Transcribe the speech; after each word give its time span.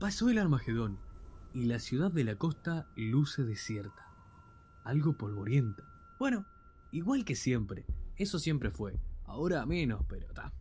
Pasó 0.00 0.30
el 0.30 0.38
Armagedón 0.38 0.98
y 1.52 1.66
la 1.66 1.78
ciudad 1.78 2.10
de 2.10 2.24
la 2.24 2.34
costa 2.36 2.86
luce 2.96 3.42
desierta, 3.44 4.08
algo 4.82 5.18
polvorienta. 5.18 5.84
Bueno, 6.18 6.46
igual 6.90 7.26
que 7.26 7.36
siempre, 7.36 7.84
eso 8.16 8.38
siempre 8.38 8.70
fue, 8.70 8.98
ahora 9.26 9.66
menos, 9.66 10.02
pero 10.08 10.26
está. 10.26 10.54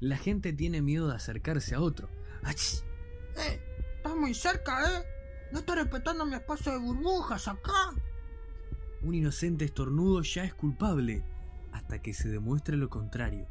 La 0.00 0.16
gente 0.16 0.52
tiene 0.52 0.82
miedo 0.82 1.06
de 1.06 1.14
acercarse 1.14 1.76
a 1.76 1.80
otro. 1.80 2.10
¡Ach! 2.42 2.82
¡Eh! 3.36 3.62
Estás 3.98 4.16
muy 4.16 4.34
cerca, 4.34 4.98
¿eh? 4.98 5.04
No 5.52 5.60
estás 5.60 5.76
respetando 5.76 6.26
mi 6.26 6.34
espacio 6.34 6.72
de 6.72 6.78
burbujas 6.78 7.46
acá. 7.46 7.94
Un 9.02 9.14
inocente 9.14 9.64
estornudo 9.64 10.22
ya 10.22 10.42
es 10.42 10.54
culpable, 10.54 11.24
hasta 11.70 12.02
que 12.02 12.12
se 12.12 12.28
demuestre 12.28 12.76
lo 12.76 12.90
contrario. 12.90 13.46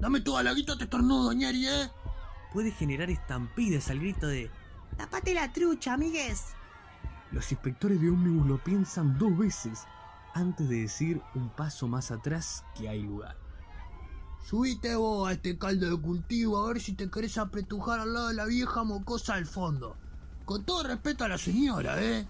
Dame 0.00 0.22
toda 0.22 0.42
la 0.42 0.54
guita 0.54 0.74
de 0.74 0.82
estornudo, 0.82 1.32
ñeri, 1.32 1.68
¿eh? 1.68 1.90
Puede 2.52 2.70
generar 2.70 3.10
estampidas 3.10 3.90
al 3.90 4.00
grito 4.00 4.26
de 4.26 4.50
Tapate 4.96 5.34
la 5.34 5.52
trucha, 5.52 5.94
amigues. 5.94 6.54
Los 7.30 7.52
inspectores 7.52 8.00
de 8.00 8.10
ómnibus 8.10 8.46
lo 8.46 8.58
piensan 8.58 9.18
dos 9.18 9.36
veces 9.36 9.84
antes 10.34 10.68
de 10.68 10.82
decir 10.82 11.20
un 11.34 11.50
paso 11.50 11.86
más 11.88 12.10
atrás 12.10 12.64
que 12.74 12.88
hay 12.88 13.02
lugar. 13.02 13.36
Subite 14.44 14.94
vos 14.96 15.28
a 15.28 15.32
este 15.32 15.58
caldo 15.58 15.90
de 15.90 16.00
cultivo 16.00 16.58
a 16.58 16.68
ver 16.68 16.80
si 16.80 16.94
te 16.94 17.10
querés 17.10 17.36
apretujar 17.36 18.00
al 18.00 18.14
lado 18.14 18.28
de 18.28 18.34
la 18.34 18.46
vieja 18.46 18.82
mocosa 18.82 19.34
del 19.34 19.46
fondo. 19.46 19.96
Con 20.44 20.64
todo 20.64 20.84
respeto 20.84 21.24
a 21.24 21.28
la 21.28 21.36
señora, 21.36 22.02
¿eh? 22.02 22.26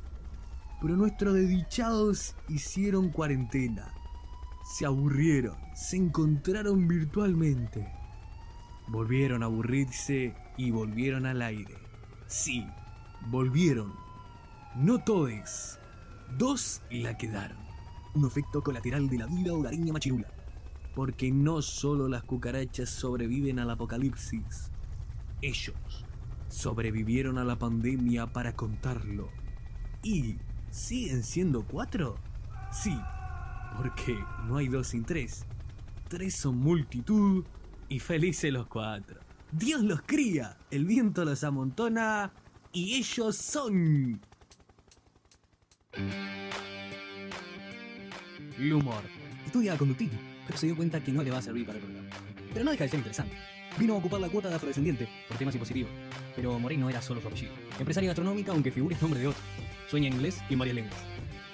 Pero 0.80 0.96
nuestros 0.96 1.34
desdichados 1.34 2.34
hicieron 2.48 3.10
cuarentena. 3.10 3.92
Se 4.76 4.84
aburrieron, 4.84 5.56
se 5.74 5.96
encontraron 5.96 6.88
virtualmente. 6.88 7.97
Volvieron 8.88 9.42
a 9.42 9.46
aburrirse 9.46 10.34
y 10.56 10.70
volvieron 10.70 11.26
al 11.26 11.42
aire. 11.42 11.74
Sí, 12.26 12.66
volvieron. 13.26 13.92
No 14.74 14.98
todos. 14.98 15.78
Dos 16.36 16.82
la 16.90 17.16
quedaron. 17.16 17.58
Un 18.14 18.26
efecto 18.26 18.62
colateral 18.62 19.08
de 19.08 19.18
la 19.18 19.26
vida 19.26 19.52
hogareña 19.52 19.92
machirula. 19.92 20.28
Porque 20.94 21.30
no 21.30 21.62
solo 21.62 22.08
las 22.08 22.24
cucarachas 22.24 22.88
sobreviven 22.88 23.58
al 23.58 23.70
apocalipsis. 23.70 24.70
Ellos 25.42 26.06
sobrevivieron 26.48 27.38
a 27.38 27.44
la 27.44 27.56
pandemia 27.56 28.26
para 28.26 28.54
contarlo. 28.56 29.28
¿Y 30.02 30.36
siguen 30.70 31.22
siendo 31.22 31.64
cuatro? 31.64 32.16
Sí, 32.72 32.98
porque 33.76 34.18
no 34.46 34.56
hay 34.56 34.68
dos 34.68 34.88
sin 34.88 35.04
tres. 35.04 35.44
Tres 36.08 36.34
son 36.34 36.58
multitud 36.58 37.44
y 37.88 37.98
felices 37.98 38.52
los 38.52 38.66
cuatro. 38.66 39.20
Dios 39.50 39.82
los 39.82 40.02
cría, 40.02 40.56
el 40.70 40.84
viento 40.84 41.24
los 41.24 41.42
amontona 41.44 42.32
y 42.72 42.94
ellos 42.96 43.36
son... 43.36 44.20
El 48.58 48.72
humor. 48.72 49.02
Estudia 49.46 49.76
conductivo, 49.78 50.12
pero 50.46 50.58
se 50.58 50.66
dio 50.66 50.76
cuenta 50.76 51.02
que 51.02 51.12
no 51.12 51.22
le 51.22 51.30
va 51.30 51.38
a 51.38 51.42
servir 51.42 51.64
para 51.64 51.78
el 51.78 51.84
programa. 51.84 52.08
Pero 52.52 52.64
no 52.64 52.70
deja 52.72 52.84
de 52.84 52.90
ser 52.90 52.98
interesante. 52.98 53.34
Vino 53.78 53.94
a 53.94 53.98
ocupar 53.98 54.20
la 54.20 54.28
cuota 54.28 54.48
de 54.48 54.56
afrodescendiente 54.56 55.08
por 55.28 55.38
temas 55.38 55.54
impositivos. 55.54 55.90
Pero 56.34 56.58
Moreno 56.58 56.90
era 56.90 57.00
solo 57.00 57.20
su 57.20 57.28
apellido. 57.28 57.52
Empresaria 57.78 58.08
gastronómica, 58.08 58.52
aunque 58.52 58.72
figure 58.72 58.94
el 58.96 59.00
nombre 59.00 59.20
de 59.20 59.28
otro. 59.28 59.42
Sueña 59.88 60.08
en 60.08 60.14
inglés 60.14 60.40
y 60.50 60.54
en 60.54 60.58
varias 60.58 60.74
lenguas. 60.74 61.00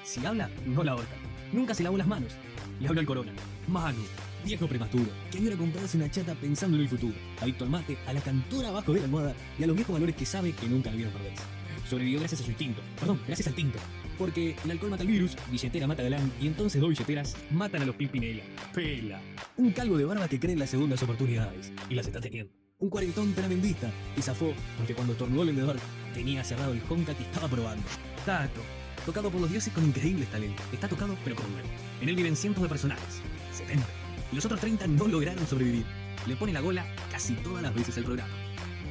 Si 0.03 0.25
habla, 0.25 0.51
no 0.67 0.83
la 0.83 0.93
ahorca. 0.93 1.15
Nunca 1.53 1.75
se 1.75 1.83
lavó 1.83 1.99
las 1.99 2.07
manos. 2.07 2.33
Le 2.81 2.89
habló 2.89 3.01
al 3.01 3.07
corona. 3.07 3.33
Manu, 3.69 4.03
viejo 4.45 4.69
prematuro, 4.69 5.11
que 5.31 5.39
hubiera 5.39 5.57
comprarse 5.57 5.97
una 5.97 6.11
chata 6.11 6.35
pensando 6.35 6.77
en 6.77 6.83
el 6.83 6.89
futuro. 6.89 7.15
Adicto 7.41 7.65
al 7.65 7.71
mate, 7.71 7.97
a 8.07 8.13
la 8.13 8.21
cantora 8.21 8.69
abajo 8.69 8.93
de 8.93 9.01
la 9.01 9.07
almohada 9.07 9.35
y 9.59 9.65
a 9.65 9.67
los 9.67 9.77
viejos 9.77 9.93
valores 9.93 10.15
que 10.15 10.27
sabe 10.27 10.53
que 10.53 10.67
nunca 10.67 10.91
debieron 10.91 11.13
perderse. 11.13 11.43
Sobrevivió 11.89 12.19
gracias 12.19 12.41
a 12.41 12.45
su 12.45 12.51
instinto. 12.51 12.81
Perdón, 12.99 13.21
gracias 13.27 13.49
al 13.49 13.55
tinto. 13.55 13.79
Porque 14.19 14.57
el 14.65 14.71
alcohol 14.71 14.91
mata 14.91 15.03
el 15.03 15.09
virus, 15.09 15.37
billetera 15.51 15.87
mata 15.87 16.03
galán 16.03 16.33
y 16.41 16.47
entonces 16.47 16.81
dos 16.81 16.91
billeteras 16.91 17.37
matan 17.51 17.83
a 17.83 17.87
los 17.87 17.97
pimpinela. 17.97 18.43
Pela. 18.73 19.21
Un 19.57 19.73
calvo 19.73 19.99
de 19.99 20.05
barba 20.05 20.29
que 20.29 20.39
cree 20.39 20.53
en 20.53 20.61
las 20.61 20.71
segundas 20.71 21.03
oportunidades 21.03 21.73
y 21.89 21.95
las 21.95 22.07
está 22.07 22.21
teniendo. 22.21 22.53
Un 22.79 22.91
cuarentón 22.91 23.33
tremendista 23.35 23.91
y 24.17 24.23
zafó 24.23 24.53
porque 24.79 24.95
cuando 24.95 25.15
tornó 25.15 25.43
el 25.43 25.49
vendedor 25.49 25.77
tenía 26.13 26.45
cerrado 26.45 26.73
el 26.73 26.83
Honka 26.89 27.15
que 27.15 27.25
estaba 27.25 27.49
probando. 27.49 27.85
Tato, 28.25 28.61
tocado 29.05 29.31
por 29.31 29.41
los 29.41 29.51
dioses 29.51 29.73
con 29.73 29.85
increíbles 29.85 30.29
talentos. 30.29 30.65
Está 30.73 30.89
tocado 30.89 31.17
pero 31.25 31.37
con 31.37 31.51
nuevo. 31.53 31.69
En 32.01 32.09
él 32.09 32.17
viven 32.17 32.37
cientos 32.37 32.63
de 32.63 32.69
personajes. 32.69 33.21
70. 33.53 34.04
Y 34.33 34.37
los 34.37 34.45
otros 34.45 34.61
30 34.61 34.87
no 34.87 35.07
lograron 35.07 35.47
sobrevivir. 35.47 35.85
Le 36.27 36.37
pone 36.37 36.53
la 36.53 36.61
gola 36.61 36.87
casi 37.11 37.35
todas 37.35 37.63
las 37.63 37.75
veces 37.75 37.97
al 37.99 38.05
programa. 38.05 38.33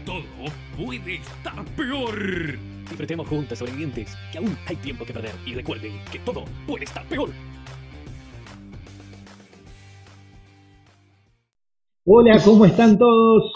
Todo 0.05 0.23
puede 0.77 1.15
estar 1.15 1.65
peor. 1.75 2.57
Disfrutemos 2.89 3.27
juntos, 3.27 3.57
sobrevivientes, 3.57 4.15
que 4.31 4.37
aún 4.37 4.57
hay 4.67 4.75
tiempo 4.77 5.05
que 5.05 5.13
perder. 5.13 5.31
Y 5.45 5.53
recuerden 5.55 5.93
que 6.11 6.19
todo 6.19 6.43
puede 6.67 6.85
estar 6.85 7.05
peor. 7.07 7.29
Hola, 12.05 12.37
¿cómo 12.43 12.65
están 12.65 12.97
todos? 12.97 13.53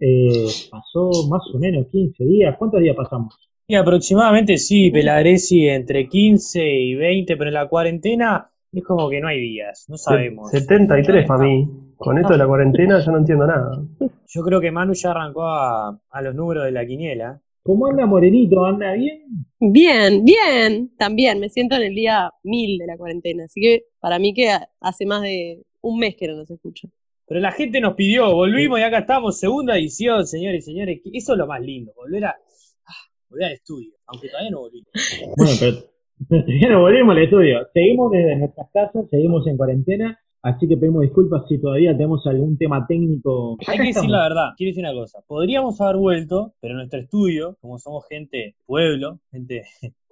Eh, 0.00 0.46
pasó 0.70 1.28
más 1.28 1.42
o 1.52 1.58
menos 1.58 1.86
15 1.90 2.24
días. 2.24 2.56
¿Cuántos 2.58 2.80
días 2.80 2.96
pasamos? 2.96 3.34
Y 3.66 3.76
aproximadamente 3.76 4.58
sí, 4.58 4.90
Pelagresi 4.90 5.68
entre 5.68 6.08
15 6.08 6.60
y 6.62 6.94
20, 6.96 7.36
pero 7.36 7.48
en 7.48 7.54
la 7.54 7.68
cuarentena 7.68 8.50
es 8.74 8.84
como 8.84 9.08
que 9.08 9.20
no 9.20 9.28
hay 9.28 9.40
días, 9.40 9.86
no 9.88 9.96
sabemos. 9.96 10.50
73 10.50 11.26
para 11.26 11.44
mí. 11.44 11.68
Con 11.96 12.18
esto 12.18 12.32
de 12.32 12.38
la 12.38 12.46
cuarentena 12.46 12.98
yo 12.98 13.12
no 13.12 13.18
entiendo 13.18 13.46
nada. 13.46 13.82
Yo 14.28 14.42
creo 14.42 14.60
que 14.60 14.70
Manu 14.70 14.94
ya 14.94 15.12
arrancó 15.12 15.44
a, 15.44 15.98
a 16.10 16.22
los 16.22 16.34
números 16.34 16.64
de 16.64 16.72
la 16.72 16.84
quiniela. 16.84 17.40
¿Cómo 17.62 17.86
anda 17.86 18.04
Morenito? 18.04 18.64
¿Anda 18.66 18.92
bien? 18.92 19.22
Bien, 19.58 20.22
bien, 20.22 20.94
también 20.98 21.40
me 21.40 21.48
siento 21.48 21.76
en 21.76 21.82
el 21.82 21.94
día 21.94 22.30
mil 22.42 22.76
de 22.76 22.86
la 22.86 22.98
cuarentena, 22.98 23.44
así 23.44 23.58
que 23.58 23.84
para 24.00 24.18
mí 24.18 24.34
que 24.34 24.54
hace 24.80 25.06
más 25.06 25.22
de 25.22 25.62
un 25.80 25.98
mes 25.98 26.14
que 26.14 26.28
no 26.28 26.36
nos 26.36 26.50
escucho. 26.50 26.88
Pero 27.26 27.40
la 27.40 27.52
gente 27.52 27.80
nos 27.80 27.94
pidió, 27.94 28.34
volvimos 28.34 28.78
y 28.78 28.82
acá 28.82 28.98
estamos, 28.98 29.38
segunda 29.38 29.78
edición, 29.78 30.26
señores 30.26 30.64
y 30.64 30.72
señores. 30.72 31.00
Eso 31.10 31.32
es 31.32 31.38
lo 31.38 31.46
más 31.46 31.62
lindo, 31.62 31.92
volver 31.96 32.26
a, 32.26 32.36
ah, 32.86 32.92
volver 33.30 33.46
al 33.46 33.52
estudio, 33.52 33.94
aunque 34.08 34.28
todavía 34.28 34.50
no 34.50 34.60
volvimos. 34.60 34.88
Bueno, 35.38 35.52
pero 35.58 35.93
todavía 36.28 36.68
no 36.70 36.80
volvimos 36.80 37.16
al 37.16 37.22
estudio. 37.22 37.66
Seguimos 37.72 38.10
desde 38.12 38.36
nuestras 38.36 38.70
casas, 38.72 39.06
seguimos 39.10 39.46
en 39.46 39.56
cuarentena, 39.56 40.18
así 40.42 40.68
que 40.68 40.76
pedimos 40.76 41.02
disculpas 41.02 41.42
si 41.48 41.60
todavía 41.60 41.92
tenemos 41.92 42.26
algún 42.26 42.56
tema 42.56 42.86
técnico. 42.86 43.56
Hay 43.66 43.78
que 43.78 43.84
decir 43.84 44.08
la 44.08 44.22
verdad, 44.22 44.48
quiero 44.56 44.70
decir 44.70 44.84
una 44.84 44.94
cosa. 44.94 45.20
Podríamos 45.26 45.80
haber 45.80 45.96
vuelto, 45.96 46.54
pero 46.60 46.74
nuestro 46.74 47.00
estudio, 47.00 47.56
como 47.60 47.78
somos 47.78 48.06
gente 48.08 48.54
pueblo, 48.66 49.20
gente 49.30 49.62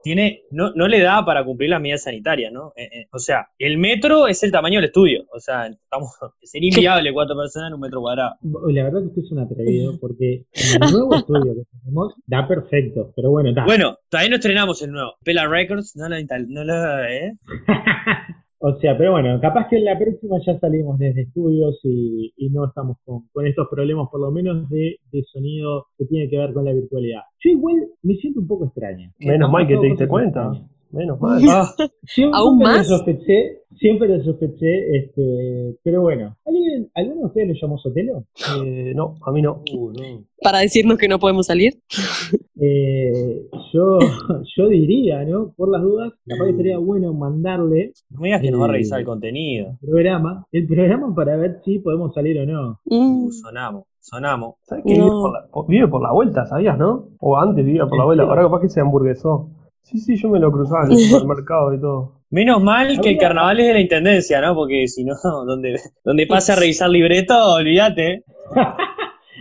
tiene, 0.02 0.42
no, 0.50 0.72
no 0.74 0.88
le 0.88 1.00
da 1.00 1.24
para 1.24 1.44
cumplir 1.44 1.70
las 1.70 1.80
medidas 1.80 2.02
sanitarias, 2.02 2.52
¿no? 2.52 2.72
Eh, 2.76 2.88
eh, 2.92 3.06
o 3.12 3.18
sea, 3.18 3.48
el 3.58 3.78
metro 3.78 4.26
es 4.26 4.42
el 4.42 4.52
tamaño 4.52 4.76
del 4.76 4.86
estudio. 4.86 5.24
O 5.32 5.40
sea, 5.40 5.66
estamos, 5.66 6.10
sería 6.42 6.68
inviable 6.68 7.12
cuatro 7.12 7.36
personas 7.36 7.68
en 7.68 7.74
un 7.74 7.80
metro 7.80 8.00
cuadrado. 8.00 8.34
La 8.42 8.84
verdad 8.84 9.00
que 9.00 9.06
usted 9.08 9.22
es 9.22 9.32
un 9.32 9.38
atrevido, 9.40 9.98
porque 10.00 10.44
en 10.52 10.82
el 10.82 10.92
nuevo 10.92 11.14
estudio 11.16 11.54
que 11.54 11.78
tenemos 11.78 12.14
da 12.26 12.46
perfecto, 12.46 13.12
pero 13.14 13.30
bueno, 13.30 13.50
está. 13.50 13.64
Bueno, 13.64 13.98
todavía 14.08 14.30
no 14.30 14.36
estrenamos 14.36 14.82
el 14.82 14.92
nuevo. 14.92 15.14
Pela 15.24 15.46
Records, 15.46 15.96
no 15.96 16.08
lo, 16.08 16.16
no 16.48 16.64
lo, 16.64 17.04
¿eh? 17.04 17.32
O 18.65 18.77
sea, 18.77 18.97
pero 18.97 19.11
bueno, 19.11 19.41
capaz 19.41 19.67
que 19.69 19.77
en 19.77 19.84
la 19.84 19.99
próxima 19.99 20.39
ya 20.47 20.56
salimos 20.61 20.97
desde 20.97 21.23
estudios 21.23 21.81
y, 21.83 22.33
y 22.37 22.49
no 22.50 22.67
estamos 22.67 22.97
con, 23.05 23.27
con 23.33 23.45
estos 23.45 23.67
problemas, 23.69 24.09
por 24.09 24.21
lo 24.21 24.31
menos 24.31 24.69
de, 24.71 24.99
de 25.11 25.23
sonido 25.33 25.87
que 25.99 26.05
tiene 26.05 26.31
que 26.31 26.39
ver 26.39 26.53
con 26.53 26.65
la 26.65 26.73
virtualidad. 26.73 27.23
Yo 27.41 27.50
igual 27.50 27.89
me 28.03 28.15
siento 28.15 28.39
un 28.39 28.47
poco 28.47 28.67
extraña. 28.67 29.12
Menos 29.19 29.50
mal 29.50 29.67
que 29.67 29.77
te 29.78 29.87
diste 29.87 30.06
cuenta. 30.06 30.45
extrañas. 30.45 30.71
Menos 30.92 31.20
mal. 31.20 31.42
Ah, 31.48 31.75
Siempre 32.04 32.38
¿Aún 32.38 32.58
lo 32.58 32.64
más? 32.66 32.86
sospeché, 32.86 33.62
siempre 33.76 34.08
lo 34.08 34.22
sospeché, 34.22 34.97
este, 34.98 35.76
pero 35.82 36.03
bueno. 36.03 36.36
¿Alguien, 36.47 36.91
¿Alguno 36.94 37.20
de 37.22 37.26
ustedes 37.26 37.48
lo 37.48 37.54
llamó 37.54 37.78
Sotelo? 37.78 38.25
Eh, 38.64 38.92
no, 38.94 39.16
a 39.25 39.32
mí 39.32 39.41
no. 39.42 39.62
Para 40.43 40.58
decirnos 40.61 40.99
que 40.99 41.08
no 41.08 41.19
podemos 41.19 41.46
salir. 41.46 41.75
Eh, 42.64 43.49
yo, 43.72 43.99
yo 44.56 44.69
diría, 44.69 45.25
¿no? 45.25 45.52
Por 45.56 45.69
las 45.69 45.82
dudas, 45.82 46.12
capaz 46.25 46.46
que 46.46 46.56
sería 46.58 46.78
bueno 46.78 47.12
mandarle 47.12 47.93
no 48.11 48.20
me 48.20 48.28
digas 48.28 48.40
que 48.40 48.52
nos 48.52 48.61
va 48.61 48.67
a 48.67 48.69
revisar 48.69 49.00
el 49.00 49.06
contenido. 49.06 49.78
el 49.82 49.88
programa, 49.88 50.46
el 50.52 50.67
programa 50.69 51.12
para 51.12 51.37
ver 51.37 51.61
si 51.64 51.81
podemos 51.81 52.14
salir 52.14 52.38
o 52.38 52.46
no. 52.46 52.78
Mm, 52.84 53.25
Uh, 53.25 53.32
sonamos, 53.32 53.84
sonamos. 53.99 54.55
¿Sabes 54.62 54.84
que 54.87 54.96
No. 54.96 55.05
vive, 55.05 55.11
por 55.11 55.32
la, 55.32 55.67
vive 55.67 55.88
por 55.88 56.02
la 56.02 56.12
vuelta, 56.12 56.46
sabías, 56.46 56.78
no? 56.78 57.08
O 57.19 57.37
antes 57.37 57.64
vivía 57.64 57.84
por 57.87 57.99
la 57.99 58.05
vuelta, 58.05 58.22
ahora 58.25 58.43
capaz 58.43 58.61
que 58.61 58.69
se 58.69 58.81
hamburguesó. 58.81 59.49
Sí, 59.82 59.99
sí, 59.99 60.17
yo 60.17 60.29
me 60.29 60.38
lo 60.38 60.50
cruzaba 60.50 60.87
en 60.87 60.93
el 60.93 60.99
supermercado 61.11 61.75
y 61.75 61.81
todo. 61.81 62.12
Menos 62.31 62.62
mal 62.62 62.99
que 63.00 63.11
el 63.11 63.19
carnaval 63.19 63.61
es 63.61 63.67
de 63.67 63.73
la 63.75 63.81
intendencia, 63.81 64.40
¿no? 64.40 64.55
Porque 64.55 64.88
si 64.88 65.05
no, 65.05 65.14
donde, 65.46 65.79
donde 66.05 66.26
pase 66.26 66.52
a 66.52 66.56
revisar 66.56 66.88
libreto, 66.88 67.34
olvídate. 67.55 68.25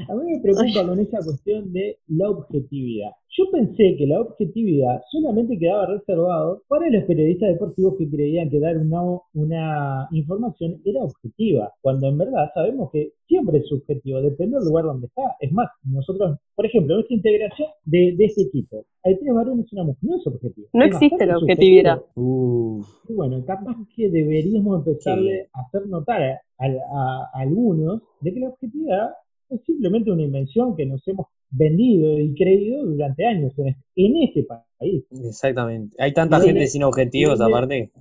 A 0.10 0.16
mí 0.16 0.32
me 0.34 0.40
preocupa 0.42 0.86
con 0.88 1.00
esa 1.00 1.18
cuestión 1.24 1.72
de 1.74 1.98
la 2.08 2.30
objetividad. 2.30 3.12
Yo 3.38 3.46
pensé 3.50 3.96
que 3.98 4.06
la 4.08 4.20
objetividad 4.20 5.02
solamente 5.10 5.58
quedaba 5.58 5.86
reservado 5.86 6.64
para 6.68 6.90
los 6.90 7.04
periodistas 7.06 7.50
deportivos 7.50 7.96
que 7.98 8.10
creían 8.10 8.50
que 8.50 8.60
dar 8.60 8.76
una, 8.78 9.02
una 9.34 10.08
información 10.12 10.82
era 10.84 11.02
objetiva, 11.04 11.72
cuando 11.82 12.10
en 12.10 12.18
verdad 12.18 12.50
sabemos 12.54 12.92
que 12.92 13.14
siempre 13.28 13.60
es 13.60 13.68
subjetivo, 13.70 14.22
depende 14.22 14.58
del 14.58 14.66
lugar 14.68 14.84
donde 14.86 15.08
está. 15.08 15.22
Es 15.40 15.52
más, 15.54 15.70
nosotros, 15.86 16.38
por 16.56 16.66
ejemplo, 16.66 16.96
nuestra 16.96 17.16
integración 17.16 17.70
de, 17.86 18.16
de 18.18 18.26
este 18.26 18.42
equipo, 18.44 18.86
hay 19.04 19.18
tres 19.18 19.34
varones 19.34 19.66
y 19.72 19.76
una 19.76 19.86
mujer, 19.86 20.00
no 20.04 20.18
es 20.18 20.28
objetivo. 20.28 20.68
No 20.74 20.84
Es 20.84 20.92
existe 20.94 21.26
la 21.26 21.38
objetividad. 21.38 22.02
Uh, 22.16 22.82
y 23.08 23.14
bueno, 23.14 23.44
capaz 23.46 23.76
que 23.96 24.10
deberíamos 24.10 24.80
empezarle 24.86 25.48
a 25.54 25.62
hacer 25.62 25.88
notar 25.88 26.22
a, 26.22 26.42
a- 26.60 27.30
a 27.34 27.40
algunos 27.40 28.02
de 28.20 28.34
que 28.34 28.40
la 28.42 28.50
objetividad 28.50 29.12
es 29.52 29.64
simplemente 29.66 30.12
una 30.12 30.24
invención 30.24 30.76
que 30.76 30.86
nos 30.86 31.06
hemos 31.08 31.28
vendido 31.50 32.18
y 32.20 32.34
creído 32.36 32.86
durante 32.86 33.26
años 33.26 33.52
en 33.58 33.68
este, 33.68 33.84
en 33.98 34.18
este 34.24 34.44
país. 34.44 35.04
exactamente. 35.26 35.96
Hay 36.00 36.14
tanta 36.14 36.40
Y 36.40 36.48
gente 36.48 36.68
sin 36.68 36.84
objetivos, 36.84 37.40
aparte. 37.42 37.92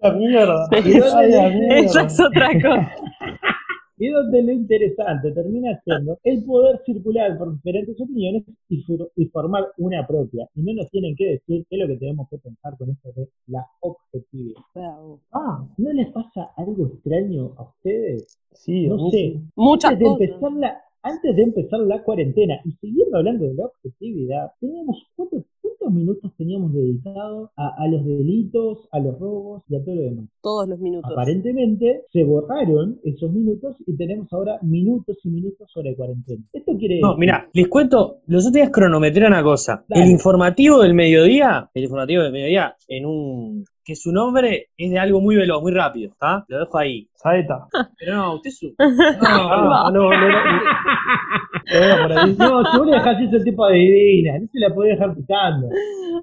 La 0.00 0.12
mierda. 0.12 0.68
¿Y 0.84 0.90
dónde- 0.98 1.10
Ay, 1.16 1.30
la 1.32 1.48
mierda. 1.50 1.78
Esa 1.78 2.02
es 2.06 2.20
otra 2.20 2.48
cosa. 2.54 2.94
Y 3.98 4.08
donde 4.08 4.42
lo 4.42 4.52
interesante 4.52 5.32
termina 5.32 5.80
siendo 5.84 6.18
el 6.22 6.44
poder 6.44 6.80
circular 6.84 7.38
por 7.38 7.54
diferentes 7.54 7.98
opiniones 8.00 8.44
y, 8.68 8.84
y 9.16 9.26
formar 9.26 9.64
una 9.78 10.06
propia. 10.06 10.48
Y 10.54 10.62
no 10.62 10.74
nos 10.74 10.90
tienen 10.90 11.16
que 11.16 11.24
decir 11.26 11.64
qué 11.68 11.76
es 11.76 11.80
lo 11.80 11.86
que 11.88 11.96
tenemos 11.96 12.28
que 12.28 12.38
pensar 12.38 12.76
con 12.76 12.90
esto 12.90 13.12
de 13.16 13.28
la 13.46 13.66
objetividad. 13.80 14.60
Bravo. 14.74 15.20
Ah, 15.32 15.66
¿No 15.78 15.92
les 15.92 16.10
pasa 16.12 16.50
algo 16.56 16.86
extraño 16.88 17.52
a 17.56 17.62
ustedes? 17.62 18.38
sí, 18.52 18.86
No 18.86 19.10
sé. 19.10 19.40
Muchas 19.56 19.92
antes 19.92 20.18
de 20.18 20.28
cosas. 20.28 20.30
empezar 20.30 20.52
la 20.52 20.82
antes 21.02 21.36
de 21.36 21.42
empezar 21.42 21.80
la 21.80 22.02
cuarentena 22.02 22.60
y 22.64 22.72
siguiendo 22.72 23.18
hablando 23.18 23.46
de 23.46 23.54
la 23.54 23.66
objetividad, 23.66 24.52
teníamos 24.60 25.06
cuántos, 25.14 25.44
cuántos 25.86 25.92
minutos 25.94 26.32
teníamos 26.36 26.72
dedicados 26.72 27.50
a, 27.56 27.74
a 27.78 27.88
los 27.88 28.04
delitos, 28.04 28.88
a 28.92 28.98
los 28.98 29.18
robos 29.18 29.62
y 29.68 29.76
a 29.76 29.84
todo 29.84 29.94
lo 29.94 30.02
demás. 30.02 30.24
Todos 30.42 30.68
los 30.68 30.78
minutos. 30.80 31.10
Aparentemente 31.12 32.02
se 32.12 32.24
borraron 32.24 32.98
esos 33.04 33.30
minutos 33.32 33.76
y 33.86 33.96
tenemos 33.96 34.32
ahora 34.32 34.58
minutos 34.62 35.16
y 35.24 35.28
minutos 35.28 35.70
sobre 35.72 35.94
cuarentena. 35.94 36.42
Esto 36.52 36.72
quiere 36.78 37.00
No, 37.00 37.10
decir- 37.10 37.20
mira, 37.20 37.48
les 37.52 37.68
cuento, 37.68 38.18
los 38.26 38.42
otros 38.44 38.52
días 38.54 38.70
cronometré 38.72 39.26
una 39.26 39.42
cosa. 39.42 39.84
Dale. 39.88 40.04
El 40.04 40.10
informativo 40.10 40.80
del 40.82 40.94
mediodía, 40.94 41.70
el 41.74 41.84
informativo 41.84 42.22
del 42.22 42.32
mediodía, 42.32 42.74
en 42.88 43.06
un. 43.06 43.64
que 43.84 43.94
su 43.94 44.10
nombre 44.12 44.70
es 44.76 44.90
de 44.90 44.98
algo 44.98 45.20
muy 45.20 45.36
veloz, 45.36 45.62
muy 45.62 45.72
rápido, 45.72 46.10
¿está? 46.10 46.44
Lo 46.48 46.58
dejo 46.58 46.78
ahí. 46.78 47.08
Saeta. 47.14 47.68
Pero 47.98 48.16
no, 48.16 48.34
usted. 48.34 48.50
Ah, 48.78 49.90
no, 49.92 50.10
no, 50.10 50.10
no. 50.10 50.28
No. 50.28 51.55
No, 51.66 52.72
si 52.72 52.78
vos 52.78 52.86
le 52.86 52.92
dejás 52.92 53.20
ese 53.20 53.44
tipo 53.44 53.66
de 53.66 53.74
divina, 53.74 54.38
no 54.38 54.46
se 54.52 54.58
la 54.58 54.74
podés 54.74 54.98
dejar 54.98 55.16
picando. 55.16 55.68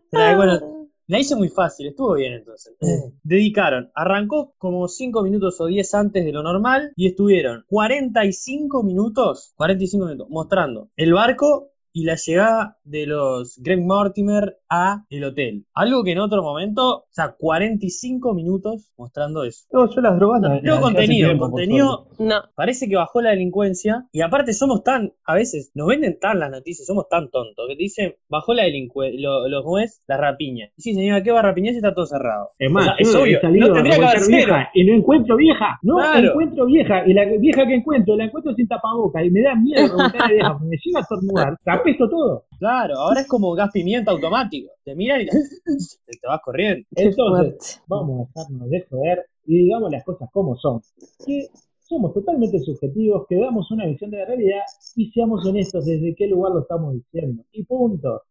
Pero, 0.09 0.37
bueno, 0.37 0.83
la 1.07 1.19
hice 1.19 1.35
muy 1.35 1.49
fácil, 1.49 1.87
estuvo 1.87 2.13
bien 2.15 2.33
entonces. 2.33 2.75
Dedicaron, 3.23 3.91
arrancó 3.93 4.53
como 4.57 4.87
5 4.87 5.21
minutos 5.21 5.59
o 5.59 5.65
10 5.65 5.93
antes 5.95 6.25
de 6.25 6.31
lo 6.31 6.43
normal 6.43 6.93
y 6.95 7.07
estuvieron 7.07 7.65
45 7.67 8.83
minutos, 8.83 9.53
45 9.57 10.05
minutos 10.05 10.27
mostrando 10.29 10.89
el 10.95 11.13
barco 11.13 11.71
y 11.91 12.05
la 12.05 12.15
llegada 12.15 12.77
de 12.83 13.05
los 13.05 13.59
Greg 13.61 13.81
Mortimer 13.81 14.59
a 14.75 15.05
el 15.09 15.23
hotel. 15.23 15.65
Algo 15.75 16.03
que 16.03 16.11
en 16.13 16.19
otro 16.19 16.41
momento, 16.41 16.97
o 16.99 17.05
sea, 17.11 17.35
45 17.37 18.33
minutos 18.33 18.91
mostrando 18.97 19.43
eso. 19.43 19.65
No, 19.71 19.89
yo 19.93 20.01
las 20.01 20.15
drogas 20.17 20.41
las- 20.41 20.61
Tengo 20.61 20.75
las 20.75 20.83
contenido, 20.83 21.29
tiempo, 21.29 21.51
contenido 21.51 22.07
No. 22.19 22.35
Parece 22.55 22.87
que 22.89 22.95
bajó 22.95 23.21
la 23.21 23.31
delincuencia 23.31 24.05
y 24.11 24.21
aparte 24.21 24.53
somos 24.53 24.83
tan, 24.83 25.13
a 25.25 25.35
veces 25.35 25.71
nos 25.75 25.87
venden 25.87 26.17
tan 26.19 26.39
las 26.39 26.49
noticias, 26.51 26.87
somos 26.87 27.07
tan 27.09 27.29
tontos 27.29 27.65
que 27.67 27.75
te 27.75 27.83
dicen, 27.83 28.15
bajó 28.29 28.53
la 28.53 28.63
delincuencia, 28.63 29.19
lo, 29.21 29.47
los 29.47 29.63
jueces, 29.63 30.01
la 30.07 30.17
rapiña. 30.17 30.69
Y 30.77 30.81
sí, 30.81 30.93
señora, 30.93 31.21
¿qué 31.23 31.31
va 31.31 31.39
a 31.39 31.43
rapiñar 31.43 31.71
si 31.73 31.77
está 31.77 31.93
todo 31.93 32.05
cerrado? 32.05 32.49
Es 32.57 32.71
más, 32.71 32.83
O 32.83 32.87
sea, 32.87 32.95
yo 32.99 33.09
es 33.09 33.15
obvio, 33.15 33.41
salido 33.41 33.67
no 33.67 33.73
tendría 33.73 33.97
que 33.99 34.05
haber 34.05 34.27
vieja 34.27 34.69
y 34.73 34.85
no 34.85 34.93
encuentro 34.95 35.35
vieja. 35.37 35.79
No 35.83 35.95
Claro. 35.97 36.29
encuentro 36.29 36.65
vieja. 36.65 37.07
Y 37.07 37.13
la 37.13 37.25
vieja 37.25 37.65
que 37.67 37.75
encuentro, 37.75 38.15
la 38.15 38.25
encuentro 38.25 38.53
sin 38.53 38.67
tapaboca. 38.67 39.23
Y 39.23 39.29
me 39.29 39.41
da 39.41 39.55
miedo 39.55 39.93
a 39.99 40.07
la 40.17 40.27
vieja, 40.27 40.57
me 40.59 40.77
llega 40.83 40.99
a 40.99 41.01
estornudar. 41.01 41.57
Apesto 41.65 42.09
todo. 42.09 42.43
Claro, 42.59 42.95
ahora 42.97 43.21
es 43.21 43.27
como 43.27 43.53
gas 43.53 43.71
pimienta 43.71 44.11
automático. 44.11 44.71
Te 44.83 44.95
miran 44.95 45.21
y 45.21 45.25
te 46.21 46.27
vas 46.27 46.41
corriendo. 46.43 46.85
Entonces, 46.95 47.81
vamos 47.87 48.27
a 48.35 48.39
dejarnos 48.39 48.69
de 48.69 48.85
joder 48.89 49.25
y 49.45 49.63
digamos 49.63 49.91
las 49.91 50.03
cosas 50.03 50.29
como 50.31 50.55
son. 50.55 50.81
Que 51.25 51.47
somos 51.81 52.13
totalmente 52.13 52.59
subjetivos, 52.59 53.25
que 53.27 53.37
damos 53.37 53.69
una 53.71 53.85
visión 53.85 54.09
de 54.11 54.17
la 54.17 54.25
realidad 54.25 54.61
y 54.95 55.11
seamos 55.11 55.45
honestos 55.45 55.85
desde 55.85 56.15
qué 56.15 56.27
lugar 56.27 56.53
lo 56.53 56.61
estamos 56.61 56.93
diciendo. 56.93 57.43
Y 57.51 57.63
punto. 57.63 58.21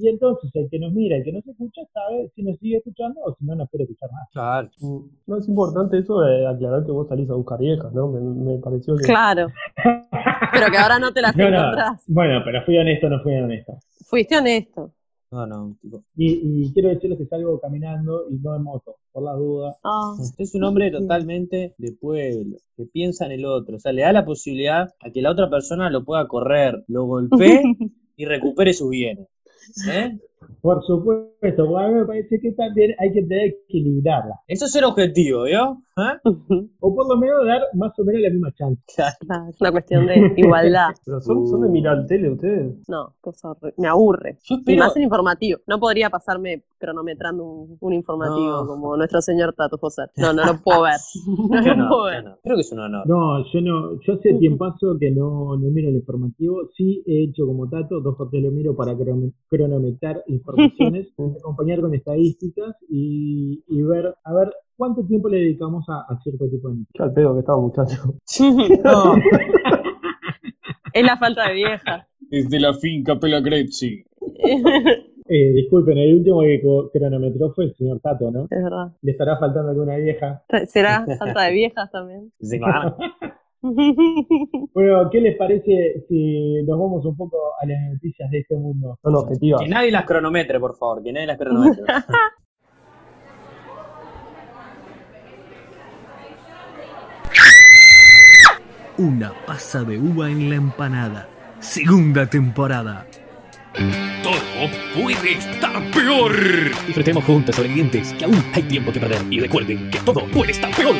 Y 0.00 0.08
entonces 0.08 0.48
el 0.54 0.70
que 0.70 0.78
nos 0.78 0.92
mira, 0.92 1.16
el 1.16 1.24
que 1.24 1.32
nos 1.32 1.44
escucha, 1.44 1.80
sabe 1.92 2.30
si 2.36 2.44
nos 2.44 2.56
sigue 2.58 2.76
escuchando 2.76 3.20
o 3.24 3.34
si 3.34 3.44
no 3.44 3.56
nos 3.56 3.68
quiere 3.68 3.82
escuchar 3.82 4.08
más. 4.12 4.28
Claro. 4.32 4.68
Mm, 4.80 4.98
No 5.26 5.36
es 5.38 5.48
importante 5.48 5.98
eso 5.98 6.20
de 6.20 6.46
aclarar 6.46 6.86
que 6.86 6.92
vos 6.92 7.08
salís 7.08 7.28
a 7.30 7.34
buscar 7.34 7.58
viejas, 7.58 7.92
¿no? 7.92 8.06
Me, 8.06 8.20
me 8.20 8.58
pareció 8.58 8.94
que. 8.94 9.02
Claro. 9.04 9.48
Pero 10.52 10.70
que 10.70 10.78
ahora 10.78 10.98
no 10.98 11.12
te 11.12 11.22
las 11.22 11.34
No, 11.36 11.50
no. 11.50 11.56
encontrás. 11.58 12.02
Bueno, 12.06 12.40
pero 12.44 12.64
fui 12.64 12.76
honesto, 12.78 13.08
no 13.08 13.20
fui 13.22 13.34
honesto. 13.34 13.78
Fuiste 14.06 14.36
honesto. 14.36 14.92
No, 15.30 15.46
no, 15.46 15.76
tipo. 15.82 16.02
Y, 16.16 16.64
y 16.66 16.72
quiero 16.72 16.88
decirles 16.88 17.18
que 17.18 17.26
salgo 17.26 17.60
caminando 17.60 18.24
y 18.30 18.36
no 18.36 18.56
en 18.56 18.62
moto, 18.62 18.96
por 19.12 19.22
la 19.24 19.32
duda. 19.34 19.76
Ah, 19.84 20.14
Usted 20.18 20.44
es 20.44 20.54
un 20.54 20.64
hombre 20.64 20.90
totalmente 20.90 21.74
de 21.76 21.92
pueblo, 21.92 22.56
que 22.76 22.84
piensa 22.86 23.26
en 23.26 23.32
el 23.32 23.44
otro. 23.44 23.76
O 23.76 23.78
sea, 23.78 23.92
le 23.92 24.02
da 24.02 24.12
la 24.12 24.24
posibilidad 24.24 24.88
a 25.00 25.10
que 25.10 25.20
la 25.20 25.30
otra 25.30 25.50
persona 25.50 25.90
lo 25.90 26.02
pueda 26.04 26.26
correr, 26.28 26.82
lo 26.88 27.04
golpee 27.04 27.62
y 28.16 28.24
recupere 28.24 28.72
sus 28.72 28.88
bienes. 28.88 29.28
¿Eh? 29.90 30.18
Por 30.62 30.82
supuesto, 30.86 31.66
porque 31.66 31.84
a 31.84 31.88
mí 31.88 31.94
me 31.94 32.04
parece 32.06 32.40
que 32.40 32.52
también 32.52 32.94
hay 32.98 33.12
que 33.12 33.22
tener 33.22 33.50
que 33.50 33.58
equilibrarla. 33.68 34.40
Eso 34.46 34.64
es 34.64 34.72
ser 34.72 34.84
objetivo, 34.84 35.42
¿vio? 35.44 35.82
¿Eh? 35.98 36.20
O 36.80 36.94
por 36.94 37.08
lo 37.08 37.16
menos 37.18 37.44
dar 37.46 37.60
más 37.74 37.98
o 37.98 38.04
menos 38.04 38.22
la 38.22 38.30
misma 38.30 38.52
chance. 38.54 38.80
claro, 39.26 39.50
es 39.50 39.60
una 39.60 39.72
cuestión 39.72 40.06
de 40.06 40.32
igualdad. 40.36 40.90
Pero 41.04 41.20
son, 41.20 41.46
son 41.46 41.62
de 41.62 41.68
mirar 41.68 42.06
tele 42.06 42.30
ustedes. 42.30 42.88
No, 42.88 43.14
cosa 43.20 43.54
me 43.76 43.88
aburre. 43.88 44.38
Yo 44.44 44.54
Y 44.56 44.58
espero. 44.58 44.78
más 44.84 44.96
en 44.96 45.02
informativo. 45.02 45.60
No 45.66 45.78
podría 45.80 46.08
pasarme 46.10 46.62
cronometrando 46.78 47.44
un, 47.44 47.76
un 47.80 47.92
informativo 47.92 48.62
No. 48.62 48.66
como 48.66 48.96
nuestro 48.96 49.20
señor 49.20 49.52
Tato 49.54 49.76
Fossat. 49.78 50.10
No, 50.16 50.32
no 50.32 50.44
lo 50.44 50.52
puedo 50.64 50.82
ver. 50.82 50.94
No 51.50 51.60
lo 51.60 51.76
no, 51.76 51.88
puedo 51.88 52.04
ver. 52.04 52.24
no. 52.24 52.36
Creo 52.42 52.54
que 52.56 52.60
es 52.62 52.72
un 52.72 52.78
honor. 52.80 53.06
No, 53.08 53.44
yo 53.52 53.60
no, 53.60 54.00
yo 54.00 54.12
hace 54.14 54.34
tiempazo 54.34 54.96
que 55.00 55.10
no, 55.10 55.56
no 55.56 55.70
miro 55.70 55.88
el 55.88 55.96
informativo. 55.96 56.68
Sí 56.76 57.02
he 57.06 57.24
hecho 57.24 57.46
como 57.46 57.68
Tato, 57.68 58.00
dos 58.00 58.16
por 58.16 58.30
tres 58.30 58.42
lo 58.44 58.50
miro 58.52 58.76
para 58.76 58.94
crono- 58.94 59.32
cronometrar 59.48 60.22
informaciones, 60.28 61.08
acompañar 61.40 61.80
con 61.80 61.94
estadísticas 61.94 62.76
y, 62.88 63.64
y 63.66 63.82
ver, 63.82 64.14
a 64.24 64.34
ver 64.34 64.52
cuánto 64.78 65.04
tiempo 65.04 65.28
le 65.28 65.38
dedicamos 65.38 65.84
a, 65.88 66.06
a 66.08 66.18
cierto 66.22 66.48
tipo 66.48 66.70
de. 66.70 66.76
Qué 66.94 67.02
al 67.02 67.12
pedo 67.12 67.34
que 67.34 67.40
estaba, 67.40 67.60
muchacho. 67.60 68.14
No, 68.84 69.14
es 70.94 71.04
la 71.04 71.16
falta 71.18 71.48
de 71.48 71.54
vieja. 71.54 72.08
desde 72.30 72.60
la 72.60 72.72
finca 72.72 73.18
Pelacrezzi. 73.18 74.04
Eh, 75.30 75.52
disculpen, 75.52 75.98
el 75.98 76.14
último 76.14 76.40
que 76.40 76.58
cronometró 76.90 77.52
fue 77.52 77.64
el 77.66 77.74
señor 77.74 78.00
Tato, 78.00 78.30
¿no? 78.30 78.44
Es 78.44 78.62
verdad. 78.64 78.94
Le 79.02 79.12
estará 79.12 79.36
faltando 79.36 79.72
alguna 79.72 79.96
vieja. 79.96 80.42
¿Será 80.68 81.04
falta 81.18 81.42
de 81.42 81.52
viejas 81.52 81.90
también? 81.90 82.32
Bueno, 84.72 85.10
¿qué 85.10 85.20
les 85.20 85.36
parece 85.36 86.06
si 86.08 86.62
nos 86.62 86.78
vamos 86.78 87.04
un 87.04 87.14
poco 87.14 87.36
a 87.60 87.66
las 87.66 87.76
noticias 87.92 88.30
de 88.30 88.38
este 88.38 88.56
mundo? 88.56 88.98
Son 89.02 89.16
objetivas. 89.16 89.60
Que 89.60 89.68
nadie 89.68 89.90
las 89.90 90.06
cronometre, 90.06 90.58
por 90.58 90.76
favor, 90.78 91.02
que 91.02 91.12
nadie 91.12 91.26
las 91.26 91.36
cronometre. 91.36 91.84
Una 98.98 99.32
pasa 99.46 99.84
de 99.84 99.96
uva 99.96 100.28
en 100.28 100.50
la 100.50 100.56
empanada. 100.56 101.28
Segunda 101.60 102.28
temporada. 102.28 103.06
Todo 104.24 105.00
puede 105.00 105.34
estar 105.34 105.88
peor. 105.92 106.34
Disfrutemos 106.84 107.22
juntos, 107.22 107.54
sobrevivientes, 107.54 108.12
que 108.14 108.24
aún 108.24 108.44
hay 108.52 108.62
tiempo 108.64 108.90
que 108.90 108.98
perder. 108.98 109.22
Y 109.30 109.38
recuerden 109.38 109.88
que 109.88 110.00
todo 110.00 110.26
puede 110.32 110.50
estar 110.50 110.74
peor. 110.74 110.96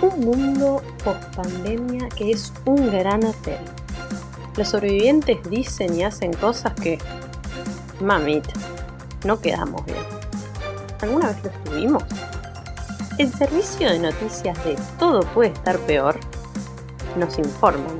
Un 0.00 0.20
mundo 0.20 0.82
post-pandemia 1.04 2.08
que 2.08 2.32
es 2.32 2.52
un 2.64 2.90
gran 2.90 3.22
hotel. 3.24 3.60
Los 4.56 4.70
sobrevivientes 4.70 5.38
dicen 5.48 5.96
y 5.96 6.02
hacen 6.02 6.32
cosas 6.32 6.72
que, 6.72 6.98
mamita, 8.00 8.52
no 9.24 9.40
quedamos 9.40 9.86
bien 9.86 10.23
alguna 11.04 11.28
vez 11.28 11.44
lo 11.44 11.50
estuvimos. 11.50 12.02
El 13.18 13.32
servicio 13.32 13.90
de 13.90 13.98
noticias 14.00 14.64
de 14.64 14.76
Todo 14.98 15.20
puede 15.20 15.52
estar 15.52 15.78
peor 15.80 16.18
nos 17.16 17.38
informan, 17.38 17.96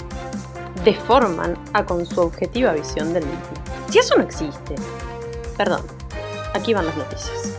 deforman 0.84 1.56
a 1.72 1.84
con 1.84 2.04
su 2.04 2.20
objetiva 2.20 2.72
visión 2.72 3.12
del 3.12 3.24
mismo. 3.24 3.52
Si 3.90 3.98
eso 3.98 4.16
no 4.16 4.24
existe, 4.24 4.74
perdón, 5.56 5.82
aquí 6.52 6.74
van 6.74 6.86
las 6.86 6.96
noticias. 6.96 7.58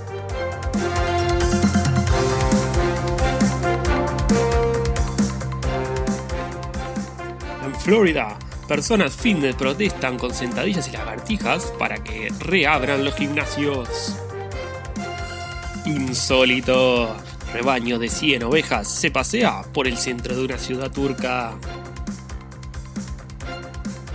En 7.63 7.75
Florida, 7.75 8.37
personas 8.67 9.15
fitness 9.15 9.55
protestan 9.55 10.17
con 10.17 10.33
sentadillas 10.33 10.89
y 10.89 10.91
lagartijas 10.91 11.71
para 11.79 12.03
que 12.03 12.33
reabran 12.39 13.05
los 13.05 13.15
gimnasios. 13.15 14.24
Insólito. 15.85 17.15
Rebaño 17.53 17.99
de 17.99 18.09
100 18.09 18.43
ovejas 18.43 18.87
se 18.87 19.11
pasea 19.11 19.61
por 19.73 19.87
el 19.87 19.97
centro 19.97 20.35
de 20.35 20.43
una 20.43 20.57
ciudad 20.57 20.91
turca. 20.91 21.53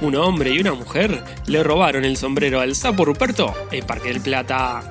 Un 0.01 0.17
hombre 0.17 0.51
y 0.51 0.61
una 0.61 0.75
mujer 0.75 1.23
le 1.47 1.63
robaron 1.63 2.05
el 2.05 2.17
sombrero 2.17 2.61
al 2.61 2.75
sapo 2.75 3.05
Ruperto 3.05 3.55
en 3.71 3.87
Parque 3.87 4.09
del 4.09 4.21
Plata. 4.21 4.83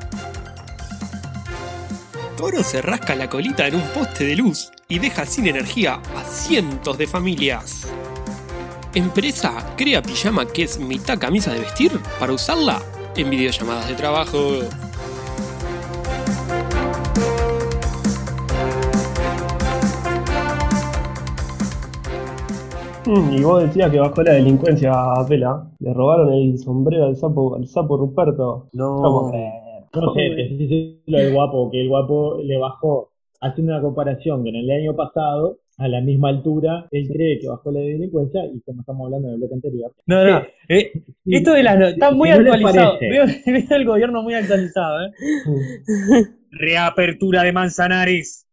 Toro 2.38 2.64
se 2.64 2.82
rasca 2.82 3.16
la 3.16 3.30
colita 3.30 3.68
en 3.68 3.76
un 3.76 3.88
poste 3.90 4.24
de 4.24 4.36
luz 4.36 4.72
y 4.88 5.00
deja 5.00 5.26
sin 5.26 5.48
energía 5.48 6.02
a 6.16 6.24
cientos 6.24 6.98
de 6.98 7.08
familias. 7.08 7.88
Empresa 8.94 9.76
crea 9.76 10.02
pijama 10.02 10.48
que 10.48 10.64
es 10.64 10.80
mitad 10.80 11.20
camisa 11.20 11.54
de 11.54 11.60
vestir 11.60 12.00
para 12.20 12.34
usarla 12.34 12.82
en 13.16 13.30
videollamadas 13.30 13.90
de 13.90 13.96
trabajo. 13.96 14.62
Y 23.38 23.44
vos 23.44 23.64
decías 23.64 23.92
que 23.92 24.00
bajó 24.00 24.22
la 24.24 24.34
delincuencia 24.34 24.92
a 24.94 25.26
Pela. 25.28 25.68
Le 25.80 25.94
robaron 25.94 26.34
el 26.34 26.58
sombrero 26.58 27.06
al 27.06 27.16
sapo, 27.16 27.56
al 27.56 27.68
sapo 27.68 27.98
Ruperto. 27.98 28.68
No. 28.74 29.02
No, 29.02 29.32
No 30.02 30.14
sé, 30.14 30.20
te 30.36 30.42
estoy 30.44 30.58
diciendo 30.58 31.00
lo 31.08 31.18
del 31.18 31.34
guapo, 31.34 31.72
que 31.72 31.82
el 31.82 31.90
guapo 31.90 32.38
le 32.44 32.58
bajó, 32.58 33.10
haciendo 33.42 33.74
una 33.74 33.82
comparación 33.82 34.44
con 34.44 34.56
el 34.56 34.70
año 34.70 34.96
pasado, 34.96 35.58
a 35.80 35.88
la 35.88 36.02
misma 36.02 36.28
altura, 36.30 36.88
él 36.92 37.08
cree 37.08 37.40
que 37.40 37.48
bajó 37.48 37.72
la 37.72 37.80
delincuencia 37.80 38.46
y 38.46 38.60
como 38.62 38.82
estamos 38.82 39.06
hablando 39.06 39.30
del 39.30 39.38
bloque 39.38 39.54
anterior. 39.54 39.92
No, 40.08 40.24
no. 40.26 40.42
eh, 40.68 40.92
Sí, 41.24 41.36
esto 41.36 41.54
de 41.54 41.64
las 41.64 41.80
no- 41.80 41.88
está 41.88 42.12
muy 42.12 42.28
si 42.30 42.34
no 42.36 42.42
actualizado. 42.42 42.98
Veo, 43.00 43.26
veo 43.46 43.78
el 43.78 43.86
gobierno 43.86 44.22
muy 44.22 44.34
actualizado, 44.34 45.06
¿eh? 45.06 45.12
Reapertura 46.52 47.44
de 47.44 47.52
Manzanares. 47.52 48.46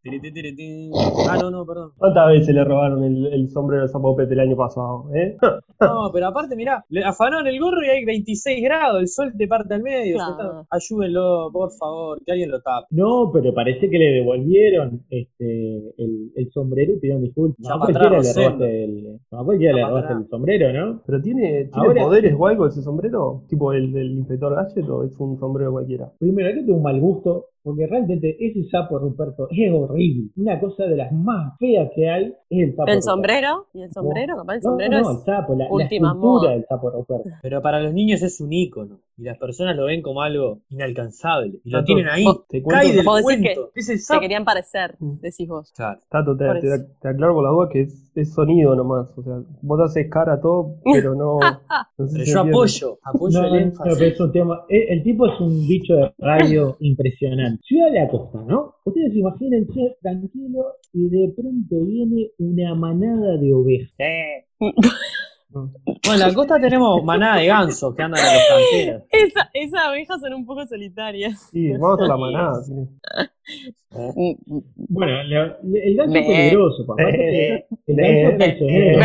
Ah, 1.28 1.36
no, 1.40 1.50
no, 1.50 1.66
perdón. 1.66 1.90
¿Cuántas 1.96 2.28
veces 2.28 2.54
le 2.54 2.62
robaron 2.62 3.02
el, 3.02 3.26
el 3.26 3.50
sombrero 3.50 3.82
al 3.82 3.88
sapo 3.88 4.14
Pepe 4.14 4.34
el 4.34 4.40
año 4.40 4.56
pasado? 4.56 5.06
¿eh? 5.14 5.36
No, 5.78 6.10
pero 6.10 6.28
aparte, 6.28 6.56
mirá, 6.56 6.82
le 6.88 7.04
afanaron 7.04 7.46
el 7.46 7.60
gorro 7.60 7.84
y 7.84 7.88
hay 7.90 8.02
26 8.06 8.62
grados, 8.64 8.98
el 9.00 9.08
sol 9.08 9.32
te 9.36 9.46
parte 9.46 9.74
al 9.74 9.82
medio. 9.82 10.16
Está- 10.16 10.64
Ayúdenlo, 10.70 11.50
por 11.52 11.70
favor, 11.72 12.18
que 12.24 12.32
alguien 12.32 12.50
lo 12.50 12.62
tape. 12.62 12.86
No, 12.90 13.30
pero 13.30 13.52
parece 13.52 13.90
que 13.90 13.98
le 13.98 14.06
devolvieron 14.12 15.02
este, 15.10 15.76
el, 15.98 16.32
el 16.34 16.50
sombrero 16.50 16.94
y 16.94 16.98
pidieron 16.98 17.22
disculpas. 17.22 17.58
No 17.68 17.74
a 17.74 17.78
cualquiera 17.80 18.08
le 18.22 18.32
robaste 18.32 18.84
el, 18.84 19.18
no 19.30 19.44
cualquiera 19.44 19.74
le 19.74 19.84
robaste 19.86 20.12
el 20.14 20.28
sombrero, 20.28 20.72
¿no? 20.72 21.02
¿Pero 21.04 21.20
tiene, 21.20 21.64
tiene 21.64 21.88
Ahora- 21.88 22.02
poderes 22.04 22.34
o 22.38 22.46
algo 22.46 22.66
ese 22.68 22.80
sombrero? 22.82 23.42
¿Tipo 23.48 23.72
el 23.74 23.92
del 23.92 24.12
inspector 24.12 24.54
Gadget 24.54 24.88
o 24.88 25.04
es 25.04 25.14
un 25.18 25.38
sombrero 25.38 25.72
cualquiera? 25.72 26.10
Primero, 26.18 26.64
que 26.64 26.70
un 26.72 26.82
mal 26.82 26.98
gusto, 26.98 27.48
porque 27.66 27.84
realmente 27.88 28.36
ese 28.38 28.62
sapo 28.70 28.96
Ruperto 29.00 29.48
es 29.50 29.72
horrible. 29.72 30.30
Una 30.36 30.60
cosa 30.60 30.84
de 30.84 30.96
las 30.96 31.10
más 31.12 31.58
feas 31.58 31.90
que 31.96 32.08
hay 32.08 32.32
es 32.48 32.68
el 32.68 32.70
sapo 32.76 32.82
El 32.88 32.94
Ruperto. 32.98 33.02
sombrero, 33.10 33.66
y 33.74 33.82
el 33.82 33.92
sombrero, 33.92 34.36
capaz 34.36 34.54
el 34.54 34.60
No, 34.60 34.70
sombrero 34.70 35.00
no, 35.00 35.10
el 35.10 35.16
es 35.16 35.24
sapo, 35.24 35.54
la, 35.56 35.64
la 35.64 35.70
última 35.72 36.08
escultura 36.10 36.14
moda. 36.14 36.50
del 36.52 36.64
sapo 36.66 36.90
Ruperto. 36.90 37.30
Pero 37.42 37.60
para 37.60 37.80
los 37.80 37.92
niños 37.92 38.22
es 38.22 38.40
un 38.40 38.52
ícono. 38.52 39.00
Y 39.18 39.22
las 39.24 39.38
personas 39.38 39.74
lo 39.76 39.86
ven 39.86 40.02
como 40.02 40.20
algo 40.20 40.58
inalcanzable. 40.68 41.58
Y 41.64 41.70
lo 41.70 41.78
Tato, 41.78 41.86
tienen 41.86 42.08
ahí. 42.08 42.24
te 42.48 42.62
cuento- 42.62 42.68
Cae 42.82 42.92
del 42.94 43.04
Vos 43.04 43.24
decís 43.24 43.42
cuento. 43.42 43.70
Es 43.74 43.88
el 43.88 43.98
se 43.98 44.20
querían 44.20 44.44
parecer, 44.44 44.94
Mm. 45.00 45.20
decís 45.22 45.48
vos. 45.48 45.72
Claro. 45.74 46.00
Tato, 46.10 46.36
te, 46.36 46.44
aclaro 47.08 47.34
por 47.34 47.44
la 47.44 47.50
duda 47.50 47.68
que 47.70 47.80
es, 47.82 48.12
es 48.14 48.32
sonido 48.34 48.76
nomás. 48.76 49.10
O 49.16 49.22
sea, 49.22 49.40
vos 49.62 49.80
haces 49.80 50.08
cara 50.10 50.34
a 50.34 50.40
todo, 50.40 50.74
pero 50.92 51.14
no. 51.14 51.38
no 51.98 52.06
sé 52.06 52.12
Pero 52.12 52.24
si 52.26 52.32
yo 52.32 52.40
apoyo, 52.40 52.98
apoyo 53.02 53.40
No, 53.40 53.46
el 53.46 53.52
no, 53.52 53.58
énfasis. 53.58 53.94
pero 53.98 54.10
es 54.12 54.20
un 54.20 54.32
tema. 54.32 54.64
El, 54.68 54.82
el 54.98 55.02
tipo 55.02 55.26
es 55.26 55.40
un 55.40 55.66
bicho 55.66 55.94
de 55.94 56.12
radio 56.18 56.76
impresionante. 56.80 57.55
Ciudad 57.62 57.90
de 57.92 58.00
la 58.00 58.08
costa, 58.08 58.38
¿no? 58.46 58.74
Ustedes 58.84 59.14
imagínense 59.14 59.96
tranquilo 60.02 60.64
y 60.92 61.08
de 61.08 61.32
pronto 61.36 61.84
viene 61.84 62.30
una 62.38 62.74
manada 62.74 63.36
de 63.36 63.52
ovejas. 63.52 63.92
Eh. 63.98 64.44
Bueno, 65.48 65.72
en 66.12 66.18
la 66.18 66.34
costa 66.34 66.60
tenemos 66.60 67.02
manada 67.04 67.36
de 67.40 67.46
gansos 67.46 67.94
que 67.94 68.02
andan 68.02 68.20
en 68.20 68.34
los 68.34 68.42
canteros. 68.48 69.02
Esa, 69.10 69.48
esas 69.54 69.80
abejas 69.86 70.20
son 70.20 70.34
un 70.34 70.44
poco 70.44 70.66
solitarias. 70.66 71.48
Sí, 71.50 71.70
vamos 71.72 72.00
a 72.02 72.06
la 72.08 72.16
manada. 72.16 72.62
sí. 72.62 72.72
Mm, 73.92 74.58
Bueno, 74.88 75.22
la- 75.22 75.46
la- 75.62 75.78
el 75.84 75.96
ganso 75.96 76.16
es 76.18 76.26
peligroso, 76.26 76.86
papá. 76.86 77.04
El 77.08 78.36
ganso 78.38 78.64
es. 78.68 78.96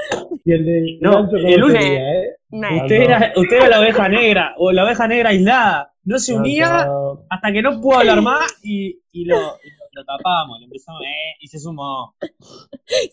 Y 0.44 0.52
el 0.52 0.64
del 0.64 0.98
No, 1.00 1.12
ganso, 1.12 1.32
¿cómo 1.36 1.48
el 1.48 1.72
sería, 1.72 2.12
eh? 2.22 2.36
Usted 2.50 2.96
era, 3.02 3.32
usted 3.36 3.56
era 3.56 3.68
la 3.68 3.80
oveja 3.80 4.08
negra, 4.08 4.54
o 4.56 4.72
la 4.72 4.84
oveja 4.84 5.06
negra 5.08 5.30
aislada. 5.30 5.92
No 6.04 6.18
se 6.18 6.32
unía 6.34 6.86
No, 6.86 7.26
hasta 7.28 7.52
que 7.52 7.60
no 7.60 7.78
pudo 7.80 7.98
hablar 7.98 8.22
más 8.22 8.58
y, 8.62 8.98
y 9.12 9.24
lo, 9.26 9.36
y 9.36 9.68
lo, 9.68 9.84
lo 9.92 10.04
tapamos, 10.06 10.58
le 10.58 10.64
empezamos, 10.64 11.02
eh, 11.02 11.36
y 11.40 11.48
se 11.48 11.58
sumó. 11.58 12.14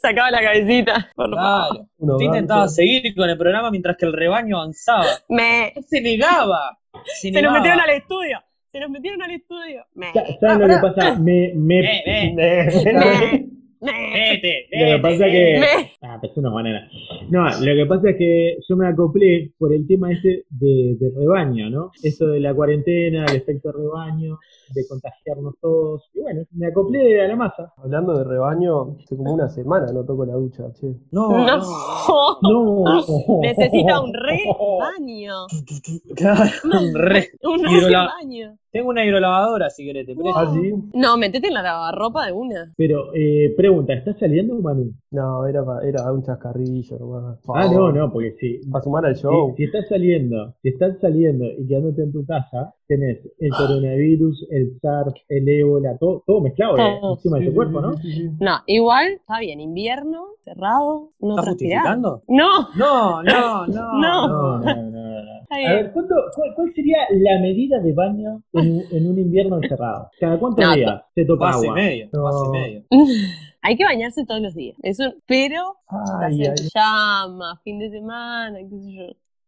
Sacaba 0.02 0.32
la 0.32 0.42
cabecita. 0.42 1.10
Por. 1.16 1.32
Claro. 1.32 1.88
Usted 1.98 2.26
intentaba 2.26 2.68
seguir 2.70 3.14
con 3.16 3.30
el 3.30 3.38
programa 3.38 3.70
mientras 3.72 3.98
que 3.98 4.06
el 4.06 4.14
rebaño 4.14 4.58
avanzaba. 4.58 5.06
Me. 5.28 5.74
Se 5.88 6.00
negaba. 6.00 6.78
Se, 7.04 7.32
Se 7.34 7.42
nos 7.42 7.52
metieron 7.52 7.82
al 7.82 7.90
estudio. 7.90 8.40
Se 8.72 8.80
nos 8.80 8.90
metieron 8.90 9.22
al 9.22 9.32
estudio. 9.32 9.86
Me. 9.94 10.14
Sa- 10.14 10.24
¿Saben 10.40 10.68
lo 10.70 10.76
que 10.76 10.82
pasa? 10.82 11.16
Me, 11.20 11.52
me, 11.56 11.80
Eh, 11.80 12.04
eh, 12.06 12.34
Me. 12.34 12.94
Me. 12.94 13.46
Vete, 13.92 14.68
Lo 14.72 14.96
que 14.98 15.02
pasa 15.02 15.26
que. 15.26 15.62
Ah, 16.02 16.18
pues 16.20 16.36
una 16.38 16.50
banana. 16.50 16.88
No, 17.30 17.44
lo 17.50 17.76
que 17.76 17.86
pasa 17.88 18.10
es 18.12 18.18
que 18.18 18.58
yo 18.68 18.76
me 18.76 18.88
acoplé 18.88 19.52
por 19.58 19.74
el 19.74 19.88
tema 19.88 20.12
ese 20.12 20.46
de, 20.50 20.96
de 21.00 21.12
rebaño, 21.16 21.70
¿no? 21.70 21.92
Eso 22.04 22.28
de 22.28 22.40
la 22.40 22.54
cuarentena, 22.54 23.26
el 23.26 23.38
efecto 23.38 23.72
rebaño, 23.72 24.38
de 24.74 24.88
contagiarnos 24.88 25.56
todos. 25.62 26.10
Y 26.14 26.22
bueno, 26.22 26.42
me 26.52 26.68
acoplé 26.68 27.22
a 27.22 27.28
la 27.28 27.36
masa. 27.36 27.74
Hablando 27.78 28.18
de 28.18 28.24
rebaño, 28.24 28.96
hace 29.04 29.16
como 29.18 29.34
una 29.34 29.50
semana 29.50 29.88
no 29.92 30.04
toco 30.06 30.26
la 30.26 30.34
ducha, 30.34 30.64
che. 30.80 30.88
No, 31.12 31.30
No. 31.30 31.58
no. 31.58 32.40
No. 33.06 33.40
Necesita 33.42 34.02
un 34.02 34.14
re 34.14 34.40
baño. 34.80 35.34
Claro, 36.16 36.50
un 36.64 36.94
re. 36.96 37.30
Un 37.44 37.64
re 37.64 37.72
Hidrola- 37.72 38.08
baño. 38.22 38.58
Tengo 38.76 38.90
una 38.90 39.06
hidrolavadora 39.06 39.70
si 39.70 39.86
querés, 39.86 40.06
te 40.06 40.14
presto. 40.16 40.38
¿Ah, 40.38 40.52
sí? 40.54 40.74
No, 40.94 41.16
metete 41.16 41.48
en 41.48 41.54
la 41.54 41.62
lavarropa 41.62 42.26
de 42.26 42.34
una. 42.34 42.74
Pero, 42.76 43.06
eh, 43.16 43.54
pregunta, 43.56 43.94
¿estás 43.94 44.20
saliendo, 44.20 44.54
Manu? 44.60 44.92
No, 45.12 45.48
era, 45.48 45.64
pa- 45.64 45.80
era 45.88 46.12
un 46.12 46.24
chascarrillo 46.24 47.00
nomás. 47.00 47.40
Ah, 47.54 47.70
no, 47.72 47.90
no, 47.94 48.12
porque 48.12 48.34
sí. 48.38 48.60
Para 48.70 48.84
sumar 48.84 49.06
al 49.06 49.16
show. 49.16 49.54
si 49.56 49.64
estás 49.64 49.88
saliendo, 49.88 50.54
si 50.62 50.68
estás 50.70 51.00
saliendo 51.00 51.46
y 51.46 51.66
quedándote 51.66 52.04
en 52.04 52.12
tu 52.12 52.26
casa, 52.26 52.74
tenés 52.86 53.20
el 53.40 53.52
coronavirus, 53.56 54.46
el 54.52 54.78
SARS, 54.82 55.14
el 55.30 55.48
ébola, 55.48 55.98
todo, 55.98 56.24
todo 56.28 56.42
mezclado 56.42 56.78
eh, 56.78 56.98
Todo. 57.00 57.14
encima 57.14 57.40
de 57.40 57.46
tu 57.48 57.54
cuerpo, 57.56 57.80
¿no? 57.80 57.94
sí, 58.00 58.12
sí. 58.12 58.30
No, 58.42 58.58
igual, 58.68 59.08
está 59.14 59.40
bien, 59.40 59.62
invierno, 59.62 60.26
cerrado, 60.44 61.12
no 61.22 61.30
¿Estás 61.30 61.46
transpirar. 61.46 61.96
justificando? 61.98 62.24
No, 62.28 62.68
No, 62.76 63.24
no, 63.24 63.68
no. 63.68 63.68
No. 63.68 64.28
No, 64.28 64.60
no, 64.60 64.76
no, 64.76 64.92
no. 64.92 65.35
A 65.50 65.58
ver, 65.58 65.92
¿cuánto- 65.94 66.16
cuál, 66.36 66.54
cuál 66.56 66.74
sería 66.74 66.98
la 67.12 67.40
medida 67.40 67.80
de 67.80 67.94
baño 67.94 68.42
en, 68.54 68.72
un- 68.76 68.84
en 68.92 69.10
un 69.10 69.20
invierno 69.20 69.58
encerrado? 69.62 70.10
¿Cada 70.20 70.40
cuántos 70.40 70.66
No, 70.66 70.74
días 70.76 71.02
se 71.14 71.26
toca 71.26 71.46
y 71.50 71.54
agua? 71.54 71.74
medio, 71.76 72.10
No. 72.14 72.24
vaso 72.24 72.46
y 72.54 72.58
medio. 72.60 72.84
Hay 73.62 73.76
que 73.78 73.84
bañarse 73.84 74.26
todos 74.26 74.42
los 74.42 74.54
días. 74.54 74.78
Eso, 74.84 75.04
pero 75.26 75.78
Ay, 75.88 76.42
hacer 76.44 76.54
ay. 76.60 76.70
llama, 76.76 77.60
fin 77.64 77.80
de 77.80 77.90
semana, 77.90 78.60
qué 78.60 78.70
sé 78.80 78.94
yo. 78.94 79.04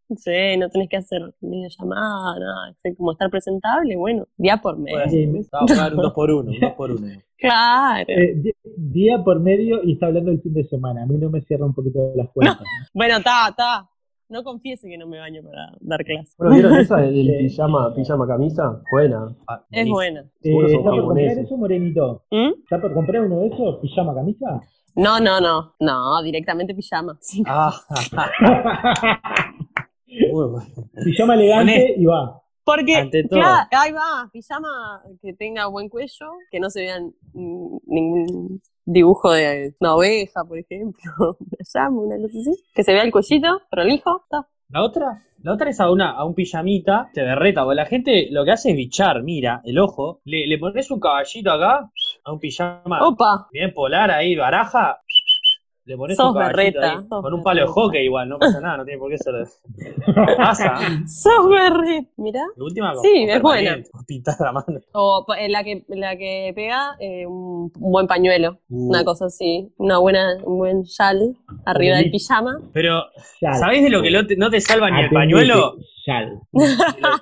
No 0.10 0.16
sé, 0.16 0.56
no 0.58 0.70
tenés 0.70 0.88
que 0.90 0.96
hacer 0.98 1.22
videollamada, 1.42 2.40
nada. 2.40 2.76
Como 2.98 3.12
estar 3.12 3.30
presentable, 3.30 3.96
bueno, 3.98 4.26
día 4.38 4.58
por 4.58 4.78
medio. 4.80 5.00
Bueno, 5.06 5.42
a 5.52 5.66
pagar 5.66 5.94
un 5.96 6.02
2 6.02 6.14
por 6.14 6.32
1 6.32 6.50
un 6.52 6.60
2 6.62 6.72
por 6.74 6.92
1 6.92 7.08
Claro. 7.38 8.06
Eh, 8.08 8.42
día 8.78 9.22
por 9.24 9.40
medio 9.42 9.84
y 9.84 9.94
está 9.94 10.08
hablando 10.08 10.32
del 10.32 10.42
fin 10.42 10.54
de 10.54 10.64
semana. 10.68 11.04
A 11.04 11.06
mí 11.06 11.16
no 11.18 11.30
me 11.30 11.42
cierra 11.42 11.66
un 11.66 11.74
poquito 11.74 12.00
las 12.16 12.30
cuentas. 12.30 12.60
Bueno, 12.94 13.18
está, 13.18 13.50
está. 13.50 13.90
No 14.30 14.44
confiese 14.44 14.90
que 14.90 14.98
no 14.98 15.08
me 15.08 15.20
baño 15.20 15.42
para 15.42 15.72
dar 15.80 16.04
clase. 16.04 16.34
Bueno, 16.38 16.54
¿vieron 16.56 16.76
esa 16.78 16.98
del 16.98 17.38
pijama, 17.40 17.94
pijama 17.96 18.28
camisa? 18.28 18.82
Buena. 18.92 19.36
Es 19.72 19.88
buena. 19.88 20.22
Eh, 20.44 20.54
¿Está 20.68 20.90
por 20.90 21.06
comprar 21.06 21.40
eso, 21.40 21.58
Morenito? 21.58 22.24
¿Mm? 22.32 22.60
¿Está 22.60 22.82
por 22.82 22.94
comprar 22.94 23.24
uno 23.24 23.40
de 23.40 23.48
esos? 23.48 23.80
¿Pijama 23.82 24.14
camisa? 24.14 24.62
No, 24.96 25.20
no, 25.20 25.40
no. 25.40 25.76
No, 25.80 26.22
directamente 26.24 26.76
pijama. 26.76 27.18
Sí. 27.22 27.42
Ah, 27.48 27.74
bueno. 30.34 30.64
Pijama 31.06 31.36
elegante 31.36 31.96
y 31.98 32.06
va. 32.06 32.42
Porque, 32.66 33.10
claro, 33.30 33.66
ahí 33.72 33.94
va, 33.94 34.30
pijama 34.34 35.02
que 35.22 35.32
tenga 35.32 35.68
buen 35.68 35.88
cuello, 35.88 36.34
que 36.52 36.60
no 36.60 36.70
se 36.70 36.82
vean 36.82 37.14
mm, 37.32 37.78
ningún 37.86 38.60
dibujo 38.88 39.32
de 39.32 39.76
una 39.80 39.96
oveja, 39.96 40.44
por 40.46 40.58
ejemplo, 40.58 41.12
una 41.40 41.58
llama, 41.74 42.02
una 42.02 42.16
cosa 42.18 42.40
así. 42.40 42.64
Que 42.74 42.84
se 42.84 42.94
vea 42.94 43.04
el 43.04 43.12
cuellito, 43.12 43.62
prolijo, 43.70 44.22
está. 44.24 44.48
La 44.70 44.84
otra, 44.84 45.24
la 45.44 45.54
otra 45.54 45.70
es 45.70 45.80
a 45.80 45.90
una, 45.90 46.12
a 46.12 46.26
un 46.26 46.34
pijamita, 46.34 47.10
te 47.14 47.22
berreta, 47.22 47.64
porque 47.64 47.76
la 47.76 47.86
gente 47.86 48.28
lo 48.32 48.44
que 48.44 48.52
hace 48.52 48.72
es 48.72 48.76
bichar, 48.76 49.24
mira, 49.24 49.62
el 49.64 49.80
ojo, 49.80 50.20
le, 50.26 50.46
le 50.46 50.58
pones 50.58 50.92
un 50.92 51.00
caballito 51.00 51.52
acá, 51.52 51.90
a 52.26 52.32
un 52.34 52.40
pijama 52.40 53.00
Opa, 53.02 53.48
bien 53.52 53.74
polar 53.74 54.12
ahí, 54.12 54.36
baraja, 54.36 55.00
le 55.88 55.98
pones 55.98 56.18
Sos 56.18 56.28
un 56.34 56.38
berreta, 56.38 56.92
ahí, 56.92 56.98
sos 57.10 57.22
con 57.24 57.34
un 57.34 57.42
palo 57.44 57.62
de 57.62 57.66
berreta. 57.66 57.82
hockey 57.82 58.04
igual, 58.06 58.30
no 58.30 58.38
pasa 58.38 58.60
nada, 58.62 58.78
no 58.78 58.86
tiene 58.86 59.00
por 59.00 59.10
qué 59.10 59.18
ser. 59.18 59.34
Pasa. 60.38 60.76
sos 61.08 61.50
berret. 61.50 62.08
Mirá. 62.18 62.44
De 62.56 62.64
última, 62.64 62.94
con- 62.94 63.04
Sí, 63.04 63.22
con 63.26 63.30
es 63.36 63.42
buena. 63.42 63.78
la 64.40 64.52
mano. 64.52 64.80
O 64.94 65.26
la 65.50 65.64
que, 65.64 65.86
la 65.90 66.18
que 66.18 66.52
pega 66.56 66.96
eh, 67.00 67.26
un, 67.26 67.72
un 67.80 67.92
buen 67.92 68.08
pañuelo, 68.08 68.60
Uh. 68.70 68.90
una 68.90 69.04
cosa 69.06 69.26
así, 69.26 69.72
una 69.78 69.98
buena, 69.98 70.38
un 70.44 70.58
buen 70.58 70.84
chal 70.84 71.36
arriba 71.66 71.98
del 71.98 72.12
pijama. 72.12 72.60
Pero. 72.74 73.04
¿sabés 73.40 73.82
de 73.84 73.90
lo 73.90 74.02
que 74.02 74.12
lo 74.12 74.28
te- 74.28 74.36
no 74.36 74.50
te 74.50 74.60
salva 74.62 74.92
ni 74.92 75.02
el 75.02 75.10
pañuelo? 75.10 75.76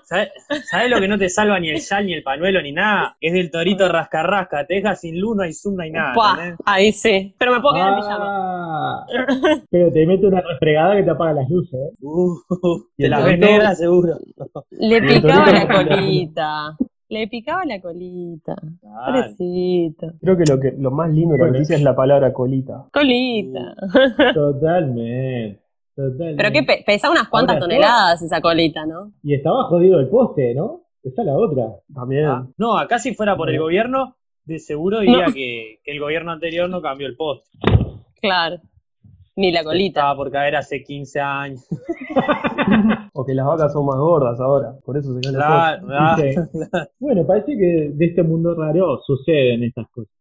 ¿Sabés, 0.04 0.30
sabés 0.70 0.90
lo 0.92 1.00
que 1.00 1.08
no 1.08 1.18
te 1.18 1.30
salva 1.30 1.60
ni 1.60 1.70
el 1.70 1.80
yal, 1.80 2.06
ni 2.06 2.14
el 2.14 2.24
pañuelo, 2.24 2.62
ni 2.62 2.72
nada? 2.72 3.18
Es 3.20 3.34
del 3.34 3.50
torito 3.50 3.88
rascarrasca, 3.90 4.66
te 4.68 4.76
deja 4.76 4.96
sin 4.96 5.20
luz, 5.20 5.36
no 5.36 5.44
hay 5.44 5.54
zoom, 5.54 5.76
no 5.76 5.84
hay 5.84 5.92
nada. 5.92 6.14
Ahí 6.66 6.92
sí. 6.92 7.34
Pero 7.40 7.54
me 7.54 7.62
puedo 7.62 7.76
quedar 7.76 7.94
en 7.94 8.00
pijama. 8.00 8.26
Ah, 8.28 9.06
pero 9.70 9.92
te 9.92 10.06
mete 10.06 10.28
una 10.28 10.42
refregada 10.42 10.96
que 10.96 11.04
te 11.04 11.10
apaga 11.10 11.34
las 11.34 11.50
luces, 11.50 11.74
¿eh? 11.74 11.96
Uh, 12.02 12.36
Y 12.98 13.04
te 13.04 13.10
las 13.10 13.26
ves 13.26 13.40
negras, 13.40 13.78
seguro. 13.78 14.18
Le 14.72 15.02
picaba 15.02 15.52
la 15.52 15.68
colita. 15.68 16.78
Le 17.08 17.28
picaba 17.28 17.66
la 17.66 17.80
colita. 17.82 18.56
Ah, 18.84 19.06
Pobrecito. 19.08 20.14
Creo 20.22 20.38
que 20.38 20.44
lo, 20.46 20.60
que 20.60 20.74
lo 20.78 20.92
más 20.92 21.12
lindo 21.12 21.36
de 21.36 21.42
la 21.42 21.52
noticia 21.52 21.76
es 21.76 21.84
la 21.84 21.96
palabra 21.96 22.34
colita. 22.34 22.86
Colita. 22.92 23.76
Totalmente. 24.34 25.65
Totalmente. 25.96 26.36
Pero 26.38 26.52
que 26.52 26.64
pe- 26.64 26.84
pesa 26.86 27.10
unas 27.10 27.30
cuantas 27.30 27.56
Ahora, 27.56 27.66
toneladas 27.68 28.22
esa 28.22 28.42
colita, 28.42 28.86
¿no? 28.86 29.12
Y 29.24 29.34
estaba 29.34 29.64
jodido 29.66 30.00
el 30.00 30.10
poste, 30.10 30.54
¿no? 30.54 30.82
Esa 31.04 31.22
es 31.22 31.26
la 31.28 31.34
otra. 31.38 31.68
También. 31.94 32.26
ah. 32.26 32.48
No, 32.58 32.78
acá 32.78 33.00
si 33.00 33.14
fuera 33.14 33.38
por 33.38 33.50
el 33.50 33.58
No. 33.58 33.64
gobierno, 33.64 34.16
de 34.44 34.60
seguro 34.60 35.00
diría 35.00 35.26
que, 35.34 35.80
que 35.84 35.92
el 35.92 36.00
gobierno 36.00 36.32
anterior 36.32 36.70
no 36.70 36.82
cambió 36.82 37.08
el 37.08 37.16
post. 37.16 37.46
Claro. 38.22 38.58
Ni 39.38 39.52
la 39.52 39.64
colita. 39.64 40.00
Estaba 40.02 40.16
por 40.16 40.32
caer 40.32 40.56
hace 40.56 40.82
15 40.84 41.20
años. 41.20 41.66
O 43.14 43.26
que 43.26 43.34
las 43.34 43.46
vacas 43.46 43.72
son 43.72 43.86
más 43.86 43.98
gordas 43.98 44.40
ahora. 44.40 44.74
Por 44.84 44.98
eso 44.98 45.14
se 45.14 45.22
caen 45.22 45.38
las. 45.38 45.46
Claro, 45.48 45.88
ah, 45.92 46.18
Sí. 46.20 46.60
Bueno, 47.00 47.26
parece 47.26 47.56
que 47.58 47.92
de 47.94 48.06
este 48.06 48.24
mundo 48.24 48.56
raro 48.56 49.00
suceden 49.06 49.64
estas 49.64 49.88
cosas. 49.90 50.14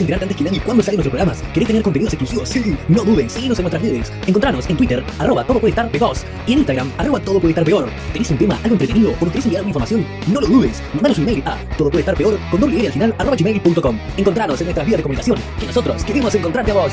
¿Querés 0.00 0.12
enterarte 0.12 0.24
antes 0.24 0.36
que 0.38 0.44
nadie 0.44 0.60
cuándo 0.62 0.82
salen 0.82 0.96
nuestros 0.96 1.10
programas? 1.10 1.42
¿Querés 1.52 1.66
tener 1.66 1.82
contenidos 1.82 2.14
exclusivos? 2.14 2.48
Sí, 2.48 2.74
no 2.88 3.04
dudes, 3.04 3.32
síguenos 3.32 3.58
en 3.58 3.64
nuestras 3.64 3.82
redes. 3.82 4.10
Encontranos 4.26 4.70
en 4.70 4.76
Twitter, 4.78 5.04
arroba 5.18 5.44
todo 5.44 5.60
puede 5.60 5.70
estar 5.70 5.90
y 6.46 6.52
en 6.52 6.58
Instagram, 6.60 6.90
arroba 6.96 7.20
todo 7.20 7.38
puede 7.38 7.50
estar 7.50 7.64
peor. 7.64 7.86
¿Tenés 8.14 8.30
un 8.30 8.38
tema, 8.38 8.58
algo 8.62 8.72
entretenido 8.72 9.12
o 9.12 9.18
querés 9.18 9.44
enviar 9.44 9.60
alguna 9.60 9.70
información? 9.70 10.06
No 10.32 10.40
lo 10.40 10.46
dudes, 10.46 10.82
mandanos 10.94 11.18
un 11.18 11.28
email 11.28 11.42
a 11.44 11.58
todo 11.76 11.90
puede 11.90 12.00
estar 12.00 12.16
peor 12.16 12.38
con 12.50 12.60
doble 12.60 12.82
E 12.82 12.86
al 12.86 12.92
final, 12.94 13.14
arroba 13.18 13.36
gmail.com. 13.36 13.98
Encontranos 14.16 14.58
en 14.60 14.66
nuestras 14.68 14.86
vías 14.86 14.96
de 14.96 15.02
comunicación, 15.02 15.38
que 15.58 15.66
nosotros 15.66 16.02
queremos 16.02 16.34
encontrarte 16.34 16.70
a 16.70 16.74
vos. 16.74 16.92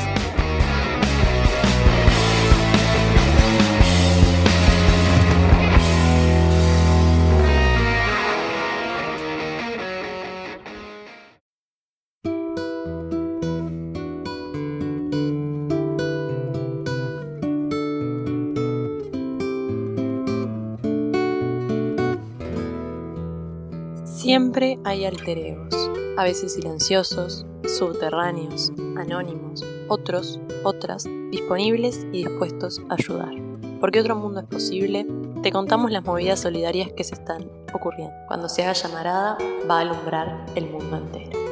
Siempre 24.58 24.90
hay 24.90 25.04
alter 25.04 25.38
egos, 25.38 25.72
a 26.16 26.24
veces 26.24 26.54
silenciosos, 26.54 27.46
subterráneos, 27.64 28.72
anónimos, 28.96 29.64
otros, 29.86 30.40
otras, 30.64 31.04
disponibles 31.30 32.04
y 32.10 32.24
dispuestos 32.24 32.82
a 32.88 32.94
ayudar. 32.94 33.30
Porque 33.78 34.00
otro 34.00 34.16
mundo 34.16 34.40
es 34.40 34.46
posible, 34.46 35.06
te 35.44 35.52
contamos 35.52 35.92
las 35.92 36.04
movidas 36.04 36.40
solidarias 36.40 36.90
que 36.96 37.04
se 37.04 37.14
están 37.14 37.48
ocurriendo. 37.72 38.16
Cuando 38.26 38.48
se 38.48 38.64
haga 38.64 38.72
llamarada, 38.72 39.38
va 39.70 39.78
a 39.78 39.82
alumbrar 39.82 40.46
el 40.56 40.68
mundo 40.68 40.96
entero. 40.96 41.47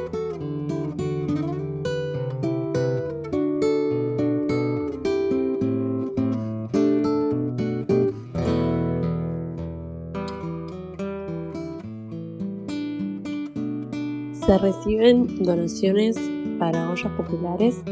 Se 14.47 14.57
reciben 14.57 15.43
donaciones 15.43 16.17
para 16.57 16.89
ollas 16.89 17.11
populares 17.17 17.83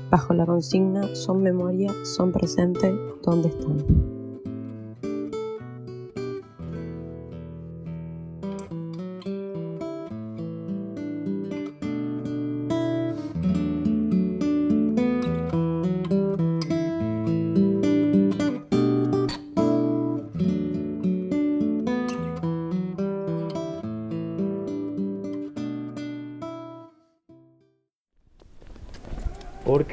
bajo 0.10 0.34
la 0.34 0.46
consigna 0.46 1.16
Son 1.16 1.42
memoria, 1.42 1.92
son 2.04 2.32
presente, 2.32 2.94
¿dónde 3.24 3.50
están? 3.50 4.13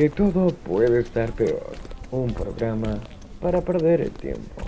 Porque 0.00 0.16
todo 0.16 0.48
puede 0.48 1.00
estar 1.00 1.30
peor. 1.32 1.72
Un 2.10 2.32
programa 2.32 2.98
para 3.38 3.60
perder 3.60 4.00
el 4.00 4.10
tiempo. 4.10 4.59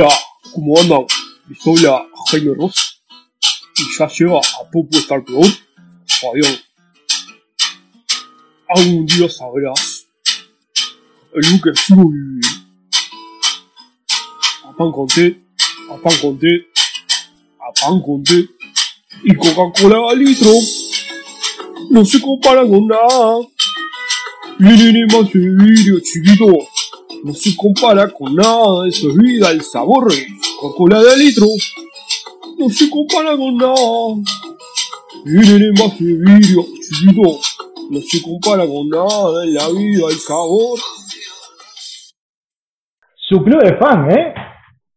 Hola, 0.00 0.14
¿cómo 0.54 0.78
andan? 0.78 1.06
Les 1.48 1.66
habla 1.66 2.06
Jaime 2.30 2.54
Ross. 2.54 3.02
Y 3.78 3.98
ya 3.98 4.06
llega 4.06 4.38
a 4.38 4.70
poco 4.70 4.90
estar 4.92 5.24
peor. 5.24 5.44
Fabián. 6.06 6.56
Algún 8.68 9.06
día 9.06 9.28
sabrás 9.28 10.06
el 11.34 11.60
que 11.60 11.74
soy. 11.74 12.40
A 14.66 14.76
pan 14.76 14.92
con 14.92 15.08
té, 15.08 15.36
a 15.90 15.96
pan 16.00 16.16
con 16.22 16.38
té, 16.38 16.68
a 17.58 17.72
pan 17.80 18.00
con 18.00 18.22
té. 18.22 18.46
Y 19.24 19.34
Coca-Cola 19.34 20.12
al 20.12 20.18
litro. 20.20 20.52
No 21.90 22.04
se 22.04 22.20
compara 22.20 22.60
con 22.60 22.86
nada. 22.86 23.38
Viene 24.60 25.06
más 25.06 25.32
de 25.32 25.40
vidrio 25.40 25.98
chiquito. 25.98 26.77
No 27.24 27.32
se 27.32 27.56
compara 27.56 28.08
con 28.08 28.34
nada, 28.34 28.86
eso 28.86 29.08
es 29.08 29.16
vida, 29.16 29.50
el 29.50 29.62
sabor 29.62 30.12
es 30.12 30.26
Coca-Cola 30.60 31.02
de 31.02 31.16
litro. 31.16 31.46
No 32.58 32.68
se 32.68 32.88
compara 32.88 33.36
con 33.36 33.56
nada. 33.56 33.74
Viene 35.24 35.72
más 35.72 35.98
de 35.98 36.06
vidrio 36.06 36.64
chiquito. 36.80 37.40
No 37.90 38.00
se 38.00 38.22
compara 38.22 38.66
con 38.66 38.88
nada 38.88 39.44
en 39.44 39.54
la 39.54 39.68
vida, 39.68 40.06
el 40.10 40.18
sabor. 40.18 40.78
Su 43.16 43.42
club 43.42 43.62
de 43.62 43.76
fan, 43.76 44.10
¿eh? 44.10 44.34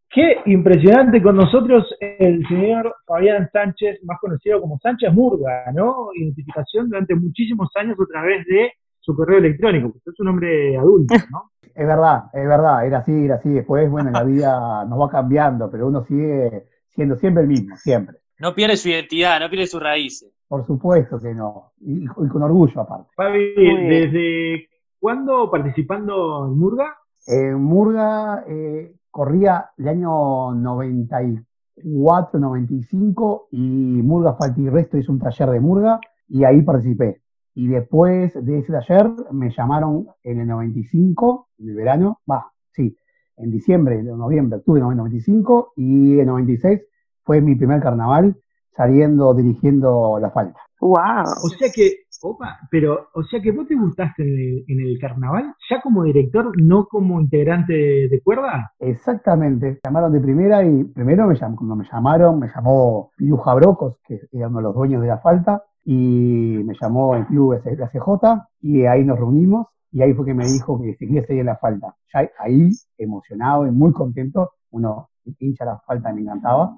Qué 0.10 0.38
impresionante 0.46 1.22
con 1.24 1.38
nosotros 1.38 1.86
el 2.00 2.46
señor 2.48 2.96
Fabián 3.06 3.50
Sánchez, 3.52 4.00
más 4.04 4.20
conocido 4.20 4.60
como 4.60 4.78
Sánchez 4.80 5.14
Murga, 5.14 5.72
¿no? 5.74 6.10
Identificación 6.14 6.90
durante 6.90 7.16
muchísimos 7.16 7.70
años 7.76 7.98
a 8.00 8.06
través 8.12 8.46
de 8.46 8.74
su 9.00 9.16
correo 9.16 9.40
electrónico, 9.40 9.92
porque 9.94 10.10
es 10.10 10.20
un 10.20 10.28
hombre 10.28 10.78
adulto, 10.78 11.16
¿no? 11.32 11.51
Es 11.76 11.88
verdad, 11.88 12.26
es 12.34 12.48
verdad, 12.48 12.86
era 12.86 13.00
así, 13.00 13.26
era 13.26 13.36
así. 13.36 13.50
Después, 13.50 13.90
bueno, 13.90 14.12
la 14.12 14.24
vida 14.24 14.86
nos 14.90 15.00
va 15.00 15.10
cambiando, 15.10 15.70
pero 15.70 15.88
uno 15.88 16.04
sigue 16.06 16.68
siendo 16.90 17.16
siempre 17.16 17.44
el 17.44 17.50
mismo, 17.50 17.76
siempre. 17.78 18.18
No 18.40 18.54
pierde 18.56 18.78
su 18.78 18.90
identidad, 18.90 19.40
no 19.40 19.50
pierde 19.50 19.68
sus 19.68 19.82
raíces. 19.82 20.32
Por 20.48 20.66
supuesto 20.66 21.20
que 21.20 21.34
no, 21.34 21.72
y, 21.80 22.04
y 22.04 22.08
con 22.08 22.42
orgullo 22.44 22.82
aparte. 22.82 23.10
Fabi. 23.16 23.54
¿desde 23.56 24.68
cuándo 25.00 25.50
participando 25.50 26.48
en 26.48 26.58
Murga? 26.58 26.98
En 27.28 27.62
Murga 27.62 28.44
eh, 28.48 28.96
corría 29.10 29.70
el 29.78 29.88
año 29.88 30.54
94, 30.54 32.40
95 32.40 33.48
y 33.52 33.58
Murga 33.58 34.34
Falta 34.34 34.60
y 34.60 34.70
Resto 34.70 34.98
hizo 34.98 35.12
un 35.12 35.20
taller 35.20 35.50
de 35.50 35.60
Murga 35.60 36.00
y 36.28 36.44
ahí 36.44 36.62
participé. 36.62 37.22
Y 37.54 37.68
después 37.68 38.34
de 38.46 38.60
ese 38.60 38.72
taller 38.72 39.08
me 39.32 39.52
llamaron 39.52 40.08
en 40.24 40.40
el 40.40 40.48
95, 40.48 41.50
en 41.60 41.70
el 41.70 41.76
verano, 41.76 42.20
va, 42.30 42.52
sí, 42.72 42.96
en 43.38 43.52
diciembre, 43.52 44.00
en 44.00 44.06
noviembre, 44.18 44.60
octubre 44.60 44.82
del 44.82 44.96
95 44.98 45.74
y 45.76 46.20
en 46.20 46.28
96 46.28 46.82
fue 47.24 47.42
mi 47.42 47.56
primer 47.56 47.82
carnaval 47.82 48.36
saliendo, 48.76 49.34
dirigiendo 49.34 50.18
la 50.20 50.32
falta. 50.32 50.60
¡Wow! 50.80 51.24
O 51.44 51.50
sea 51.50 51.70
que, 51.76 51.92
opa, 52.24 52.58
pero, 52.72 53.10
o 53.14 53.24
sea 53.24 53.42
que 53.42 53.52
vos 53.52 53.68
te 53.68 53.76
gustaste 53.76 54.24
en 54.24 54.30
el, 54.30 54.66
en 54.68 54.88
el 54.88 54.98
carnaval, 55.00 55.54
ya 55.70 55.82
como 55.82 56.04
director, 56.04 56.52
no 56.62 56.88
como 56.88 57.20
integrante 57.20 57.74
de, 57.74 58.08
de 58.10 58.22
cuerda. 58.22 58.72
Exactamente, 58.80 59.66
me 59.72 59.80
llamaron 59.84 60.14
de 60.14 60.20
primera 60.22 60.64
y 60.64 60.84
primero 60.86 61.28
me 61.28 61.36
llam- 61.36 61.56
cuando 61.56 61.76
me 61.76 61.86
llamaron, 61.92 62.40
me 62.40 62.48
llamó 62.48 63.12
Piruja 63.18 63.54
Brocos, 63.56 63.98
que 64.06 64.22
era 64.32 64.48
uno 64.48 64.58
de 64.58 64.64
los 64.64 64.76
dueños 64.76 65.02
de 65.02 65.08
la 65.10 65.18
falta, 65.20 65.64
y 65.84 66.62
me 66.64 66.74
llamó 66.80 67.16
el 67.16 67.26
club 67.26 67.60
SJ, 67.64 68.48
y 68.62 68.86
ahí 68.86 69.04
nos 69.04 69.18
reunimos, 69.18 69.68
y 69.92 70.02
ahí 70.02 70.14
fue 70.14 70.26
que 70.26 70.34
me 70.34 70.46
dijo 70.46 70.82
que 70.82 70.94
se 70.96 71.06
quería 71.06 71.26
seguir 71.26 71.46
la 71.46 71.58
falta. 71.58 71.96
Ya 72.14 72.30
ahí, 72.40 72.70
emocionado 72.98 73.68
y 73.68 73.72
muy 73.72 73.92
contento, 73.92 74.52
uno 74.72 75.10
hincha 75.40 75.66
la 75.66 75.80
falta, 75.80 76.14
me 76.14 76.22
encantaba, 76.22 76.76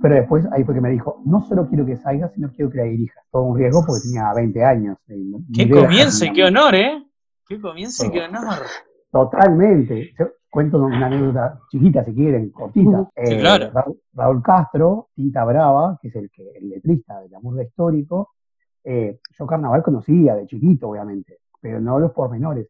pero 0.00 0.14
después 0.16 0.46
ahí 0.52 0.64
fue 0.64 0.74
que 0.74 0.80
me 0.80 0.90
dijo, 0.90 1.20
no 1.24 1.42
solo 1.42 1.68
quiero 1.68 1.84
que 1.86 1.96
salgas, 1.96 2.32
sino 2.34 2.50
quiero 2.52 2.70
que 2.70 2.78
la 2.78 2.84
dirijas. 2.84 3.24
Todo 3.30 3.42
un 3.44 3.58
riesgo 3.58 3.82
porque 3.86 4.02
tenía 4.04 4.32
20 4.34 4.64
años. 4.64 4.96
no- 5.08 5.38
Qué 5.52 5.68
comienzo 5.70 6.24
y 6.24 6.32
qué 6.32 6.44
honor, 6.44 6.74
¿eh? 6.74 7.04
Qué 7.46 7.60
comienzo 7.60 8.06
y 8.06 8.10
qué 8.10 8.22
honor. 8.22 8.42
Totalmente. 9.10 10.12
Yo 10.18 10.26
cuento 10.50 10.78
una 10.84 11.06
anécdota 11.06 11.58
chiquita, 11.70 12.02
si 12.04 12.14
quieren, 12.14 12.50
cortita. 12.50 13.10
Sí, 13.16 13.34
Eh, 13.34 13.38
claro. 13.40 13.70
Raúl, 13.72 14.00
Raúl 14.14 14.42
Castro, 14.42 15.08
Tinta 15.14 15.44
Brava, 15.44 15.98
que 16.00 16.08
es 16.08 16.16
el, 16.16 16.30
que, 16.30 16.50
el 16.56 16.68
letrista 16.70 17.20
del 17.20 17.34
Amor 17.34 17.62
Histórico, 17.62 18.30
eh, 18.84 19.20
yo 19.38 19.46
carnaval 19.46 19.82
conocía 19.82 20.34
de 20.34 20.46
chiquito, 20.46 20.88
obviamente, 20.88 21.38
pero 21.60 21.80
no 21.80 21.98
los 21.98 22.12
pormenores. 22.12 22.68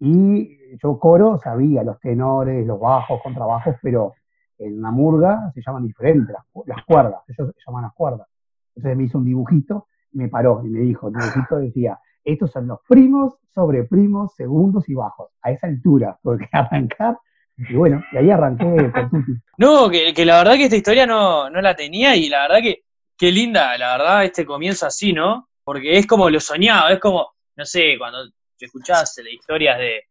Y 0.00 0.76
yo 0.82 0.98
coro 0.98 1.38
sabía 1.42 1.82
los 1.82 1.98
tenores, 2.00 2.66
los 2.66 2.78
bajos, 2.78 3.20
contrabajos, 3.22 3.76
pero 3.82 4.14
en 4.58 4.78
una 4.78 4.90
murga 4.90 5.50
se 5.54 5.62
llaman 5.64 5.86
diferentes 5.86 6.34
las, 6.34 6.66
las 6.66 6.84
cuerdas, 6.84 7.22
ellos 7.28 7.52
se 7.54 7.62
llaman 7.66 7.84
las 7.84 7.94
cuerdas. 7.94 8.28
Entonces 8.74 8.96
me 8.96 9.04
hizo 9.04 9.18
un 9.18 9.24
dibujito 9.24 9.88
y 10.12 10.18
me 10.18 10.28
paró 10.28 10.62
y 10.64 10.68
me 10.68 10.80
dijo, 10.80 11.08
el 11.08 11.14
dibujito 11.14 11.56
decía, 11.56 11.98
estos 12.24 12.50
son 12.50 12.66
los 12.66 12.80
primos, 12.88 13.36
sobre 13.54 13.84
primos, 13.84 14.34
segundos 14.34 14.88
y 14.88 14.94
bajos, 14.94 15.30
a 15.42 15.50
esa 15.50 15.66
altura, 15.66 16.18
porque 16.22 16.48
arrancar, 16.52 17.18
y 17.56 17.74
bueno, 17.74 18.02
y 18.12 18.16
ahí 18.16 18.30
arranqué. 18.30 18.90
No, 19.58 19.88
que, 19.88 20.12
que 20.12 20.24
la 20.24 20.38
verdad 20.38 20.54
que 20.54 20.64
esta 20.64 20.76
historia 20.76 21.06
no, 21.06 21.48
no 21.50 21.60
la 21.60 21.76
tenía 21.76 22.16
y 22.16 22.28
la 22.28 22.42
verdad 22.42 22.62
que 22.62 22.82
qué 23.16 23.30
linda, 23.30 23.76
la 23.78 23.96
verdad, 23.96 24.24
este 24.24 24.44
comienzo 24.44 24.86
así, 24.86 25.12
¿no? 25.12 25.48
Porque 25.64 25.98
es 25.98 26.06
como 26.06 26.28
lo 26.30 26.40
soñado, 26.40 26.90
es 26.90 27.00
como, 27.00 27.26
no 27.56 27.64
sé, 27.64 27.96
cuando 27.98 28.18
te 28.58 28.66
escuchás 28.66 29.14
las 29.16 29.32
historias 29.32 29.78
de, 29.78 30.02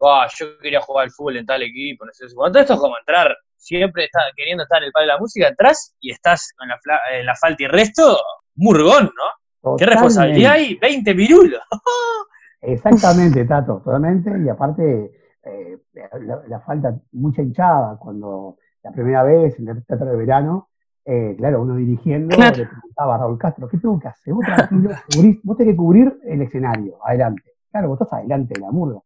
"Ah, 0.00 0.26
yo 0.38 0.58
quería 0.58 0.80
jugar 0.80 1.04
al 1.04 1.10
fútbol 1.10 1.36
en 1.36 1.46
tal 1.46 1.62
equipo, 1.62 2.04
no 2.04 2.12
sé 2.12 2.26
cuánto, 2.34 2.58
esto 2.58 2.74
es 2.74 2.80
como 2.80 2.98
entrar, 2.98 3.36
siempre 3.56 4.04
está 4.04 4.20
queriendo 4.34 4.64
estar 4.64 4.78
en 4.78 4.86
el 4.86 4.92
palo 4.92 5.06
de 5.06 5.12
la 5.12 5.18
música, 5.18 5.48
entras 5.48 5.94
y 6.00 6.10
estás 6.10 6.52
en 6.60 6.68
la, 6.68 7.00
en 7.12 7.26
la 7.26 7.36
falta 7.36 7.62
y 7.62 7.66
resto, 7.68 8.18
murgón, 8.56 9.04
¿no? 9.04 9.76
¿Qué 9.76 9.86
responsabilidad 9.86 10.52
hay? 10.52 10.74
20 10.74 11.14
pirulos. 11.14 11.62
Exactamente, 12.60 13.44
Tato, 13.44 13.80
totalmente. 13.84 14.30
Y 14.44 14.48
aparte, 14.48 15.12
eh, 15.44 15.78
la, 15.92 16.42
la 16.48 16.60
falta 16.60 16.94
mucha 17.12 17.42
hinchada 17.42 17.96
cuando 17.98 18.56
la 18.82 18.92
primera 18.92 19.22
vez 19.22 19.58
en 19.58 19.68
el 19.68 19.84
teatro 19.84 20.06
de 20.06 20.16
verano, 20.16 20.70
eh, 21.04 21.34
claro, 21.36 21.62
uno 21.62 21.76
dirigiendo, 21.76 22.34
Claro. 22.36 22.56
le 22.56 22.66
preguntaba 22.66 23.14
a 23.14 23.18
Raúl 23.18 23.38
Castro, 23.38 23.68
¿qué 23.68 23.78
tengo 23.78 23.98
que 23.98 24.08
hacer? 24.08 24.34
Vos 24.34 24.44
tranquilo, 24.44 24.90
cubrís- 25.10 25.40
vos 25.44 25.56
tenés 25.56 25.72
que 25.72 25.76
cubrir 25.76 26.18
el 26.24 26.42
escenario, 26.42 26.96
adelante. 27.04 27.42
Claro, 27.70 27.88
vos 27.88 28.00
estás 28.00 28.18
adelante 28.18 28.54
de 28.54 28.60
la 28.60 28.70
murga. 28.70 29.00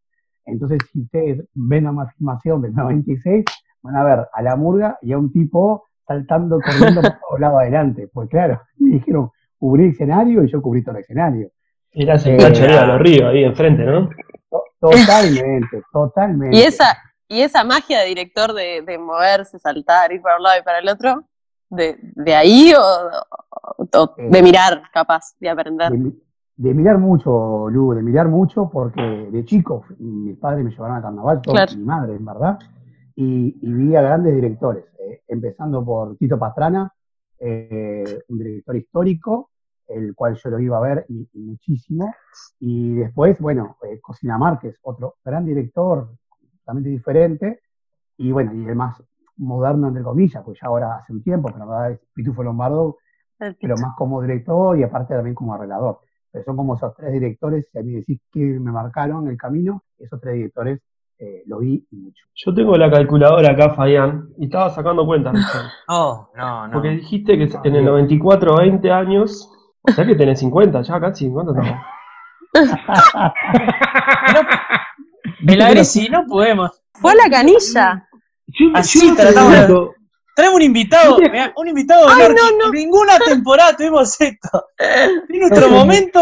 Entonces, 0.45 0.79
si 0.91 1.01
ustedes 1.01 1.43
ven 1.53 1.83
la 1.85 2.05
filmación 2.17 2.61
del 2.61 2.73
96, 2.73 3.43
van 3.81 3.95
a 3.95 4.03
ver 4.03 4.27
a 4.31 4.41
la 4.41 4.55
murga 4.55 4.97
y 5.01 5.11
a 5.13 5.17
un 5.17 5.31
tipo 5.31 5.87
saltando, 6.05 6.59
corriendo 6.61 7.01
por 7.01 7.11
todos 7.19 7.39
lados 7.39 7.59
adelante. 7.61 8.09
Pues 8.13 8.29
claro, 8.29 8.61
me 8.77 8.91
dijeron, 8.91 9.29
cubrí 9.57 9.85
el 9.85 9.91
escenario 9.91 10.43
y 10.43 10.51
yo 10.51 10.61
cubrí 10.61 10.83
todo 10.83 10.95
el 10.95 11.01
escenario. 11.01 11.49
Eras 11.91 12.25
el 12.25 12.33
Eh, 12.39 12.49
de 12.51 12.87
los 12.87 12.99
ríos 12.99 13.25
ahí 13.29 13.43
enfrente, 13.43 13.83
¿no? 13.83 14.09
To- 14.49 14.63
Totalmente, 14.79 15.81
totalmente. 15.91 16.55
Y 16.55 16.61
esa, 16.61 16.97
y 17.27 17.41
esa 17.41 17.63
magia 17.63 17.99
de 18.01 18.07
director 18.07 18.53
de, 18.53 18.81
de 18.85 18.97
moverse, 18.97 19.57
saltar, 19.59 20.11
ir 20.11 20.21
para 20.21 20.37
un 20.37 20.43
lado 20.43 20.59
y 20.59 20.63
para 20.63 20.79
el 20.79 20.87
otro, 20.89 21.23
de, 21.69 21.97
de 22.15 22.35
ahí 22.35 22.73
o, 22.73 23.77
o 23.77 24.15
de 24.17 24.41
mirar, 24.41 24.83
capaz, 24.93 25.35
de 25.39 25.49
aprender. 25.49 25.91
De, 25.91 25.97
mi- 25.97 26.19
de 26.55 26.73
mirar 26.73 26.97
mucho, 26.97 27.69
Lu, 27.69 27.93
de 27.93 28.01
mirar 28.01 28.27
mucho, 28.29 28.69
porque 28.71 29.01
de 29.01 29.45
chico 29.45 29.85
mis 29.99 30.37
padres 30.37 30.63
me 30.65 30.71
llevaron 30.71 30.97
a 30.97 31.01
carnaval, 31.01 31.41
todo, 31.41 31.53
Claro. 31.55 31.75
mi 31.75 31.83
madre, 31.83 32.15
en 32.15 32.25
verdad, 32.25 32.57
y, 33.15 33.57
y 33.61 33.73
vi 33.73 33.95
a 33.95 34.01
grandes 34.01 34.33
directores, 34.33 34.85
eh, 34.99 35.21
empezando 35.27 35.83
por 35.85 36.15
Tito 36.17 36.37
Pastrana, 36.39 36.91
eh, 37.39 38.19
un 38.29 38.37
director 38.39 38.75
histórico, 38.75 39.51
el 39.87 40.15
cual 40.15 40.35
yo 40.35 40.49
lo 40.49 40.59
iba 40.59 40.77
a 40.77 40.81
ver 40.81 41.05
y, 41.09 41.29
y 41.33 41.39
muchísimo, 41.39 42.13
y 42.59 42.95
después, 42.95 43.39
bueno, 43.39 43.77
eh, 43.83 43.99
Cocina 44.01 44.37
Márquez, 44.37 44.79
otro 44.81 45.15
gran 45.23 45.45
director, 45.45 46.09
totalmente 46.59 46.89
diferente, 46.89 47.61
y 48.17 48.31
bueno, 48.31 48.51
y 48.53 48.65
el 48.67 48.75
más 48.75 49.01
moderno, 49.37 49.87
entre 49.87 50.03
comillas, 50.03 50.43
pues 50.43 50.59
ya 50.61 50.67
ahora 50.67 50.97
hace 50.97 51.13
un 51.13 51.23
tiempo, 51.23 51.49
pero 51.49 51.59
la 51.59 51.65
verdad 51.65 51.91
es 51.91 51.99
Pitufo 52.13 52.43
Lombardo, 52.43 52.97
pero 53.37 53.75
más 53.77 53.95
como 53.95 54.21
director 54.21 54.77
y 54.77 54.83
aparte 54.83 55.13
también 55.13 55.35
como 55.35 55.53
arreglador. 55.53 55.99
Pero 56.31 56.43
son 56.43 56.57
como 56.57 56.75
esos 56.75 56.95
tres 56.95 57.13
directores, 57.13 57.67
si 57.71 57.79
a 57.79 57.83
mí 57.83 57.93
decís 57.93 58.19
que 58.31 58.39
me 58.39 58.71
marcaron 58.71 59.27
el 59.27 59.37
camino, 59.37 59.83
esos 59.97 60.19
tres 60.19 60.35
directores 60.35 60.81
eh, 61.19 61.43
lo 61.47 61.59
vi 61.59 61.83
mucho. 61.91 62.25
Yo 62.35 62.53
tengo 62.53 62.77
la 62.77 62.91
calculadora 62.91 63.51
acá, 63.51 63.73
Fabián, 63.73 64.29
y 64.37 64.45
estaba 64.45 64.69
sacando 64.69 65.05
cuentas. 65.05 65.33
recién. 65.33 65.63
No, 65.87 66.29
no, 66.35 66.67
no. 66.67 66.73
Porque 66.73 66.89
dijiste 66.89 67.37
que 67.37 67.49
en 67.63 67.75
el 67.75 67.85
94, 67.85 68.57
20 68.57 68.91
años, 68.91 69.51
o 69.81 69.91
sea 69.91 70.05
que 70.05 70.15
tenés 70.15 70.39
50 70.39 70.81
ya, 70.81 70.99
casi, 70.99 71.29
¿cuánto 71.29 71.55
estamos? 71.55 71.81
Melagre, 75.41 75.83
si 75.83 76.09
no 76.09 76.25
podemos. 76.25 76.83
Fue 76.93 77.11
a 77.11 77.15
la 77.15 77.29
canilla. 77.29 78.06
Así 78.73 79.07
yo 79.09 79.15
tratamos 79.15 79.51
de. 79.53 79.87
Traemos 80.35 80.57
un 80.57 80.61
invitado, 80.61 81.17
mirá, 81.17 81.51
un 81.57 81.67
invitado 81.67 82.05
de 82.07 82.13
Ay, 82.13 82.29
no, 82.29 82.65
no. 82.67 82.71
Ninguna 82.71 83.13
temporada 83.25 83.73
tuvimos 83.75 84.21
esto. 84.21 84.65
En 84.77 85.39
nuestro 85.39 85.61
No, 85.61 85.71
no. 85.71 85.77
momento, 85.79 86.19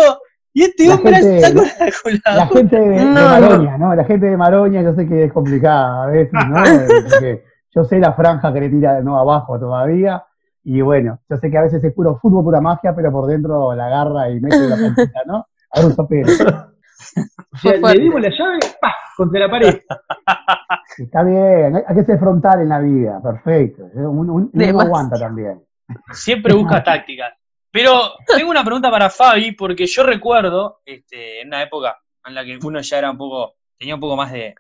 y 0.54 0.64
este 0.64 0.88
La 0.88 0.96
hombre 0.96 1.16
gente- 1.16 1.42
sacó 1.42 2.10
la 2.26 2.36
La 2.36 2.48
gente 2.48 2.80
de, 2.80 2.90
de 2.90 3.06
No, 3.06 3.12
Maroña, 3.14 3.78
¿no? 3.78 3.94
La 3.94 4.06
gente 4.06 4.26
de 4.28 4.38
Maroña 4.38 4.82
yo 4.84 4.94
sé 4.96 5.06
que 5.06 5.26
es 5.26 5.34
complicada 5.34 6.04
a 6.04 6.06
veces, 6.08 6.32
¿no? 6.34 6.64
Porque 7.10 7.44
yo 7.76 7.84
sé 7.84 8.00
la 8.00 8.14
franja 8.14 8.54
que 8.54 8.62
le 8.62 8.70
tira 8.70 8.94
de 8.94 9.04
nuevo 9.04 9.20
abajo 9.20 9.60
todavía. 9.60 10.24
Y 10.64 10.80
bueno, 10.80 11.20
yo 11.30 11.36
sé 11.38 11.52
que 11.52 11.58
a 11.58 11.64
veces 11.64 11.84
es 11.84 11.94
puro 11.94 12.18
fútbol, 12.22 12.46
pura 12.46 12.62
magia, 12.62 12.96
pero 12.96 13.12
por 13.12 13.28
dentro 13.28 13.74
la 13.76 13.88
agarra 13.88 14.30
y 14.30 14.40
mete 14.40 14.60
la 14.70 14.78
puntita, 14.78 15.20
¿no? 15.28 15.46
A 15.72 15.82
Russo 15.82 16.08
Pérez. 16.08 16.40
Le 17.64 18.00
dimos 18.00 18.22
la 18.22 18.30
llave, 18.30 18.60
¡pah! 18.82 18.94
contra 19.16 19.40
la 19.40 19.50
pared. 19.50 19.80
Está 20.98 21.24
bien, 21.24 21.76
hay, 21.88 21.96
que 21.96 22.04
ser 22.04 22.20
frontal 22.20 22.62
en 22.62 22.70
la 22.70 22.80
vida, 22.80 23.22
perfecto. 23.22 23.84
Un- 23.96 24.30
un- 24.30 24.52
uno 24.54 24.82
aguanta 24.82 25.18
también. 25.18 25.64
Siempre 26.12 26.54
busca 26.54 26.84
tácticas. 26.84 27.34
Pero 27.72 28.14
tengo 28.26 28.50
una 28.50 28.64
pregunta 28.64 28.90
para 28.90 29.10
Fabi, 29.10 29.52
porque 29.52 29.86
yo 29.86 30.04
recuerdo, 30.04 30.80
este, 30.86 31.42
en 31.42 31.48
una 31.50 31.62
época 31.64 31.98
en 32.26 32.34
la 32.34 32.44
que 32.46 32.58
uno 32.64 32.80
ya 32.80 32.98
era 32.98 33.12
un 33.12 33.18
poco, 33.18 33.56
tenía 33.78 33.96
un 33.96 34.02
poco 34.02 34.16
más 34.16 34.32
de, 34.32 34.56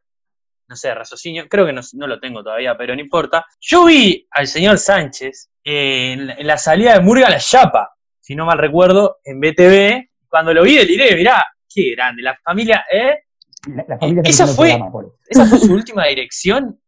no 0.68 0.76
sé, 0.76 0.94
raciocinio, 0.94 1.48
creo 1.50 1.66
que 1.66 1.72
no, 1.74 1.82
no 1.94 2.08
lo 2.08 2.20
tengo 2.20 2.44
todavía, 2.44 2.76
pero 2.78 2.94
no 2.94 3.02
importa. 3.02 3.46
Yo 3.62 3.86
vi 3.86 4.28
al 4.32 4.48
señor 4.48 4.78
Sánchez 4.78 5.50
eh, 5.64 6.12
en, 6.14 6.28
la, 6.28 6.34
en 6.34 6.48
la 6.48 6.58
salida 6.58 6.94
de 6.94 7.00
Murga 7.00 7.28
a 7.28 7.32
la 7.32 7.40
Chapa, 7.40 7.94
si 8.20 8.36
no 8.36 8.46
mal 8.46 8.58
recuerdo, 8.58 9.20
en 9.24 9.40
BTV. 9.40 10.10
Cuando 10.28 10.54
lo 10.54 10.64
vi, 10.64 10.76
deliré, 10.76 11.16
mirá, 11.16 11.46
qué 11.76 11.92
grande, 11.96 12.22
la 12.24 12.36
familia, 12.44 12.84
¿eh? 12.92 13.20
La, 13.68 13.86
la 13.88 13.98
familia 14.00 14.22
Esa 14.26 14.48
fue- 14.48 14.70
programa. 14.78 15.08
Esa 15.28 15.46
fue 15.46 15.60
su 15.60 15.74
última 15.80 16.06
dirección 16.06 16.80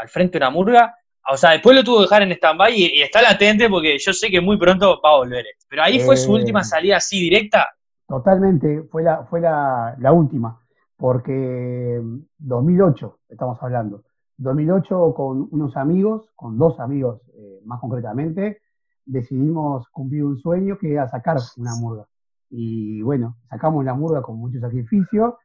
al 0.00 0.08
frente 0.08 0.32
de 0.38 0.44
una 0.44 0.50
murga. 0.50 0.94
O 1.30 1.36
sea, 1.38 1.52
después 1.52 1.74
lo 1.74 1.82
tuvo 1.82 1.96
que 1.98 2.02
dejar 2.02 2.22
en 2.22 2.32
stand-by 2.32 2.72
y, 2.74 2.98
y 2.98 3.02
está 3.02 3.22
latente 3.22 3.70
porque 3.70 3.96
yo 3.98 4.12
sé 4.12 4.28
que 4.30 4.40
muy 4.42 4.58
pronto 4.58 5.00
va 5.02 5.10
a 5.12 5.16
volver. 5.16 5.46
Pero 5.68 5.82
ahí 5.82 5.98
fue 6.00 6.16
su 6.16 6.30
Eh. 6.36 6.40
última 6.40 6.62
salida 6.62 6.98
así 6.98 7.18
directa. 7.18 7.66
Totalmente, 8.06 8.82
fue 8.90 9.02
la, 9.02 9.24
fue 9.24 9.40
la, 9.40 9.96
la 9.98 10.12
última, 10.12 10.60
porque 10.98 12.00
2008, 12.38 13.18
estamos 13.30 13.58
hablando, 13.62 14.02
2008 14.36 15.14
con 15.14 15.48
unos 15.52 15.76
amigos, 15.76 16.28
con 16.34 16.58
dos 16.58 16.78
amigos 16.80 17.22
eh, 17.38 17.60
más 17.64 17.80
concretamente, 17.80 18.60
decidimos 19.06 19.88
cumplir 19.90 20.24
un 20.24 20.38
sueño 20.38 20.76
que 20.78 20.92
era 20.92 21.08
sacar 21.08 21.38
una 21.56 21.74
murga. 21.76 22.06
Y 22.56 23.02
bueno, 23.02 23.36
sacamos 23.48 23.84
la 23.84 23.94
murga 23.94 24.22
con 24.22 24.36
mucho 24.38 24.60
sacrificio, 24.60 25.38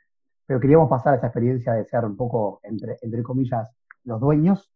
pero 0.45 0.59
queríamos 0.59 0.87
pasar 0.89 1.15
esa 1.15 1.25
experiencia 1.27 1.73
de 1.73 1.85
ser 1.85 2.05
un 2.05 2.15
poco, 2.15 2.59
entre, 2.63 2.97
entre 3.01 3.23
comillas, 3.23 3.67
los 4.03 4.19
dueños. 4.19 4.71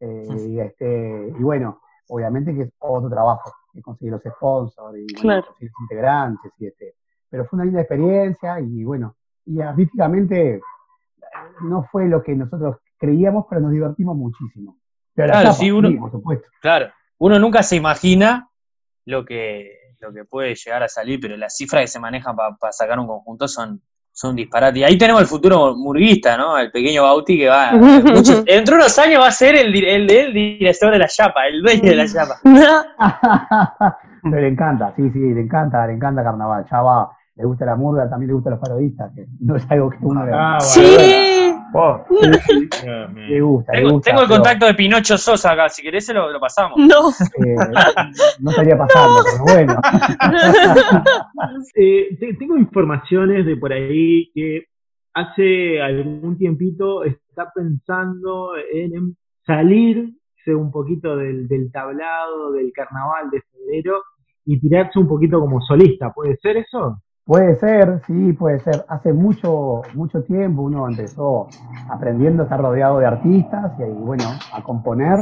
eh, 0.00 0.46
y, 0.50 0.60
este, 0.60 1.28
y 1.36 1.42
bueno, 1.42 1.80
obviamente 2.08 2.54
que 2.54 2.62
es 2.62 2.72
otro 2.78 3.08
trabajo, 3.10 3.50
que 3.72 3.82
conseguir 3.82 4.12
los 4.12 4.22
sponsors 4.22 4.96
y 4.98 5.06
Claro. 5.14 5.46
conseguir 5.46 5.72
los 5.72 5.80
integrantes 5.82 6.52
y 6.58 6.66
este, 6.66 6.94
pero 7.28 7.44
fue 7.46 7.56
una 7.56 7.64
linda 7.64 7.80
experiencia 7.80 8.60
y 8.60 8.84
bueno, 8.84 9.16
y 9.44 9.60
artísticamente 9.60 10.60
no 11.62 11.82
fue 11.90 12.06
lo 12.06 12.22
que 12.22 12.34
nosotros 12.36 12.76
creíamos, 12.98 13.46
pero 13.48 13.60
nos 13.62 13.72
divertimos 13.72 14.16
muchísimo. 14.16 14.78
Pero 15.14 15.28
la 15.28 15.32
Claro, 15.34 15.48
tapa, 15.48 15.60
sí, 15.60 15.70
uno- 15.72 15.88
sí, 15.88 15.96
por 15.96 16.10
supuesto. 16.12 16.46
Claro, 16.60 16.86
uno 17.18 17.38
nunca 17.40 17.62
se 17.64 17.74
imagina 17.76 18.48
lo 19.04 19.24
que, 19.24 19.87
lo 20.00 20.12
que 20.12 20.24
puede 20.24 20.54
llegar 20.54 20.82
a 20.82 20.88
salir, 20.88 21.18
pero 21.20 21.36
las 21.36 21.56
cifras 21.56 21.82
que 21.82 21.88
se 21.88 21.98
manejan 22.00 22.36
para 22.36 22.72
sacar 22.72 22.98
un 22.98 23.06
conjunto 23.06 23.48
son, 23.48 23.80
son 24.12 24.36
disparates. 24.36 24.80
Y 24.80 24.84
ahí 24.84 24.96
tenemos 24.98 25.20
el 25.22 25.26
futuro 25.28 25.74
murguista, 25.76 26.36
¿no? 26.36 26.56
El 26.58 26.70
pequeño 26.70 27.02
Bauti 27.02 27.36
que 27.38 27.48
va. 27.48 27.72
muchos- 27.72 28.44
dentro 28.44 28.76
de 28.76 28.82
unos 28.82 28.98
años 28.98 29.22
va 29.22 29.28
a 29.28 29.32
ser 29.32 29.56
el, 29.56 29.74
el, 29.74 30.10
el 30.10 30.32
director 30.32 30.90
de 30.92 30.98
la 30.98 31.08
chapa, 31.08 31.46
el 31.46 31.62
dueño 31.62 31.82
de 31.82 31.96
la 31.96 32.06
chapa. 32.06 32.36
Pero 34.22 34.40
le 34.40 34.48
encanta, 34.48 34.92
sí, 34.96 35.10
sí, 35.10 35.18
le 35.18 35.40
encanta, 35.42 35.86
le 35.86 35.94
encanta 35.94 36.22
carnaval. 36.22 36.64
Ya 36.70 36.82
va, 36.82 37.10
le 37.36 37.44
gusta 37.44 37.64
la 37.64 37.76
murga, 37.76 38.08
también 38.10 38.28
le 38.28 38.34
gusta 38.34 38.50
los 38.50 38.58
parodistas, 38.58 39.12
que 39.14 39.26
no 39.40 39.56
es 39.56 39.64
algo 39.70 39.90
que 39.90 39.98
uno 40.00 40.24
le, 40.26 40.32
Ah, 40.34 40.58
Sí. 40.60 41.54
Oh, 41.74 42.04
le 42.10 43.40
gusta. 43.40 43.72
le 43.72 43.78
Tengo, 43.80 43.92
gusta, 43.92 44.10
tengo 44.10 44.22
el 44.22 44.26
pero, 44.28 44.28
contacto 44.28 44.66
de 44.66 44.74
Pinocho 44.74 45.18
Sosa 45.18 45.52
acá, 45.52 45.68
si 45.68 45.82
querés 45.82 46.06
se 46.06 46.14
lo, 46.14 46.30
lo 46.30 46.40
pasamos. 46.40 46.78
No. 46.78 47.10
eh, 47.10 47.56
no 48.40 48.50
estaría 48.50 48.76
pasando, 48.78 49.22
pero 49.24 49.44
bueno. 49.44 49.80
Eh, 51.74 52.16
te- 52.18 52.34
tengo 52.34 52.56
informaciones 52.56 53.46
de 53.46 53.56
por 53.56 53.72
ahí 53.72 54.30
que 54.34 54.64
hace 55.14 55.80
algún 55.80 56.36
tiempito 56.38 57.04
está 57.04 57.50
pensando 57.54 58.52
en, 58.72 58.94
en 58.96 59.16
salirse 59.46 60.54
un 60.54 60.70
poquito 60.70 61.16
del, 61.16 61.48
del 61.48 61.70
tablado 61.72 62.52
del 62.52 62.72
carnaval 62.72 63.30
de 63.30 63.40
febrero 63.52 64.02
y 64.44 64.58
tirarse 64.60 64.98
un 64.98 65.08
poquito 65.08 65.40
como 65.40 65.60
solista. 65.60 66.12
¿Puede 66.12 66.36
ser 66.38 66.56
eso? 66.58 67.02
Puede 67.28 67.56
ser, 67.56 68.00
sí, 68.06 68.32
puede 68.32 68.58
ser. 68.60 68.86
Hace 68.88 69.12
mucho, 69.12 69.82
mucho 69.92 70.22
tiempo 70.24 70.62
uno 70.62 70.88
empezó 70.88 71.46
aprendiendo 71.90 72.42
a 72.42 72.46
estar 72.46 72.58
rodeado 72.58 73.00
de 73.00 73.04
artistas 73.04 73.78
y 73.78 73.82
bueno, 73.82 74.24
a 74.50 74.62
componer 74.62 75.20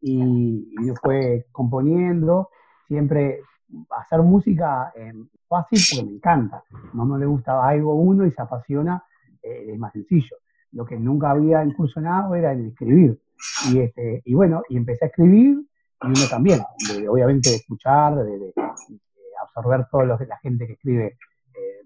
y, 0.00 0.72
y 0.80 0.90
fue 1.02 1.46
componiendo. 1.50 2.50
Siempre 2.86 3.40
hacer 3.98 4.20
música 4.22 4.92
eh, 4.94 5.12
fácil 5.48 5.80
porque 5.90 6.06
me 6.08 6.16
encanta. 6.18 6.62
No, 6.94 7.04
no 7.04 7.18
le 7.18 7.26
gusta 7.26 7.66
algo 7.66 7.94
uno 7.96 8.24
y 8.26 8.30
se 8.30 8.40
apasiona, 8.40 9.02
eh, 9.42 9.70
es 9.72 9.76
más 9.80 9.92
sencillo. 9.92 10.36
Lo 10.70 10.84
que 10.84 11.00
nunca 11.00 11.30
había 11.32 11.64
incursionado 11.64 12.36
era 12.36 12.52
en 12.52 12.68
escribir. 12.68 13.20
Y, 13.72 13.80
este, 13.80 14.22
y 14.24 14.34
bueno, 14.34 14.62
y 14.68 14.76
empecé 14.76 15.06
a 15.06 15.08
escribir 15.08 15.66
y 16.02 16.06
uno 16.06 16.28
también, 16.30 16.60
de- 16.88 17.08
obviamente 17.08 17.50
de 17.50 17.56
escuchar, 17.56 18.14
de, 18.14 18.38
de- 18.38 18.38
de 18.38 18.52
absorber 19.42 19.84
que 20.16 20.26
la 20.26 20.38
gente 20.38 20.68
que 20.68 20.74
escribe 20.74 21.16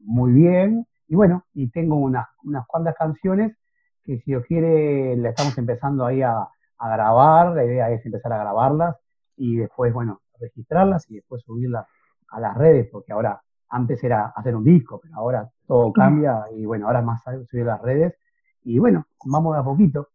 muy 0.05 0.33
bien. 0.33 0.87
Y 1.09 1.17
bueno, 1.17 1.45
y 1.53 1.71
tengo 1.71 1.97
unas, 1.97 2.27
unas 2.45 2.67
cuantas 2.67 2.95
canciones 2.97 3.57
que 4.03 4.19
si 4.19 4.33
Dios 4.33 4.45
quiere 4.47 5.17
la 5.17 5.31
estamos 5.31 5.57
empezando 5.59 6.05
ahí 6.05 6.23
a, 6.23 6.49
a 6.79 6.89
grabar, 6.89 7.55
la 7.55 7.65
idea 7.65 7.91
es 7.91 8.05
empezar 8.05 8.33
a 8.33 8.39
grabarlas 8.39 8.97
y 9.37 9.57
después, 9.57 9.93
bueno, 9.93 10.21
registrarlas 10.41 11.11
y 11.11 11.17
después 11.17 11.43
subirlas 11.43 11.87
a 12.29 12.41
las 12.41 12.57
redes, 12.57 12.89
porque 12.91 13.13
ahora, 13.13 13.41
antes 13.69 14.03
era 14.05 14.33
hacer 14.37 14.55
un 14.55 14.65
disco, 14.65 15.01
pero 15.03 15.17
ahora 15.17 15.51
todo 15.67 15.93
cambia 15.93 16.45
y 16.55 16.65
bueno, 16.65 16.87
ahora 16.87 17.01
es 17.01 17.05
más 17.05 17.23
subir 17.49 17.63
a 17.63 17.77
las 17.77 17.83
redes 17.83 18.15
y 18.63 18.79
bueno, 18.79 19.07
vamos 19.25 19.55
de 19.55 19.61
a 19.61 19.65
poquito. 19.65 20.09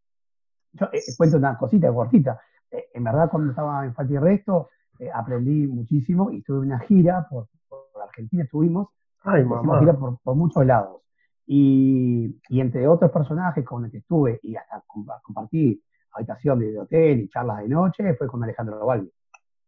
Yo 0.74 0.86
eh, 0.94 1.02
cuento 1.18 1.38
una 1.38 1.58
cosita 1.58 1.92
cortita. 1.94 2.40
Eh, 2.72 2.90
en 2.94 3.04
verdad, 3.04 3.30
cuando 3.30 3.50
estaba 3.50 3.86
en 3.86 3.94
Fati 3.94 4.18
Resto, 4.18 4.70
eh, 5.00 5.10
aprendí 5.14 5.68
muchísimo 5.68 6.32
y 6.32 6.42
tuve 6.42 6.60
una 6.60 6.80
gira 6.80 7.28
por, 7.30 7.48
por 7.68 7.88
Argentina, 8.02 8.44
estuvimos 8.44 8.90
Ay, 9.24 9.44
mamá. 9.44 9.80
gira 9.80 9.94
por, 9.94 10.18
por 10.22 10.36
muchos 10.36 10.66
lados. 10.66 11.02
Y, 11.48 12.36
y 12.50 12.62
entre 12.62 12.88
otros 12.88 13.12
personajes 13.12 13.66
con 13.66 13.82
los 13.84 13.92
que 13.92 13.98
estuve 13.98 14.40
y 14.44 14.56
hasta 14.56 14.84
compa- 14.88 15.20
compartí 15.24 15.82
habitación 16.14 16.60
de, 16.60 16.72
de 16.72 16.80
hotel 16.80 17.20
y 17.22 17.30
charlas 17.30 17.60
de 17.60 17.70
noche 17.70 18.14
fue 18.16 18.28
con 18.28 18.44
Alejandro 18.44 18.86
Balbi. 18.86 19.12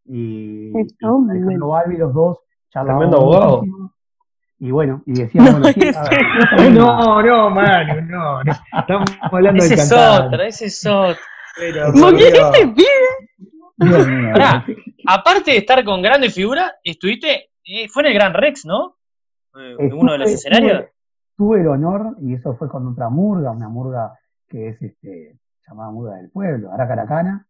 Y, 0.05 0.71
y 0.79 0.97
con 1.01 1.29
Alejandro 1.29 1.67
Balbi, 1.69 1.97
los 1.97 2.13
dos 2.13 2.39
charlábamos 2.69 3.09
Tremendo 3.09 3.17
abogado. 3.33 3.63
Y 4.59 4.69
bueno, 4.69 5.01
y 5.07 5.13
decíamos, 5.13 5.51
bueno, 5.59 5.67
sí, 5.73 5.91
a 5.95 6.55
ver, 6.57 6.71
No, 6.71 7.21
no, 7.23 7.49
Manu, 7.49 8.01
no, 8.01 8.43
no. 8.43 8.51
Estamos 8.79 9.09
hablando 9.21 9.63
Ese 9.63 9.69
del 9.75 9.79
es 9.79 9.89
cantante. 9.89 10.27
otro, 10.35 10.43
ese 10.43 10.65
es 10.65 10.85
otro. 10.85 11.15
Pero, 11.57 11.91
¿Cómo 11.93 12.01
por 12.03 12.15
que 12.17 12.31
Dios. 12.31 12.51
este 12.55 12.73
aparte 15.07 15.51
de 15.51 15.57
estar 15.57 15.83
con 15.83 16.01
grandes 16.01 16.33
figuras, 16.33 16.71
estuviste, 16.83 17.49
eh, 17.65 17.87
fue 17.89 18.03
en 18.03 18.07
el 18.09 18.13
Gran 18.13 18.33
Rex, 18.33 18.65
¿no? 18.65 18.97
Eh, 19.57 19.75
en 19.79 19.93
uno 19.93 20.11
de 20.13 20.17
los 20.19 20.29
escenarios. 20.31 20.79
Tuve, 20.81 20.91
tuve 21.37 21.61
el 21.61 21.67
honor, 21.67 22.15
y 22.21 22.33
eso 22.33 22.55
fue 22.55 22.69
con 22.69 22.87
otra 22.87 23.09
murga, 23.09 23.51
una 23.51 23.69
murga 23.69 24.17
que 24.47 24.69
es 24.69 24.81
este, 24.81 25.37
llamada 25.67 25.91
Murga 25.91 26.15
del 26.15 26.29
Pueblo, 26.29 26.71
Aracaracana. 26.71 27.45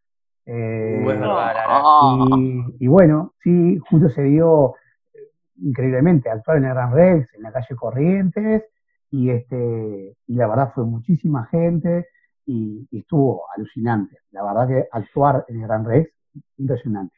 Eh, 0.46 1.00
Uh, 1.04 1.08
verdad, 1.08 1.28
la- 1.28 1.54
la- 1.54 2.38
y, 2.40 2.86
y 2.86 2.88
bueno, 2.88 3.34
sí, 3.44 3.78
justo 3.90 4.10
se 4.10 4.24
dio 4.24 4.76
eh, 5.14 5.20
increíblemente 5.58 6.30
actuar 6.30 6.58
en 6.58 6.66
el 6.66 6.74
Gran 6.74 6.94
Rex, 6.94 7.34
en 7.36 7.44
la 7.44 7.52
calle 7.52 7.76
Corrientes, 7.76 8.64
y 9.12 9.30
este, 9.30 10.16
y 10.28 10.36
la 10.36 10.48
verdad 10.48 10.72
fue 10.74 10.86
muchísima 10.86 11.46
gente, 11.48 12.08
y, 12.46 12.88
y 12.92 13.00
estuvo 13.00 13.44
alucinante. 13.56 14.18
La 14.32 14.44
verdad 14.44 14.68
que 14.68 14.88
actuar 14.92 15.46
en 15.48 15.62
el 15.62 15.68
Gran 15.68 15.86
Rex, 15.86 16.12
impresionante. 16.58 17.16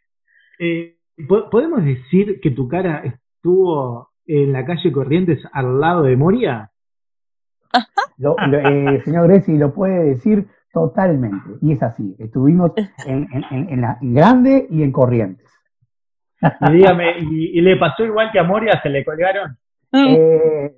Eh, 0.60 0.98
¿po- 1.28 1.50
¿Podemos 1.50 1.84
decir 1.84 2.40
que 2.42 2.52
tu 2.52 2.68
cara 2.68 3.04
estuvo 3.06 4.10
en 4.26 4.54
la 4.54 4.66
calle 4.66 4.92
Corrientes 4.92 5.46
al 5.52 5.80
lado 5.80 6.04
de 6.04 6.16
Moria? 6.18 6.72
Lo, 8.18 8.36
lo- 8.48 8.58
eh, 8.60 9.02
señor 9.06 9.28
Greci 9.28 9.58
lo 9.58 9.74
puede 9.74 10.04
decir 10.04 10.48
totalmente, 10.72 11.50
y 11.62 11.74
es 11.74 11.84
así. 11.84 12.16
Estuvimos 12.20 12.72
en, 13.06 13.28
en- 13.32 13.46
en- 13.52 13.70
en 13.70 13.82
la 13.82 13.98
en 14.02 14.14
Grande 14.14 14.68
y 14.70 14.84
en 14.84 14.92
Corrientes. 14.92 15.48
Y 16.42 16.72
dígame, 16.74 17.20
¿y, 17.20 17.58
y 17.58 17.62
le 17.62 17.78
pasó 17.78 18.04
igual 18.04 18.30
que 18.32 18.40
a 18.40 18.44
Moria? 18.44 18.80
¿Se 18.82 18.90
le 18.90 19.06
colgaron? 19.06 19.58
Eh, 19.94 20.76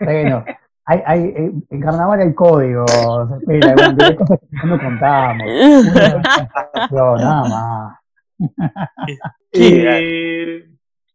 bueno, 0.00 0.44
hay, 0.84 1.02
hay, 1.04 1.20
eh, 1.24 1.52
en 1.70 1.80
carnaval 1.80 2.20
hay 2.20 2.32
códigos, 2.34 2.86
espera, 3.40 3.74
bueno, 3.74 3.96
hay 4.04 4.14
cosas 4.16 4.38
que 4.40 4.66
no 4.66 4.78
contamos. 4.80 5.46
Una 6.90 7.16
nada 7.16 7.42
más. 7.48 7.98
Eh, 9.52 10.68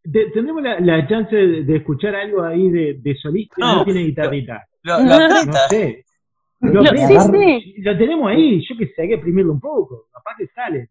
¿Tendremos 0.04 0.64
la, 0.64 0.80
la 0.80 1.08
chance 1.08 1.36
de, 1.36 1.64
de 1.64 1.76
escuchar 1.78 2.16
algo 2.16 2.44
ahí 2.44 2.70
de, 2.70 3.00
de 3.02 3.16
solista? 3.16 3.56
No, 3.60 3.76
No, 3.78 3.86
tiene 3.86 4.02
guitarrita. 4.02 4.66
Lo, 4.84 5.00
lo 5.00 5.14
aprieta. 5.14 5.46
No 5.46 5.54
sé. 5.70 6.06
Lo, 6.62 6.74
Lo- 6.74 6.84
sí, 6.86 7.18
sí. 7.32 7.76
Lo 7.82 7.98
tenemos 7.98 8.30
ahí, 8.32 8.62
yo 8.68 8.76
que 8.78 8.88
sé, 8.88 9.04
hay 9.04 9.08
que 9.10 9.14
exprimirlo 9.16 9.52
un 9.54 9.60
poco. 9.60 10.06
Capaz 10.12 10.36
que 10.38 10.48
sale. 10.48 10.90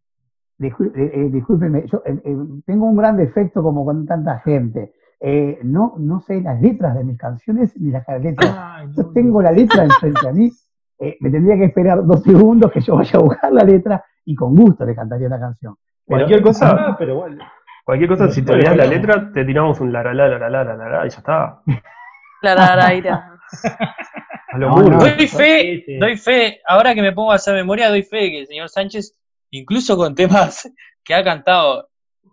Discul- 0.58 0.92
eh, 0.94 1.10
eh, 1.14 1.28
discúlpeme, 1.32 1.84
yo 1.90 2.02
eh, 2.04 2.20
eh, 2.24 2.36
tengo 2.66 2.86
un 2.86 2.96
gran 2.96 3.16
defecto 3.16 3.62
como 3.62 3.84
con 3.84 4.04
tanta 4.06 4.40
gente. 4.40 4.92
Eh, 5.20 5.58
no, 5.64 5.94
no 5.98 6.20
sé 6.20 6.40
las 6.40 6.60
letras 6.60 6.96
de 6.96 7.04
mis 7.04 7.16
canciones 7.18 7.74
ni 7.80 7.90
las 7.90 8.04
letras. 8.22 8.54
Ay, 8.58 8.86
no, 8.88 8.92
Yo 8.94 9.10
tengo 9.12 9.40
la 9.42 9.52
letra 9.52 9.84
enfrente 9.84 10.28
a 10.28 10.32
mí. 10.32 10.50
eh, 10.98 11.16
me 11.20 11.30
tendría 11.30 11.56
que 11.56 11.64
esperar 11.64 12.04
dos 12.04 12.22
segundos 12.22 12.70
que 12.72 12.80
yo 12.80 12.96
vaya 12.96 13.18
a 13.18 13.22
buscar 13.22 13.52
la 13.52 13.64
letra 13.64 14.04
y 14.24 14.34
con 14.34 14.54
gusto 14.54 14.84
le 14.84 14.94
cantaría 14.94 15.28
la 15.28 15.40
canción. 15.40 15.74
Pero- 16.06 16.18
Cualquier 16.18 16.42
cosa, 16.42 16.70
Ah, 16.88 16.96
pero 16.98 17.16
bueno. 17.16 17.42
Cualquier 17.90 18.08
cosa, 18.08 18.30
si 18.30 18.44
te 18.44 18.52
olvidas 18.52 18.76
la 18.76 18.86
letra, 18.86 19.32
te 19.32 19.44
tiramos 19.44 19.80
un 19.80 19.92
la 19.92 20.04
la 20.04 20.14
la 20.14 20.28
la 20.28 20.48
la 20.48 20.62
la 20.62 20.88
la 20.88 21.06
y 21.06 21.10
ya 21.10 21.18
está. 21.18 21.60
La 22.40 22.54
la 22.54 22.76
la 22.76 22.94
ira. 22.94 23.40
doy 24.56 25.26
fe, 25.26 25.84
doy 25.98 26.16
fe, 26.16 26.60
ahora 26.68 26.94
que 26.94 27.02
me 27.02 27.10
pongo 27.10 27.32
a 27.32 27.34
hacer 27.34 27.52
memoria, 27.52 27.88
doy 27.88 28.04
fe 28.04 28.30
que 28.30 28.38
el 28.42 28.46
señor 28.46 28.68
Sánchez, 28.68 29.16
incluso 29.50 29.96
con 29.96 30.14
temas 30.14 30.72
que 31.02 31.14
ha 31.14 31.24
cantado 31.24 31.90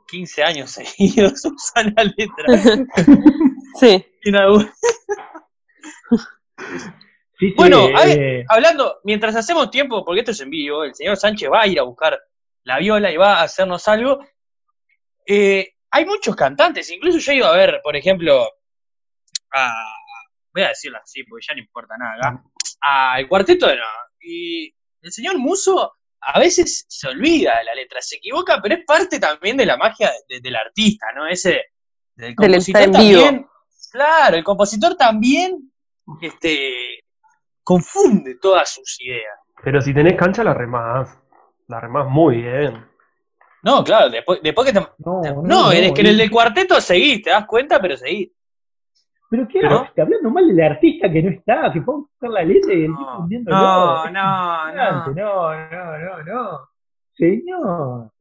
15 0.08 0.44
años 0.44 0.70
seguidos, 0.96 1.44
usa 1.44 1.92
la 1.96 2.04
letra. 2.04 2.86
sí. 3.80 4.06
Sí, 7.40 7.54
bueno, 7.58 7.88
sí, 7.88 7.94
hay, 7.96 8.12
eh, 8.12 8.46
hablando, 8.48 8.98
mientras 9.06 9.36
hacemos 9.36 9.72
tiempo, 9.72 10.06
porque 10.06 10.20
esto 10.20 10.32
es 10.32 10.42
en 10.42 10.52
vivo, 10.52 10.84
el 10.84 10.94
señor 10.94 11.18
Sánchez 11.18 11.50
va 11.52 11.64
a 11.64 11.68
ir 11.68 11.80
a 11.80 11.84
buscar 11.84 12.20
la 12.64 12.78
viola 12.78 13.12
y 13.12 13.18
va 13.18 13.40
a 13.40 13.44
hacernos 13.44 13.88
algo 13.88 14.20
eh, 15.28 15.74
hay 15.92 16.06
muchos 16.06 16.36
cantantes, 16.36 16.90
incluso 16.92 17.18
yo 17.20 17.32
ido 17.34 17.48
a 17.48 17.56
ver, 17.56 17.82
por 17.84 17.96
ejemplo, 17.96 18.48
a, 19.54 19.86
voy 20.54 20.64
a 20.64 20.70
decirlo 20.70 20.98
así 21.02 21.24
porque 21.24 21.46
ya 21.48 21.54
no 21.56 21.62
importa 21.62 21.96
nada 21.98 22.44
al 22.82 23.28
cuarteto 23.28 23.68
de 23.68 23.76
no. 23.78 23.84
Y 24.20 24.74
el 25.02 25.12
señor 25.12 25.38
Muso 25.38 25.94
a 26.22 26.40
veces 26.40 26.86
se 26.88 27.08
olvida 27.08 27.58
de 27.60 27.64
la 27.66 27.76
letra, 27.76 28.02
se 28.02 28.18
equivoca, 28.18 28.60
pero 28.62 28.76
es 28.76 28.86
parte 28.86 29.20
también 29.20 29.56
de 29.58 29.66
la 29.66 29.78
magia 29.78 30.12
de- 30.28 30.42
del 30.42 30.56
artista, 30.56 31.08
¿no? 31.16 31.28
Ese, 31.28 31.66
del 32.16 32.30
Del 32.30 32.36
compositor 32.36 32.82
vivo. 32.82 32.94
también. 32.94 33.48
Claro, 33.92 34.36
el 34.36 34.44
compositor 34.44 34.96
también 34.96 35.72
este, 36.22 37.04
confunde 37.64 38.36
todas 38.42 38.70
sus 38.74 39.00
ideas. 39.02 39.38
Pero 39.64 39.82
si 39.82 39.94
tenés 39.94 40.16
cancha, 40.18 40.44
la 40.44 40.54
remás. 40.54 41.18
La 41.68 41.80
remás 41.80 42.08
muy 42.08 42.38
bien. 42.42 42.86
No, 43.64 43.84
claro, 43.84 44.10
después, 44.10 44.40
después 44.42 44.68
que 44.72 44.80
te... 44.80 44.86
no, 45.00 45.22
No, 45.44 45.72
es 45.72 45.92
que 45.92 46.02
en 46.02 46.08
el 46.08 46.18
del 46.18 46.32
cuarteto 46.32 46.80
seguís, 46.80 47.22
te 47.24 47.32
das 47.32 47.46
cuenta, 47.46 47.80
pero 47.80 47.98
seguís. 47.98 48.30
Pero 49.30 49.46
qué 49.48 49.60
Pero- 49.62 49.82
haces? 49.82 50.00
hablando 50.00 50.30
mal 50.30 50.48
del 50.48 50.62
artista 50.72 51.12
que 51.12 51.22
no 51.24 51.30
está, 51.32 51.72
que 51.74 51.82
puede 51.82 52.00
buscar 52.00 52.30
la 52.30 52.44
letra 52.44 52.74
y 52.74 52.86
el 52.86 52.88
tipo 52.88 53.02
No, 53.02 53.20
hundiéndolo. 53.20 53.58
no, 53.58 54.12
no, 54.12 54.70
impresionante. 54.70 55.22
no, 55.22 55.70
no, 55.70 55.98
no, 55.98 56.24
no. 56.24 56.60
Señor. 57.14 58.12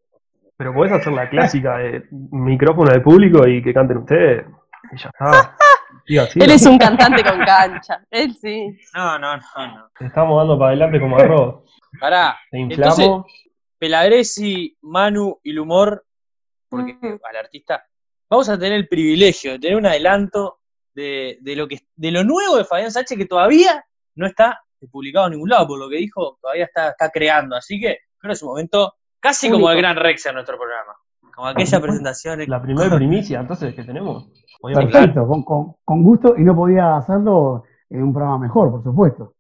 Pero 0.57 0.72
podés 0.75 0.92
hacer 0.92 1.12
la 1.12 1.29
clásica 1.29 1.77
de 1.79 2.07
micrófono 2.11 2.90
al 2.90 3.03
público 3.03 3.46
y 3.46 3.62
que 3.62 3.75
canten 3.75 3.99
ustedes. 3.99 4.46
Y 4.92 4.96
ya 4.96 5.11
está. 5.11 5.57
Siga. 6.07 6.44
Él 6.44 6.51
es 6.53 6.64
un 6.66 6.79
cantante 6.79 7.22
con 7.25 7.38
cancha. 7.40 8.01
Él 8.11 8.33
sí. 8.35 8.77
No, 8.94 9.18
no, 9.18 9.37
no, 9.37 9.42
no. 9.66 9.88
Te 9.99 10.07
estamos 10.07 10.38
dando 10.40 10.57
para 10.59 10.70
adelante 10.70 11.01
como 11.01 11.16
arroz. 11.18 11.64
Pará, 12.01 12.37
Te 12.51 12.59
inflamos. 12.59 13.27
Pelagresi, 13.87 14.77
Manu 14.83 15.38
y 15.44 15.51
el 15.53 15.61
humor, 15.61 16.05
porque 16.68 16.99
al 17.03 17.37
artista, 17.37 17.85
vamos 18.29 18.49
a 18.49 18.59
tener 18.59 18.72
el 18.72 18.88
privilegio 18.88 19.53
de 19.53 19.59
tener 19.61 19.77
un 19.77 19.87
adelanto 19.87 20.59
de, 20.92 21.38
de 21.40 21.55
lo 21.55 21.68
que 21.68 21.79
de 21.94 22.11
lo 22.11 22.25
nuevo 22.25 22.57
de 22.57 22.64
Fabián 22.64 22.90
Sánchez 22.90 23.16
que 23.16 23.27
todavía 23.27 23.85
no 24.16 24.27
está 24.27 24.61
publicado 24.90 25.27
en 25.27 25.33
ningún 25.35 25.51
lado, 25.51 25.68
por 25.68 25.79
lo 25.79 25.88
que 25.88 25.96
dijo, 25.99 26.38
todavía 26.42 26.64
está, 26.64 26.90
está 26.90 27.11
creando. 27.11 27.55
Así 27.55 27.79
que 27.81 27.99
creo 28.18 28.31
que 28.31 28.33
es 28.33 28.42
un 28.42 28.49
momento 28.49 28.94
casi 29.20 29.49
como 29.51 29.70
el 29.70 29.79
Gran 29.79 29.96
Rex 29.96 30.27
en 30.27 30.35
nuestro 30.35 30.57
programa. 30.59 30.94
Como 31.35 31.49
aquella 31.49 31.81
presentación. 31.81 32.42
La 32.49 32.61
primera 32.62 32.96
primicia, 32.96 33.40
entonces, 33.40 33.75
que 33.75 33.85
tenemos. 33.85 34.29
Podíamos- 34.61 34.90
Perfecto, 34.90 35.27
con, 35.29 35.44
con, 35.44 35.75
con 35.85 36.03
gusto 36.03 36.35
y 36.37 36.42
no 36.42 36.57
podía 36.57 36.96
hacerlo 36.96 37.64
en 37.90 38.03
un 38.03 38.12
programa 38.12 38.38
mejor, 38.38 38.70
por 38.70 38.83
supuesto. 38.83 39.35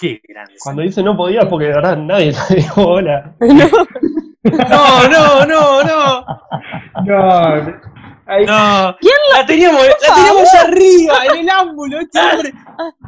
Qué 0.00 0.20
grande. 0.26 0.54
Cuando 0.62 0.82
dice 0.82 1.02
no 1.02 1.16
podía, 1.16 1.48
porque 1.48 1.66
de 1.66 1.72
verdad 1.74 1.96
nadie 1.98 2.32
te 2.48 2.54
dijo 2.56 2.82
hola. 2.82 3.34
No, 4.42 5.06
no, 5.08 5.44
no, 5.46 5.82
no. 5.84 6.24
No. 7.04 7.80
Ahí- 8.26 8.46
No, 8.46 8.96
¿Quién 9.00 9.12
la 9.36 9.44
teníamos, 9.46 9.82
la 9.82 10.14
teníamos 10.14 10.54
arriba, 10.54 11.14
en 11.34 11.40
el 11.40 11.50
ángulo. 11.68 12.00
Este 12.00 12.18
hombre 12.20 12.52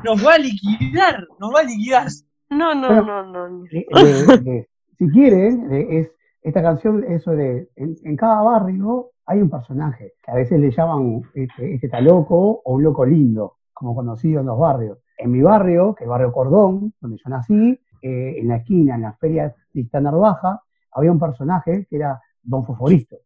nos 0.05 0.27
va 0.27 0.35
a 0.35 0.39
liquidar, 0.39 1.27
nos 1.39 1.55
va 1.55 1.61
a 1.61 1.65
liquidar. 1.65 2.07
No, 2.51 2.75
no, 2.75 3.03
no, 3.03 3.23
no. 3.25 3.49
no. 3.49 3.65
Eh, 3.73 3.87
eh, 3.97 4.27
eh, 4.47 4.67
si 4.99 5.09
quieren, 5.09 5.73
eh, 5.73 6.01
es, 6.01 6.11
esta 6.43 6.61
canción, 6.63 7.05
eso 7.09 7.31
de, 7.31 7.69
en, 7.77 7.97
en 8.05 8.17
cada 8.17 8.43
barrio 8.43 9.13
hay 9.25 9.41
un 9.41 9.49
personaje, 9.49 10.13
que 10.23 10.31
a 10.33 10.35
veces 10.35 10.61
le 10.61 10.71
llaman, 10.71 11.23
este, 11.35 11.75
este 11.75 11.87
está 11.87 12.01
loco 12.01 12.61
o 12.65 12.75
un 12.75 12.83
loco 12.83 13.07
lindo, 13.07 13.57
como 13.73 13.95
conocido 13.95 14.41
en 14.41 14.47
los 14.47 14.59
barrios. 14.59 14.99
En 15.23 15.31
mi 15.31 15.41
barrio, 15.41 15.95
que 15.95 16.03
es 16.03 16.07
el 16.07 16.11
barrio 16.11 16.33
Cordón, 16.33 16.95
donde 17.01 17.17
yo 17.17 17.31
nací, 17.31 17.81
eh, 18.03 18.35
en 18.41 18.49
la 18.49 18.57
esquina, 18.57 18.97
en 18.97 19.03
la 19.03 19.13
feria 19.13 19.55
de 19.73 19.89
Baja, 19.93 20.61
había 20.91 21.13
un 21.13 21.21
personaje 21.21 21.87
que 21.89 21.95
era 21.95 22.21
Don 22.43 22.65
Foforito. 22.65 23.19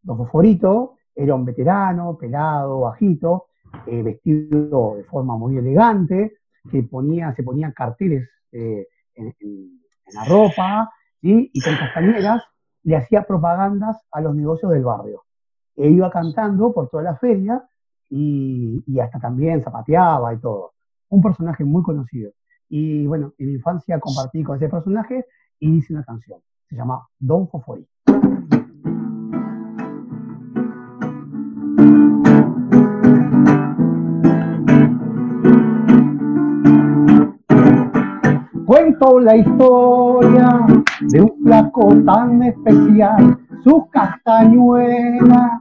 Don 0.00 0.16
Foforito 0.16 0.96
era 1.14 1.34
un 1.34 1.44
veterano, 1.44 2.16
pelado, 2.16 2.80
bajito, 2.80 3.48
eh, 3.86 4.02
vestido 4.02 4.94
de 4.96 5.04
forma 5.04 5.36
muy 5.36 5.58
elegante, 5.58 6.38
que 6.70 6.84
ponía, 6.84 7.34
se 7.34 7.42
ponía 7.42 7.70
carteles 7.72 8.26
eh, 8.50 8.86
en, 9.14 9.34
la 10.14 10.24
ropa, 10.24 10.90
y 11.20 11.60
con 11.60 11.76
castañeras 11.76 12.42
le 12.84 12.96
hacía 12.96 13.24
propagandas 13.24 14.00
a 14.10 14.22
los 14.22 14.34
negocios 14.34 14.72
del 14.72 14.84
barrio. 14.84 15.24
E 15.76 15.90
iba 15.90 16.10
cantando 16.10 16.72
por 16.72 16.88
toda 16.88 17.02
la 17.02 17.16
feria 17.16 17.62
y, 18.08 18.82
y 18.86 19.00
hasta 19.00 19.20
también 19.20 19.62
zapateaba 19.62 20.32
y 20.32 20.38
todo. 20.38 20.72
Un 21.12 21.20
personaje 21.20 21.62
muy 21.62 21.82
conocido. 21.82 22.32
Y 22.70 23.06
bueno, 23.06 23.34
en 23.36 23.48
mi 23.48 23.52
infancia 23.56 24.00
compartí 24.00 24.42
con 24.42 24.56
ese 24.56 24.70
personaje 24.70 25.26
y 25.60 25.76
hice 25.76 25.92
una 25.92 26.04
canción. 26.04 26.40
Se 26.70 26.74
llama 26.74 27.06
Don 27.18 27.46
Fofori. 27.50 27.86
Cuento 38.64 39.20
la 39.20 39.36
historia 39.36 40.66
de 41.10 41.20
un 41.20 41.42
flaco 41.44 41.94
tan 42.06 42.42
especial, 42.42 43.38
sus 43.62 43.86
castañuelas 43.90 45.60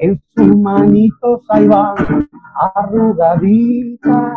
en 0.00 0.20
sus 0.34 0.56
manitos 0.56 1.44
ahí 1.50 1.68
van, 1.68 1.94
arrugaditas, 2.74 4.34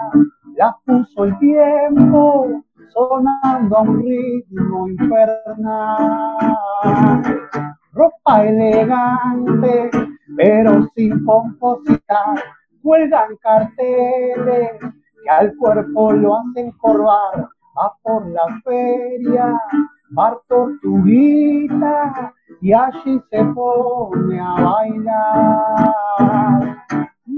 las 0.61 0.75
puso 0.85 1.23
el 1.23 1.39
tiempo, 1.39 2.61
sonando 2.93 3.77
a 3.77 3.81
un 3.81 3.99
ritmo 4.03 4.87
infernal. 4.89 6.53
Ropa 7.93 8.45
elegante, 8.45 9.89
pero 10.37 10.87
sin 10.95 11.25
pomposidad, 11.25 12.35
cuelgan 12.83 13.35
carteles 13.37 14.73
que 15.23 15.29
al 15.31 15.55
cuerpo 15.57 16.13
lo 16.13 16.37
hacen 16.37 16.71
corvar, 16.73 17.49
va 17.75 17.97
por 18.03 18.27
la 18.27 18.61
feria, 18.63 19.59
bar 20.11 20.37
tortuguita, 20.47 22.35
y 22.61 22.71
allí 22.71 23.19
se 23.31 23.43
pone 23.45 24.39
a 24.39 24.53
bailar. 24.61 26.31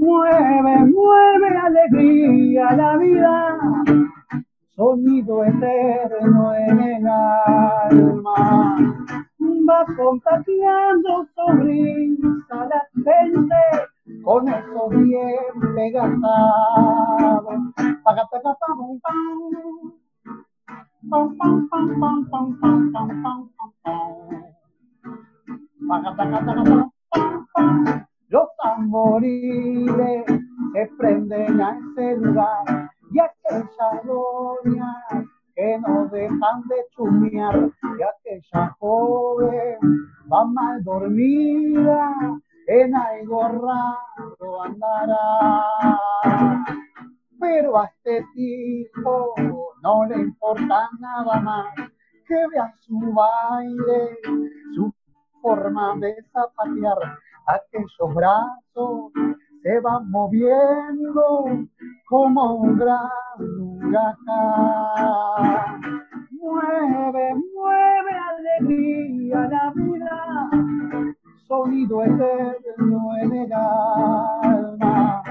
Mueve, 0.04 0.84
mueve 0.84 1.48
alegría 1.56 2.72
la 2.76 2.98
vida, 2.98 3.58
sonido 4.76 5.44
eterno 5.44 6.54
en 6.54 6.78
el 6.78 7.06
alma. 7.08 8.76
Va 9.66 9.86
contagiando 9.96 11.26
sonrisa 11.34 12.68
la 12.68 12.82
gente 12.92 13.62
con 14.22 14.46
esos 14.46 14.90
dientes 14.90 15.92
gastados. 15.94 17.60
Pacatacapam, 18.04 19.00
pam, 19.00 19.18
pam, 21.08 21.36
pam, 21.38 21.68
pam, 21.70 21.98
pam, 21.98 22.28
pam, 22.30 22.58
pam, 22.60 22.90
pam, 22.92 23.22
pam, 23.22 23.50
pam, 23.56 23.72
pam. 23.82 24.02
Pacatacapam, 25.88 26.90
pam, 27.10 27.46
pam. 27.54 28.13
Los 28.34 28.48
tamboriles 28.60 30.24
se 30.26 30.90
prenden 30.98 31.60
a 31.60 31.78
ese 31.78 32.16
lugar 32.16 32.90
y 33.12 33.20
aquella 33.20 34.02
doña 34.02 34.92
que 35.54 35.78
no 35.78 36.06
dejan 36.06 36.62
de 36.66 36.84
chumear 36.96 37.70
y 37.96 38.02
aquella 38.02 38.74
joven 38.80 39.78
va 40.32 40.44
mal 40.46 40.82
dormida 40.82 42.12
en 42.66 42.96
algo 42.96 43.40
raro 43.50 44.62
andará. 44.64 45.64
Pero 47.38 47.78
a 47.78 47.84
este 47.84 48.26
tipo 48.34 49.32
no 49.80 50.06
le 50.06 50.16
importa 50.22 50.90
nada 50.98 51.40
más 51.40 51.72
que 52.26 52.34
vean 52.52 52.72
su 52.80 52.98
baile 52.98 54.18
su 54.74 54.92
forma 55.40 55.94
de 56.00 56.16
zapatear 56.32 56.98
aquellos 57.46 58.14
brazos 58.14 59.12
se 59.62 59.80
van 59.80 60.10
moviendo 60.10 61.48
como 62.08 62.54
un 62.56 62.76
gran 62.76 63.08
huracán. 63.38 64.30
Mueve, 66.32 67.34
mueve 67.54 68.12
alegría 68.30 69.48
la 69.48 69.72
vida, 69.74 70.50
sonido 71.48 72.04
eterno 72.04 73.16
en 73.22 73.32
el 73.32 73.52
alma. 73.52 75.22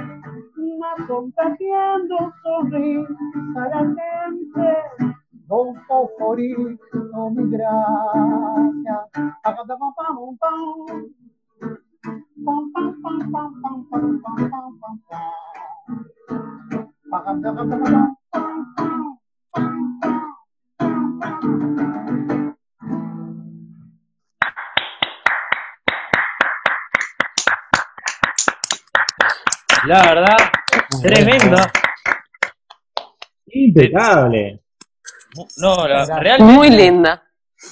Más 0.80 1.08
contagiando 1.08 2.34
sonrisa 2.42 3.70
la 3.70 3.80
gente, 3.80 4.68
Don 5.48 5.76
Foforito, 5.88 7.30
mi 7.36 7.50
gracia. 7.52 9.08
Acatapam, 9.44 9.94
pam, 9.96 10.38
pam. 10.40 10.86
Pam, 10.88 11.13
La 29.86 30.02
verdad, 30.04 30.38
tremendo. 31.02 31.58
Impecable. 33.48 34.62
No, 35.58 35.88
la- 35.88 36.20
realmente. 36.20 36.54
Muy 36.54 36.70
linda. 36.70 37.24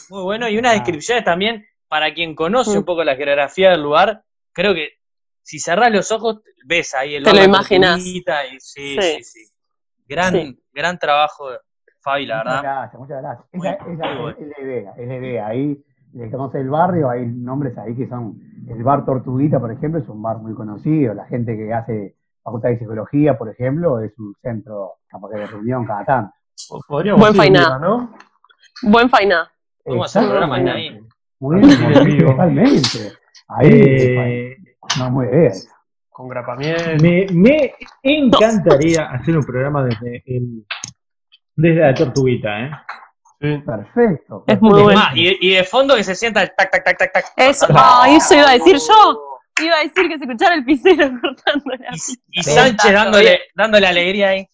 Muy 0.09 0.23
bueno. 0.23 0.49
Y 0.49 0.57
unas 0.57 0.73
descripciones 0.73 1.23
también, 1.23 1.65
para 1.87 2.13
quien 2.13 2.35
conoce 2.35 2.77
un 2.77 2.85
poco 2.85 3.03
la 3.03 3.15
geografía 3.15 3.71
del 3.71 3.81
lugar, 3.81 4.23
creo 4.53 4.73
que 4.73 4.97
si 5.41 5.59
cerrás 5.59 5.91
los 5.91 6.11
ojos, 6.11 6.41
ves 6.65 6.93
ahí 6.93 7.15
el 7.15 7.23
Te 7.23 7.33
lo. 7.33 7.97
Tortuguita 7.97 8.45
y 8.47 8.59
sí, 8.59 8.97
Sí. 8.99 9.01
sí, 9.01 9.23
sí. 9.23 9.50
Gran, 10.11 10.33
Sí. 10.33 10.59
gran 10.73 10.97
trabajo, 10.99 11.45
Fabi, 12.01 12.25
la 12.25 12.37
Muchas 12.39 12.45
verdad. 12.53 12.61
gracias, 12.63 12.99
muchas 12.99 13.21
gracias. 13.21 13.47
Muy- 13.53 13.67
Esa, 13.67 13.75
esa 13.77 13.85
muy 13.85 13.93
es, 13.93 14.21
bueno. 14.21 14.37
es 14.39 14.47
la 14.57 14.63
idea, 14.65 14.93
es 14.97 15.07
la 15.07 15.15
idea. 15.15 15.47
Ahí, 15.47 15.83
que 16.13 16.31
conoce 16.31 16.59
el 16.59 16.69
barrio, 16.69 17.09
hay 17.09 17.25
nombres 17.27 17.77
ahí 17.77 17.95
que 17.95 18.07
son, 18.09 18.39
el 18.67 18.83
bar 18.83 19.05
Tortuguita, 19.05 19.59
por 19.59 19.71
ejemplo, 19.71 20.01
es 20.01 20.09
un 20.09 20.21
bar 20.21 20.37
muy 20.39 20.53
conocido. 20.53 21.13
La 21.13 21.25
gente 21.27 21.55
que 21.55 21.73
hace 21.73 22.15
facultad 22.43 22.69
de 22.69 22.79
psicología, 22.79 23.37
por 23.37 23.47
ejemplo, 23.49 23.99
es 24.01 24.11
un 24.19 24.35
centro 24.41 24.95
capaz 25.07 25.29
de 25.29 25.47
reunión 25.47 25.85
cada 25.85 26.03
tanto. 26.03 26.33
Podríamos 26.87 27.21
Buen 27.21 27.35
fainá. 27.35 27.79
¿no? 27.79 28.11
Buen 28.83 29.09
fainá. 29.09 29.49
Vamos 29.85 30.15
a 30.15 30.19
hacer 30.19 30.23
un 30.23 30.29
programa 30.37 30.71
ahí. 30.73 30.99
Muy 31.39 31.59
bien, 31.61 32.25
totalmente. 32.27 33.13
Ahí, 33.47 33.69
Eh, 33.71 34.57
no, 34.99 35.09
muy 35.11 35.27
bien. 35.27 35.51
Con 36.11 36.27
grapamiel. 36.27 37.01
me, 37.01 37.25
me 37.33 37.73
encantaría 38.03 39.05
hacer 39.11 39.37
un 39.37 39.43
programa 39.43 39.83
desde, 39.85 40.23
el- 40.25 40.65
desde 41.55 41.79
la 41.81 41.93
tortuguita, 41.93 42.59
¿eh? 42.59 42.71
Sí. 43.39 43.57
Perfecto. 43.65 44.43
Es 44.45 44.61
muy 44.61 44.83
bueno. 44.83 45.01
y, 45.15 45.35
y 45.41 45.55
de 45.55 45.63
fondo 45.63 45.95
que 45.95 46.03
se 46.03 46.13
sienta 46.13 46.43
el 46.43 46.51
tac, 46.55 46.69
tac, 46.69 46.83
tac, 46.83 46.97
tac, 46.97 47.11
tac. 47.13 47.25
Eso, 47.37 47.65
ah, 47.69 48.05
eso 48.07 48.35
iba 48.35 48.49
a 48.49 48.53
decir 48.53 48.75
yo. 48.77 49.19
Iba 49.63 49.75
a 49.77 49.83
decir 49.83 50.07
que 50.07 50.17
se 50.17 50.25
escuchara 50.25 50.55
el 50.55 50.63
pisero 50.65 51.09
cortando 51.21 51.65
la 51.79 51.87
Y 52.29 52.43
Sánchez 52.43 52.93
dándole, 52.93 53.39
dándole 53.55 53.87
alegría 53.87 54.29
ahí. 54.29 54.47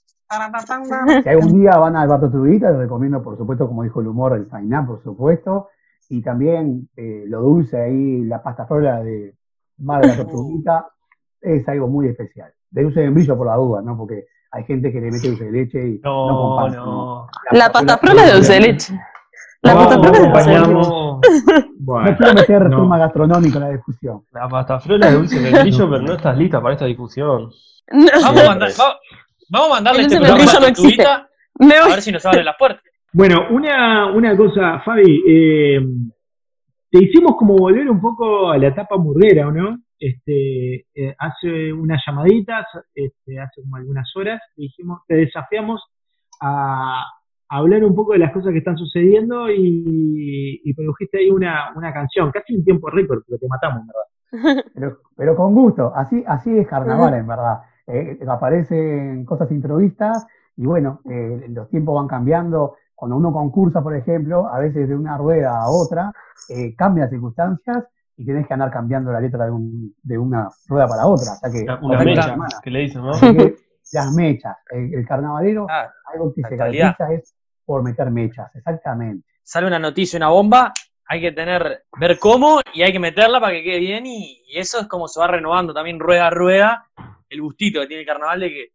Si 1.23 1.29
algún 1.29 1.59
día 1.61 1.77
van 1.77 1.95
al 1.95 2.07
bar 2.07 2.19
Tortuguita, 2.19 2.69
les 2.71 2.79
recomiendo, 2.79 3.21
por 3.23 3.37
supuesto, 3.37 3.67
como 3.67 3.83
dijo 3.83 4.01
el 4.01 4.07
humor, 4.07 4.33
el 4.37 4.45
fainá, 4.47 4.85
por 4.85 5.01
supuesto. 5.03 5.69
Y 6.09 6.21
también 6.21 6.89
eh, 6.95 7.23
lo 7.27 7.41
dulce 7.41 7.81
ahí, 7.81 8.23
la 8.23 8.41
pasta 8.41 8.65
frola 8.65 9.01
de 9.03 9.35
Mar 9.79 10.01
de 10.01 10.07
la 10.07 10.15
Tortuguita, 10.23 10.87
es 11.41 11.67
algo 11.69 11.87
muy 11.87 12.07
especial. 12.07 12.51
De 12.69 12.83
dulce 12.83 13.01
de 13.01 13.09
brillo 13.09 13.37
por 13.37 13.47
la 13.47 13.55
duda, 13.55 13.81
¿no? 13.81 13.97
Porque 13.97 14.25
hay 14.51 14.63
gente 14.65 14.91
que 14.91 14.99
le 14.99 15.11
mete 15.11 15.27
dulce 15.29 15.45
de 15.45 15.51
leche 15.51 15.87
y 15.87 15.99
no, 16.03 16.27
No, 16.27 16.37
comparte. 16.37 16.77
no. 16.77 17.27
La 17.51 17.69
pasta 17.71 17.97
frola 17.97 18.23
de 18.25 18.33
dulce 18.33 18.53
de 18.53 18.59
leche. 18.61 18.93
La 19.61 19.73
No, 19.73 19.79
pasta 19.79 19.99
frola 19.99 20.19
de 20.19 20.27
dulce 20.29 20.49
de 20.49 20.59
leche. 20.59 20.89
Bueno, 21.79 22.11
No 22.11 22.17
quiero 22.17 22.33
meter 22.33 22.61
no. 22.61 22.69
reforma 22.69 22.97
gastronómica 22.97 23.57
en 23.57 23.63
la 23.63 23.69
discusión. 23.71 24.21
la 24.31 24.47
pasta 24.49 24.79
frola 24.79 25.07
de 25.07 25.13
dulce 25.15 25.39
de 25.39 25.59
brillo, 25.61 25.89
pero 25.89 26.01
no 26.01 26.13
estás 26.13 26.37
lista 26.37 26.61
para 26.61 26.73
esta 26.73 26.85
discusión. 26.85 27.49
Vamos 27.89 28.41
a, 28.41 28.45
mandar- 28.47 28.69
va- 28.79 28.97
vamos 29.49 29.67
a 29.69 29.73
mandarle 29.75 29.99
El 30.01 30.05
este 30.07 30.17
programa 30.17 30.43
a 30.51 30.59
la 30.59 31.85
a 31.85 31.87
ver 31.89 32.01
si 32.01 32.11
nos 32.11 32.25
abren 32.25 32.45
las 32.45 32.55
puertas. 32.57 32.83
Bueno, 33.13 33.45
una, 33.51 34.11
una 34.11 34.35
cosa, 34.35 34.79
Fabi, 34.83 35.23
eh, 35.27 35.79
te 36.91 37.03
hicimos 37.03 37.35
como 37.37 37.55
volver 37.55 37.89
un 37.89 37.99
poco 38.01 38.51
a 38.51 38.57
la 38.57 38.67
etapa 38.67 38.97
murguera, 38.97 39.47
¿o 39.47 39.51
no? 39.51 39.77
Este, 39.99 40.85
eh, 40.93 41.15
hace 41.17 41.73
unas 41.73 42.01
llamaditas, 42.05 42.65
este, 42.93 43.39
hace 43.39 43.61
como 43.61 43.77
algunas 43.77 44.09
horas, 44.15 44.41
te 44.55 44.61
dijimos, 44.63 45.01
te 45.07 45.15
desafiamos 45.15 45.81
a, 46.41 47.03
a 47.49 47.57
hablar 47.57 47.83
un 47.83 47.95
poco 47.95 48.13
de 48.13 48.19
las 48.19 48.31
cosas 48.31 48.51
que 48.51 48.59
están 48.59 48.77
sucediendo 48.77 49.49
y, 49.49 50.61
y 50.63 50.73
produjiste 50.73 51.19
ahí 51.19 51.29
una, 51.29 51.73
una 51.75 51.93
canción, 51.93 52.31
casi 52.31 52.55
en 52.55 52.63
tiempo 52.63 52.89
récord, 52.89 53.23
porque 53.27 53.39
te 53.39 53.47
matamos, 53.47 53.83
¿verdad? 53.87 54.07
Pero, 54.75 54.97
pero 55.15 55.35
con 55.37 55.55
gusto, 55.55 55.93
así, 55.95 56.21
así 56.27 56.55
es 56.57 56.67
carnaval 56.67 57.13
en 57.13 57.25
verdad. 57.25 57.61
Eh, 57.87 58.19
aparecen 58.27 59.23
cosas 59.23 59.49
improvistas 59.51 60.27
y 60.57 60.65
bueno, 60.65 60.99
eh, 61.09 61.45
los 61.49 61.69
tiempos 61.69 61.95
van 61.95 62.07
cambiando. 62.07 62.75
Cuando 62.93 63.15
uno 63.15 63.31
concursa, 63.31 63.81
por 63.81 63.95
ejemplo, 63.95 64.47
a 64.47 64.59
veces 64.59 64.89
de 64.89 64.95
una 64.95 65.17
rueda 65.17 65.61
a 65.61 65.69
otra, 65.69 66.11
eh, 66.49 66.75
cambian 66.75 67.05
las 67.05 67.11
circunstancias 67.11 67.85
y 68.17 68.25
tenés 68.25 68.47
que 68.47 68.53
andar 68.53 68.71
cambiando 68.71 69.11
la 69.11 69.19
letra 69.21 69.45
de, 69.45 69.51
un- 69.51 69.95
de 70.01 70.17
una 70.17 70.49
rueda 70.67 70.87
para 70.87 71.05
otra. 71.05 71.33
Hasta 71.33 71.51
que, 71.51 71.65
Una 71.81 72.03
mecha, 72.03 72.35
que 72.63 72.71
le 72.71 72.79
dicen, 72.79 73.01
¿no? 73.03 73.11
Así 73.11 73.35
que 73.35 73.55
las 73.93 74.11
mechas, 74.13 74.57
el, 74.71 74.93
el 74.93 75.07
carnavalero, 75.07 75.67
Ah, 75.69 75.89
algo 76.13 76.33
que 76.33 76.41
se 76.41 76.47
actualidad. 76.47 76.95
caracteriza 76.97 77.21
es 77.21 77.35
por 77.65 77.83
meter 77.83 78.09
mechas, 78.11 78.53
exactamente. 78.55 79.27
Sale 79.43 79.67
una 79.67 79.79
noticia, 79.79 80.17
una 80.17 80.29
bomba, 80.29 80.73
hay 81.05 81.21
que 81.21 81.31
tener, 81.31 81.83
ver 81.99 82.17
cómo 82.19 82.59
y 82.73 82.81
hay 82.81 82.91
que 82.91 82.99
meterla 82.99 83.39
para 83.39 83.53
que 83.53 83.63
quede 83.63 83.79
bien 83.79 84.05
y, 84.05 84.41
y 84.47 84.57
eso 84.57 84.79
es 84.79 84.87
como 84.87 85.07
se 85.07 85.19
va 85.19 85.27
renovando 85.27 85.73
también 85.73 85.99
rueda 85.99 86.27
a 86.27 86.29
rueda 86.31 86.85
el 87.29 87.41
gustito 87.41 87.79
que 87.81 87.87
tiene 87.87 88.01
el 88.01 88.07
carnaval 88.07 88.39
de 88.41 88.49
que 88.49 88.65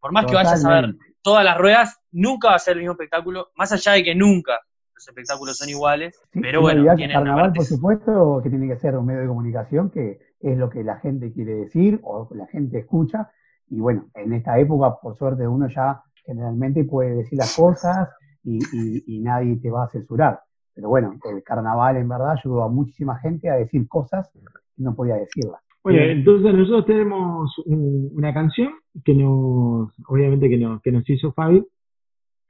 por 0.00 0.12
más 0.12 0.24
que 0.26 0.34
vayas 0.34 0.64
a 0.64 0.70
ver 0.70 0.94
todas 1.22 1.44
las 1.44 1.56
ruedas, 1.58 1.98
nunca 2.12 2.48
va 2.48 2.54
a 2.56 2.58
ser 2.58 2.74
el 2.74 2.80
mismo 2.80 2.92
espectáculo, 2.92 3.50
más 3.54 3.70
allá 3.72 3.92
de 3.92 4.02
que 4.04 4.14
nunca 4.14 4.60
los 4.98 5.08
espectáculos 5.08 5.56
son 5.56 5.68
iguales, 5.68 6.20
Sí, 6.32 6.40
pero 6.40 6.60
bueno, 6.60 6.82
tienen 6.96 7.14
carnaval, 7.16 7.52
por 7.52 7.64
supuesto, 7.64 8.40
que 8.42 8.50
tiene 8.50 8.66
que 8.68 8.76
ser 8.76 8.96
un 8.96 9.06
medio 9.06 9.20
de 9.20 9.28
comunicación, 9.28 9.90
que 9.90 10.18
es 10.40 10.58
lo 10.58 10.68
que 10.68 10.82
la 10.82 10.96
gente 10.98 11.32
quiere 11.32 11.54
decir 11.54 12.00
o 12.02 12.28
la 12.34 12.46
gente 12.48 12.78
escucha. 12.80 13.30
Y 13.70 13.78
bueno, 13.80 14.08
en 14.14 14.32
esta 14.32 14.58
época, 14.58 14.96
por 15.00 15.16
suerte, 15.16 15.46
uno 15.46 15.68
ya 15.68 16.02
generalmente 16.24 16.84
puede 16.84 17.14
decir 17.14 17.38
las 17.38 17.54
cosas 17.56 18.08
y, 18.42 18.58
y- 18.72 19.04
y 19.06 19.20
nadie 19.20 19.56
te 19.56 19.70
va 19.70 19.84
a 19.84 19.88
censurar. 19.88 20.40
Pero 20.74 20.88
bueno, 20.88 21.18
el 21.30 21.42
carnaval 21.42 21.96
en 21.96 22.08
verdad 22.08 22.32
ayudó 22.32 22.62
a 22.64 22.68
muchísima 22.68 23.18
gente 23.20 23.50
a 23.50 23.54
decir 23.54 23.86
cosas 23.88 24.28
que 24.32 24.40
no 24.82 24.94
podía 24.94 25.14
decirlas. 25.16 25.60
Bueno, 25.84 26.00
entonces 26.00 26.54
nosotros 26.54 26.86
tenemos 26.86 27.56
un- 27.66 28.10
una 28.14 28.34
canción 28.34 28.72
que 29.04 29.14
nos, 29.14 29.92
obviamente 30.08 30.48
que 30.48 30.58
nos, 30.58 30.82
que 30.82 30.90
nos 30.92 31.08
hizo 31.08 31.32
Fabi, 31.32 31.64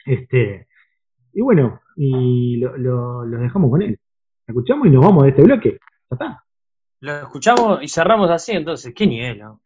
este, 0.06 0.66
y 1.32 1.40
bueno, 1.42 1.80
y 2.00 2.56
lo, 2.58 2.76
lo, 2.76 3.24
lo 3.24 3.38
dejamos 3.40 3.70
con 3.70 3.82
él. 3.82 3.98
La 4.46 4.52
escuchamos 4.52 4.86
y 4.86 4.90
nos 4.90 5.04
vamos 5.04 5.24
de 5.24 5.30
este 5.30 5.42
bloque. 5.42 5.70
Ya 5.72 6.14
está. 6.14 6.44
Lo 7.00 7.12
escuchamos 7.18 7.82
y 7.82 7.88
cerramos 7.88 8.30
así, 8.30 8.52
entonces, 8.52 8.92
qué 8.94 9.06
nivel, 9.06 9.38
¿no? 9.40 9.60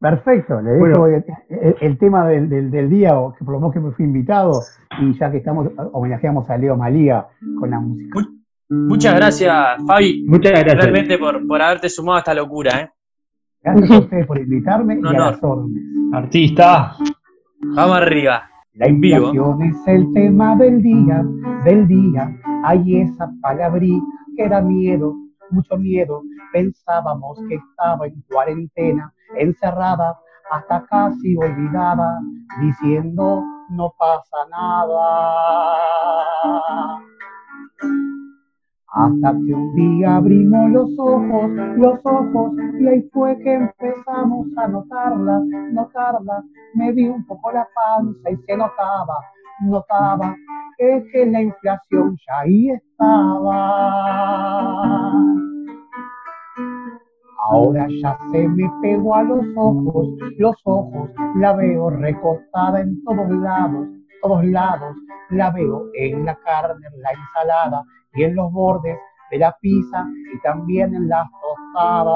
Perfecto, 0.00 0.60
le 0.60 0.70
dejo 0.72 1.00
Bueno. 1.00 1.06
el, 1.06 1.24
el- 1.48 1.76
el 1.80 1.98
tema 1.98 2.26
del, 2.26 2.48
del- 2.48 2.70
del 2.70 2.90
día, 2.90 3.18
o 3.18 3.32
que 3.34 3.44
por 3.44 3.54
lo 3.54 3.60
menos 3.60 3.72
que 3.74 3.80
me 3.80 3.90
fui 3.92 4.04
invitado, 4.04 4.60
y 5.00 5.16
ya 5.18 5.30
que 5.30 5.38
estamos, 5.38 5.68
homenajeamos 5.92 6.48
a 6.50 6.56
Leo 6.58 6.76
Malía 6.76 7.26
con 7.60 7.70
la 7.70 7.80
música. 7.80 8.20
Muchas 8.68 9.14
gracias, 9.14 9.52
Fabi. 9.86 10.24
Muchas 10.26 10.52
gracias. 10.52 10.74
Realmente 10.76 11.18
por, 11.18 11.46
por 11.46 11.60
haberte 11.62 11.88
sumado 11.88 12.16
a 12.16 12.18
esta 12.20 12.34
locura, 12.34 12.80
¿eh? 12.80 12.90
Gracias 13.62 13.90
a 13.90 13.98
ustedes 13.98 14.26
por 14.26 14.38
invitarme 14.38 14.98
Un 14.98 15.04
y 15.04 15.08
a 15.08 15.10
honor. 15.10 15.30
las 15.32 15.42
órdenes. 15.44 15.82
Artista. 16.12 16.96
Vamos 17.60 17.96
arriba. 17.96 18.50
La 18.74 18.88
inflación 18.88 19.62
es 19.62 19.86
el 19.86 20.12
tema 20.14 20.56
del 20.56 20.82
día, 20.82 21.24
del 21.64 21.86
día. 21.86 22.36
Hay 22.64 23.02
esa 23.02 23.30
palabrí 23.40 24.02
que 24.36 24.48
da 24.48 24.60
miedo, 24.60 25.14
mucho 25.50 25.76
miedo. 25.76 26.22
Pensábamos 26.52 27.38
que 27.48 27.54
estaba 27.54 28.08
en 28.08 28.20
cuarentena, 28.22 29.14
encerrada, 29.36 30.18
hasta 30.50 30.84
casi 30.86 31.36
olvidada, 31.36 32.20
diciendo 32.60 33.44
no 33.70 33.94
pasa 33.96 34.38
nada. 34.50 35.04
Hasta 38.96 39.32
que 39.32 39.52
un 39.52 39.74
día 39.74 40.16
abrimos 40.16 40.70
los 40.70 40.90
ojos, 40.98 41.50
los 41.76 41.98
ojos, 42.04 42.52
y 42.78 42.86
ahí 42.86 43.02
fue 43.12 43.36
que 43.40 43.54
empezamos 43.54 44.46
a 44.56 44.68
notarla, 44.68 45.42
notarla. 45.72 46.44
Me 46.74 46.92
vi 46.92 47.08
un 47.08 47.26
poco 47.26 47.50
la 47.50 47.66
panza 47.74 48.30
y 48.30 48.36
se 48.46 48.56
notaba, 48.56 49.18
notaba 49.62 50.36
que, 50.78 51.04
que 51.10 51.26
la 51.26 51.42
inflación 51.42 52.16
ya 52.24 52.40
ahí 52.42 52.70
estaba. 52.70 54.04
Ahora 57.50 57.88
ya 58.00 58.16
se 58.30 58.48
me 58.48 58.70
pegó 58.80 59.16
a 59.16 59.24
los 59.24 59.44
ojos, 59.56 60.08
los 60.38 60.56
ojos, 60.64 61.10
la 61.40 61.52
veo 61.54 61.90
recostada 61.90 62.80
en 62.80 63.02
todos 63.02 63.28
lados, 63.28 63.88
todos 64.24 64.44
lados, 64.46 64.96
la 65.30 65.50
veo 65.50 65.90
en 65.92 66.24
la 66.24 66.34
carne, 66.36 66.86
en 66.94 67.02
la 67.02 67.10
ensalada 67.10 67.84
y 68.14 68.24
en 68.24 68.34
los 68.34 68.50
bordes 68.50 68.98
de 69.30 69.38
la 69.38 69.54
pizza 69.60 70.06
y 70.34 70.40
también 70.40 70.94
en 70.94 71.08
las 71.10 71.26
tostadas. 71.42 72.14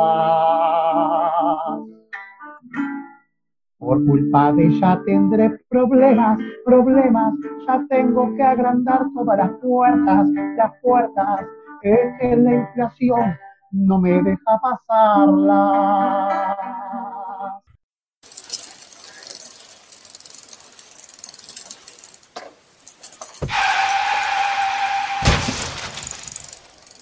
Por 3.79 4.05
culpa 4.07 4.53
de 4.53 4.67
ella 4.69 5.03
tendré 5.05 5.51
problemas, 5.69 6.41
problemas, 6.65 7.35
ya 7.67 7.85
tengo 7.91 8.35
que 8.35 8.43
agrandar 8.43 9.03
todas 9.15 9.39
las 9.39 9.51
puertas, 9.61 10.29
las 10.57 10.73
puertas, 10.83 11.47
que 11.83 12.37
la 12.37 12.55
inflación 12.55 13.37
no 13.71 14.01
me 14.01 14.23
deja 14.23 14.61
pasarla. 14.63 16.57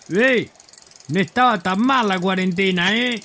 ¡Ey! 0.09 0.49
No 1.09 1.19
estaba 1.21 1.61
tan 1.61 1.81
mal 1.81 2.07
la 2.07 2.21
cuarentena, 2.21 2.95
¿eh? 2.97 3.21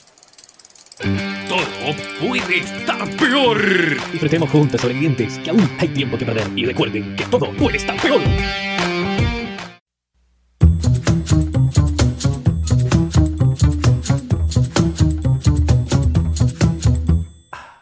Todo 1.48 1.96
puede 2.20 2.58
estar 2.58 3.08
peor. 3.18 4.12
Disfrutemos 4.12 4.50
juntos, 4.50 4.82
sobrevivientes, 4.82 5.38
que 5.40 5.52
aún 5.52 5.70
hay 5.78 5.90
tiempo 5.90 6.18
que 6.18 6.26
perder. 6.26 6.48
Y 6.56 6.66
recuerden 6.66 7.16
que 7.16 7.26
todo 7.26 7.52
puede 7.58 7.78
estar 7.78 7.96
peor. 8.02 8.22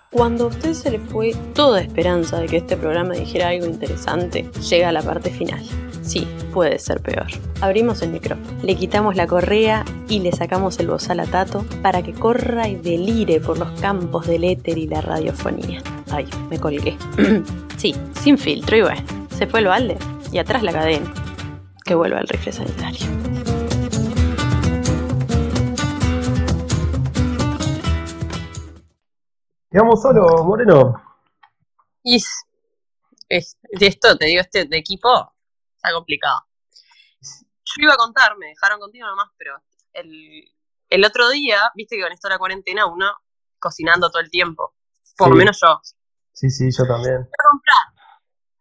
Cuando 0.09 0.45
a 0.45 0.47
usted 0.47 0.73
se 0.73 0.91
le 0.91 0.99
fue 0.99 1.33
toda 1.55 1.79
esperanza 1.79 2.39
de 2.39 2.47
que 2.47 2.57
este 2.57 2.75
programa 2.75 3.13
dijera 3.13 3.49
algo 3.49 3.65
interesante, 3.65 4.49
llega 4.69 4.91
la 4.91 5.01
parte 5.01 5.31
final. 5.31 5.63
Sí, 6.01 6.27
puede 6.49 6.79
ser 6.79 7.01
peor. 7.01 7.27
Abrimos 7.61 8.01
el 8.01 8.09
micrófono, 8.11 8.47
le 8.63 8.75
quitamos 8.75 9.15
la 9.15 9.27
correa 9.27 9.85
y 10.07 10.19
le 10.19 10.31
sacamos 10.31 10.79
el 10.79 10.87
bozal 10.87 11.19
a 11.19 11.25
Tato 11.25 11.65
para 11.81 12.01
que 12.01 12.13
corra 12.13 12.67
y 12.67 12.75
delire 12.75 13.39
por 13.39 13.57
los 13.57 13.79
campos 13.79 14.27
del 14.27 14.43
éter 14.43 14.77
y 14.77 14.87
la 14.87 15.01
radiofonía. 15.01 15.81
Ay, 16.11 16.27
me 16.49 16.59
colgué. 16.59 16.97
sí, 17.77 17.95
sin 18.21 18.37
filtro 18.37 18.77
y 18.77 18.81
bueno, 18.81 19.01
se 19.35 19.47
fue 19.47 19.59
el 19.59 19.67
balde 19.67 19.97
y 20.31 20.37
atrás 20.37 20.63
la 20.63 20.71
cadena. 20.73 21.11
Que 21.85 21.95
vuelva 21.95 22.19
el 22.19 22.27
rifle 22.27 22.51
sanitario. 22.51 23.07
Quedamos 29.71 30.01
solo, 30.01 30.43
Moreno. 30.43 31.01
Y 32.03 32.15
es- 32.15 32.45
es- 33.29 33.57
de 33.79 33.87
esto 33.87 34.17
te 34.17 34.25
digo, 34.25 34.41
este 34.41 34.65
de 34.65 34.77
equipo 34.77 35.31
está 35.79 35.93
complicado. 35.93 36.41
Yo 37.21 37.83
iba 37.83 37.93
a 37.93 37.97
contar, 37.97 38.35
me 38.37 38.47
dejaron 38.47 38.79
contigo 38.79 39.07
nomás, 39.07 39.29
pero 39.37 39.61
el, 39.93 40.43
el 40.89 41.05
otro 41.05 41.29
día, 41.29 41.59
viste 41.75 41.95
que 41.95 42.01
con 42.03 42.11
esto 42.11 42.27
de 42.27 42.33
la 42.35 42.39
cuarentena 42.39 42.85
uno 42.85 43.13
cocinando 43.59 44.09
todo 44.09 44.21
el 44.21 44.29
tiempo. 44.29 44.75
Por 45.17 45.29
lo 45.29 45.33
Sí. 45.35 45.39
menos 45.39 45.59
yo. 45.61 45.79
Sí, 46.33 46.49
sí, 46.49 46.69
yo 46.75 46.85
también. 46.85 47.17
Voy 47.17 47.23
a 47.23 47.49
comprar 47.51 47.77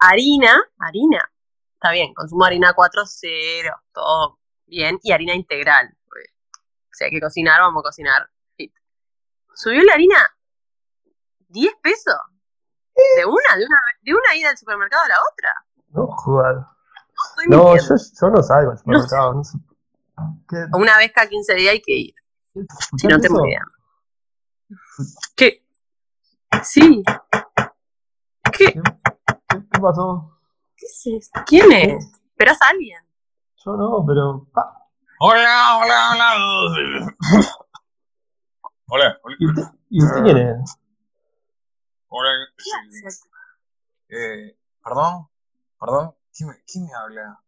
harina, 0.00 0.62
harina, 0.78 1.32
está 1.74 1.90
bien, 1.90 2.14
consumo 2.14 2.44
harina 2.44 2.72
4.0, 2.74 3.74
todo 3.92 4.38
bien, 4.66 4.98
y 5.02 5.10
harina 5.12 5.34
integral. 5.34 5.94
Si 6.92 7.04
hay 7.04 7.10
que 7.10 7.20
cocinar, 7.20 7.60
vamos 7.60 7.80
a 7.80 7.88
cocinar. 7.88 8.28
fit. 8.56 8.72
Subió 9.54 9.82
la 9.84 9.94
harina 9.94 10.18
10 11.48 11.72
pesos. 11.82 12.14
¿De 13.16 13.24
una? 13.24 13.56
¿De 13.56 13.64
una, 13.64 13.78
de 14.02 14.12
una 14.14 14.34
ida 14.34 14.50
al 14.50 14.58
supermercado 14.58 15.04
a 15.04 15.08
la 15.08 15.18
otra? 15.32 15.54
No 15.90 16.06
jodas. 16.08 16.66
No, 17.48 17.76
yo, 17.76 17.82
yo 18.20 18.30
no 18.30 18.42
salgo 18.42 18.72
al 18.72 18.78
supermercado. 18.78 19.34
No 19.34 19.44
sé. 19.44 19.58
¿Qué? 20.48 20.56
Una 20.74 20.96
vez 20.98 21.12
cada 21.14 21.28
15 21.28 21.54
días 21.54 21.72
hay 21.72 21.82
que 21.82 21.92
ir. 21.92 22.14
Si 22.54 22.60
¿Escuchaste 22.60 23.08
no 23.14 23.20
tengo 23.20 23.38
eso? 23.38 23.46
idea. 23.46 23.64
¿Qué? 25.36 25.64
Sí. 26.62 27.02
¿Qué? 28.56 28.72
¿Qué 28.72 29.80
pasó? 29.80 30.38
¿Qué 30.76 30.86
es 30.86 31.02
esto? 31.06 31.40
¿Quién 31.46 31.70
es? 31.72 32.04
¿Esperás 32.30 32.60
a 32.62 32.68
alguien? 32.70 33.02
Yo 33.64 33.76
no, 33.76 34.04
pero. 34.06 34.46
ah, 34.54 34.74
Hola, 35.20 35.78
hola, 35.82 36.10
hola. 36.12 37.16
Hola, 38.86 39.18
hola. 39.22 39.36
¿Y 39.38 39.46
usted, 39.46 39.62
¿y 39.90 40.02
usted 40.04 40.22
quién 40.22 40.36
es? 40.38 40.78
Hola. 42.08 42.30
sí. 42.56 43.18
Eh, 44.08 44.56
perdón, 44.82 45.28
perdón. 45.78 46.14
¿Quién 46.38 46.50
me, 46.50 46.54
quién 46.72 46.84
me 46.86 46.90
habla? 46.94 47.40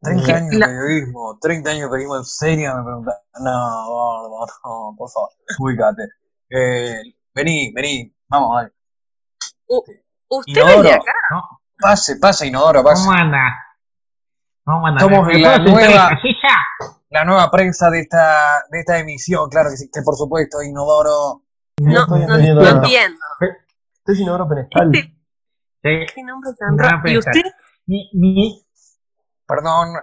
30 0.00 0.24
¿Qué? 0.24 0.32
años 0.32 0.50
de 0.50 0.58
periodismo, 0.60 1.38
30 1.42 1.70
años 1.70 1.82
de 1.82 1.88
periodismo 1.88 2.16
en 2.16 2.24
serio, 2.24 2.76
me 2.76 2.84
pregunta. 2.84 3.12
No, 3.40 3.86
gordo, 3.86 4.46
no, 4.64 4.94
por 4.96 5.10
favor, 5.10 5.28
ubícate. 5.58 6.02
Eh, 6.48 7.02
vení, 7.34 7.70
vení, 7.74 8.16
vamos, 8.28 8.56
dale. 8.56 8.72
U- 9.66 9.84
¿Usted 10.28 10.52
Inodoro. 10.52 10.74
vende 10.76 10.92
acá? 10.94 11.12
Pase, 11.78 12.16
pase, 12.16 12.46
Inodoro, 12.46 12.82
pase. 12.82 13.04
¿Cómo 13.04 13.12
anda? 13.12 13.38
¿Cómo 14.64 14.86
anda? 14.86 15.00
Somos 15.00 15.26
¿Me 15.26 15.38
la 15.40 15.58
nueva, 15.58 16.10
la 17.10 17.24
nueva 17.26 17.50
prensa 17.50 17.90
de 17.90 18.00
esta, 18.00 18.62
de 18.70 18.80
esta 18.80 18.98
emisión, 18.98 19.50
claro 19.50 19.68
que 19.70 19.76
sí, 19.76 19.90
que 19.92 20.00
por 20.00 20.16
supuesto, 20.16 20.62
Inodoro. 20.62 21.42
No, 21.82 22.06
no, 22.06 22.16
no 22.26 22.34
entiendo. 22.36 22.62
Usted 22.62 24.12
es 24.14 24.20
inodoro 24.20 24.48
penestal. 24.48 24.92
Sí. 25.80 25.90
¿Qué 26.12 26.24
nombre 26.24 26.50
tan 26.58 26.74
No, 26.74 26.82
raro? 26.82 27.08
¿Y 27.08 27.18
usted? 27.18 27.40
Mi, 27.88 28.10
mi, 28.12 28.62
Perdón, 29.46 29.94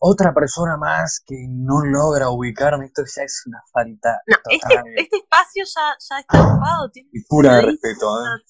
otra 0.00 0.34
persona 0.34 0.76
más 0.76 1.22
que 1.24 1.36
no 1.48 1.84
logra 1.84 2.30
ubicarme, 2.30 2.86
esto 2.86 3.02
ya 3.04 3.22
es 3.22 3.44
una 3.46 3.62
falta 3.72 4.20
No, 4.26 4.36
este, 4.50 4.68
total 4.68 4.84
este 4.96 5.16
espacio 5.18 5.64
ya, 5.64 5.96
ya 6.00 6.18
está 6.18 6.40
ocupado. 6.52 6.90
tiene- 6.90 7.08
y 7.12 7.22
pura 7.24 7.54
de 7.56 7.62
respeto. 7.62 8.20
¿eh? 8.24 8.42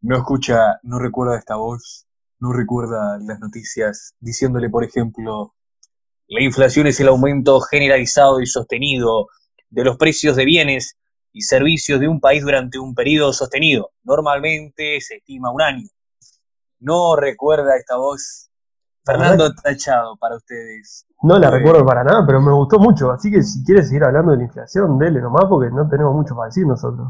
No 0.00 0.16
escucha, 0.16 0.80
no 0.82 0.98
recuerda 0.98 1.38
esta 1.38 1.56
voz, 1.56 2.06
no 2.38 2.52
recuerda 2.54 3.18
las 3.18 3.40
noticias 3.40 4.14
diciéndole, 4.20 4.70
por 4.70 4.84
ejemplo, 4.84 5.54
la 6.26 6.42
inflación 6.42 6.86
es 6.86 6.98
el 7.00 7.08
aumento 7.08 7.60
generalizado 7.60 8.40
y 8.40 8.46
sostenido 8.46 9.26
de 9.68 9.84
los 9.84 9.98
precios 9.98 10.34
de 10.36 10.46
bienes 10.46 10.96
y 11.32 11.42
servicios 11.42 12.00
de 12.00 12.08
un 12.08 12.20
país 12.20 12.42
durante 12.42 12.78
un 12.78 12.94
periodo 12.94 13.34
sostenido. 13.34 13.90
Normalmente 14.02 14.98
se 15.02 15.16
estima 15.16 15.52
un 15.52 15.60
año. 15.60 15.88
No 16.80 17.16
recuerda 17.16 17.76
esta 17.76 17.96
voz. 17.96 18.50
Fernando 19.04 19.52
Tachado, 19.54 20.16
para 20.16 20.36
ustedes. 20.36 21.06
No 21.22 21.38
la 21.38 21.48
Eh, 21.48 21.50
recuerdo 21.50 21.84
para 21.84 22.04
nada, 22.04 22.24
pero 22.26 22.40
me 22.40 22.52
gustó 22.52 22.78
mucho. 22.78 23.10
Así 23.10 23.30
que 23.30 23.42
si 23.42 23.62
quieres 23.64 23.88
seguir 23.88 24.04
hablando 24.04 24.32
de 24.32 24.38
la 24.38 24.44
inflación, 24.44 24.98
dele 24.98 25.20
nomás, 25.20 25.44
porque 25.46 25.70
no 25.70 25.86
tenemos 25.88 26.14
mucho 26.14 26.34
para 26.34 26.46
decir 26.46 26.66
nosotros. 26.66 27.08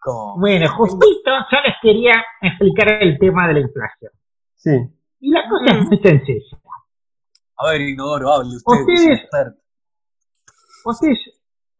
¿Cómo? 0.00 0.38
bueno, 0.38 0.68
justito 0.76 1.30
yo 1.50 1.58
les 1.64 1.74
quería 1.80 2.12
explicar 2.42 3.02
el 3.02 3.18
tema 3.18 3.46
de 3.48 3.54
la 3.54 3.60
inflación. 3.60 4.12
Sí. 4.54 4.70
Y 5.20 5.30
la 5.30 5.48
cosa 5.48 5.78
es 5.78 5.86
muy 5.86 5.98
sencilla. 5.98 6.58
A 7.56 7.70
ver, 7.70 7.80
Inodoro, 7.80 8.32
hable 8.32 8.56
usted. 8.56 8.72
Ustedes, 8.72 9.20
experto. 9.20 9.60
ustedes 10.84 11.18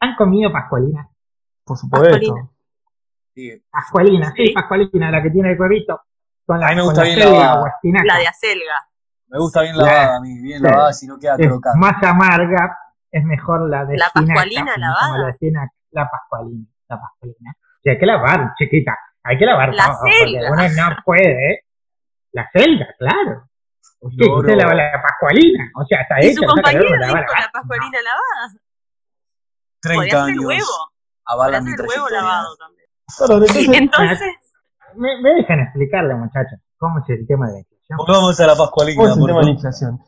han 0.00 0.14
comido 0.16 0.50
pascualina. 0.52 1.10
Por 1.64 1.76
supuesto. 1.76 2.08
Pascualina. 2.10 2.50
Sí. 3.34 3.62
Pascualina, 3.70 4.32
sí, 4.36 4.52
Pascualina, 4.52 5.10
la 5.10 5.22
que 5.22 5.30
tiene 5.30 5.50
el 5.50 5.56
cuervito. 5.56 6.00
Con 6.46 6.60
la, 6.60 6.66
A 6.66 6.70
mí 6.70 6.76
me 6.76 6.82
gusta 6.82 7.00
la 7.00 7.06
bien 7.06 7.18
lavada. 7.20 7.72
La 8.04 8.18
de 8.18 8.26
acelga. 8.26 8.88
Me 9.28 9.38
gusta 9.38 9.62
bien 9.62 9.76
La- 9.78 9.84
lavada 9.84 10.16
a 10.16 10.20
mí, 10.20 10.38
bien 10.40 10.58
sí. 10.58 10.64
lavada, 10.64 10.92
si 10.92 11.06
no 11.06 11.18
queda 11.18 11.36
crocante. 11.36 11.78
más 11.78 12.02
amarga, 12.02 12.78
es 13.10 13.24
mejor 13.24 13.68
la 13.68 13.84
de 13.84 13.96
La 13.96 14.06
espinaca, 14.06 14.34
pascualina 14.34 14.76
no 14.76 14.86
lavada. 14.86 15.18
La, 15.18 15.36
de 15.40 15.50
la 15.90 16.10
pascualina, 16.10 16.66
la 16.88 17.00
pascualina. 17.00 17.54
Sí, 17.82 17.90
hay 17.90 17.98
que 17.98 18.06
lavar, 18.06 18.54
chiquita, 18.58 18.98
hay 19.22 19.38
que 19.38 19.46
lavar 19.46 19.74
La 19.74 19.86
todo, 19.86 19.96
porque 20.00 20.12
selga. 20.18 20.50
uno 20.52 20.62
no 20.68 20.96
puede. 21.04 21.64
La 22.32 22.50
selga, 22.52 22.86
claro. 22.98 23.48
Usted, 24.00 24.26
No, 24.26 24.36
usted 24.36 24.52
no. 24.52 24.56
lava 24.58 24.74
la 24.74 25.02
pascualina, 25.02 25.70
o 25.76 25.84
sea, 25.86 26.00
está 26.02 26.20
Y 26.20 26.26
hecha, 26.26 26.34
su 26.34 26.42
no 26.42 26.48
compañero 26.54 26.84
dijo 26.84 26.96
la- 26.96 27.06
la 27.40 27.50
pascualina 27.52 27.98
lavada. 28.02 28.52
30 29.80 29.98
Podría 29.98 30.10
ser 30.12 30.22
el 30.22 30.28
años 30.30 30.44
huevo. 30.44 30.60
Podría 30.66 31.24
avalan 31.26 31.64
ser 31.64 31.86
huevo 31.88 32.08
lavado 32.10 32.56
también. 32.56 32.88
Claro, 33.16 33.34
entonces, 33.34 33.68
Entonces, 33.80 34.34
Me, 34.96 35.20
me 35.22 35.34
dejan 35.34 35.60
explicarle, 35.60 36.14
muchachos, 36.14 36.58
cómo 36.78 36.98
es 37.00 37.08
el 37.10 37.26
tema 37.26 37.46
de 37.48 37.52
la 37.54 37.58
inflación. 37.60 37.96
Volvamos 37.98 38.40
a 38.40 38.46
la 38.46 38.54
Pascualina, 38.56 38.96
¿cómo 38.96 39.08
es 39.08 39.14
el 39.14 39.20
por 39.20 39.28
tema 39.28 39.40
de 39.40 39.44
la 39.46 39.50
inflación? 39.52 39.98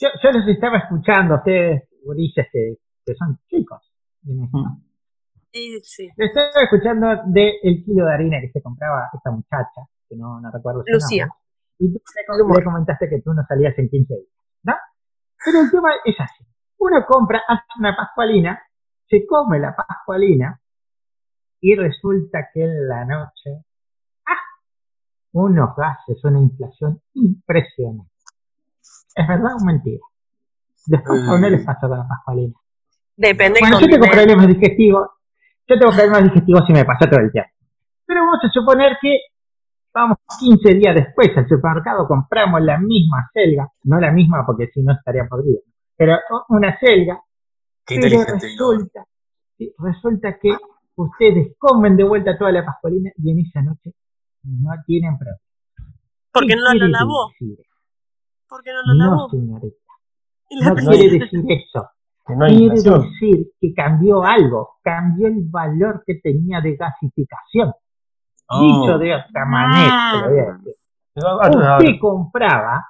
Yo, 0.00 0.08
yo 0.22 0.30
los 0.32 0.48
estaba 0.48 0.78
escuchando 0.78 1.34
a 1.34 1.38
ustedes, 1.38 1.88
gurises, 2.04 2.46
que, 2.52 2.74
que 3.04 3.14
son 3.14 3.38
chicos. 3.48 3.80
en 4.26 4.44
esto. 4.44 4.58
y 5.52 5.80
sí. 5.82 6.08
Le 6.16 6.26
estaba 6.26 6.48
escuchando 6.62 7.06
del 7.26 7.84
kilo 7.84 8.04
de 8.06 8.12
harina 8.14 8.40
que 8.40 8.50
se 8.50 8.62
compraba 8.62 9.08
esta 9.14 9.30
muchacha, 9.30 9.88
que 10.08 10.16
no, 10.16 10.40
no 10.40 10.50
recuerdo 10.50 10.82
su 10.86 10.92
Lucía. 10.92 11.26
nombre. 11.26 11.40
Y 11.78 11.92
tú 11.92 12.00
le, 12.14 12.44
com- 12.44 12.52
le 12.56 12.64
comentaste 12.64 13.08
que 13.08 13.20
tú 13.22 13.32
no 13.34 13.42
salías 13.46 13.76
en 13.78 13.88
15 13.88 14.14
días, 14.14 14.28
¿no? 14.62 14.74
Pero 15.44 15.60
el 15.60 15.70
tema 15.70 15.90
es 16.04 16.14
así. 16.20 16.44
Uno 16.78 17.04
compra, 17.06 17.40
hace 17.48 17.64
una 17.78 17.96
pascualina, 17.96 18.60
se 19.08 19.26
come 19.26 19.58
la 19.58 19.74
pascualina, 19.76 20.60
y 21.60 21.74
resulta 21.74 22.48
que 22.52 22.62
en 22.64 22.88
la 22.88 23.04
noche. 23.04 23.64
Unos 25.36 25.76
gases, 25.76 26.24
una 26.24 26.40
inflación 26.40 27.00
impresionante. 27.14 28.10
¿Es 29.14 29.28
verdad 29.28 29.52
o 29.60 29.64
mentira? 29.64 30.00
Después, 30.86 31.20
¿a 31.28 31.38
no 31.38 31.48
les 31.48 31.64
pasó 31.64 31.88
con 31.88 31.98
la 31.98 32.08
pascualina? 32.08 32.54
Depende 33.16 33.60
Bueno, 33.60 33.80
yo 33.80 33.86
tengo 33.86 34.06
problemas 34.06 34.46
digestivos. 34.46 35.08
Yo 35.68 35.78
tengo 35.78 35.92
problemas 35.92 36.24
digestivos 36.24 36.62
y 36.68 36.72
me 36.72 36.84
pasa 36.84 37.10
todo 37.10 37.20
el 37.20 37.32
tiempo. 37.32 37.50
Pero 38.06 38.20
vamos 38.20 38.38
a 38.42 38.50
suponer 38.50 38.96
que 39.00 39.18
vamos 39.92 40.18
15 40.38 40.74
días 40.74 40.94
después 40.94 41.28
al 41.36 41.48
supermercado, 41.48 42.06
compramos 42.06 42.60
la 42.60 42.78
misma 42.78 43.30
selga, 43.32 43.66
no 43.84 43.98
la 43.98 44.12
misma 44.12 44.44
porque 44.44 44.68
si 44.68 44.82
no 44.82 44.92
estaría 44.92 45.24
podrida, 45.26 45.60
pero 45.96 46.18
una 46.50 46.78
selga, 46.78 47.18
Qué 47.86 47.98
pero 47.98 48.22
resulta, 48.22 49.06
resulta 49.78 50.38
que 50.38 50.50
ustedes 50.96 51.56
comen 51.58 51.96
de 51.96 52.04
vuelta 52.04 52.36
toda 52.36 52.52
la 52.52 52.64
pascualina 52.64 53.10
y 53.16 53.30
en 53.30 53.38
esa 53.40 53.62
noche 53.62 53.94
no 54.46 54.70
tienen 54.86 55.16
problema. 55.18 55.38
Porque 56.32 56.48
¿Qué 56.48 56.56
no 56.56 56.62
la 56.64 56.70
quiere 56.72 56.88
lavó. 56.88 57.28
decir? 57.30 57.58
Porque 58.48 58.70
no 58.72 58.82
la 58.82 58.94
No, 59.04 59.10
lavó. 59.16 59.28
señorita. 59.30 59.76
Y 60.50 60.60
la 60.60 60.68
No 60.70 60.74
quiere 60.76 61.18
decir 61.18 61.44
eso. 61.48 61.88
Que 62.26 62.34
no 62.36 62.46
Quiere 62.46 62.62
inflación. 62.64 63.02
decir 63.02 63.46
que 63.60 63.72
cambió 63.74 64.22
algo, 64.24 64.70
cambió 64.82 65.28
el 65.28 65.44
valor 65.48 66.02
que 66.06 66.16
tenía 66.22 66.60
de 66.60 66.76
gasificación. 66.76 67.72
Oh. 68.48 68.60
Dicho 68.82 68.98
de 68.98 69.14
otra 69.14 69.44
manera, 69.46 70.12
te 70.12 70.18
lo 70.20 70.30
voy 70.30 70.38
a 70.38 70.52
decir. 70.56 70.74
Ah, 71.24 71.78
Usted 71.78 71.98
compraba, 72.00 72.84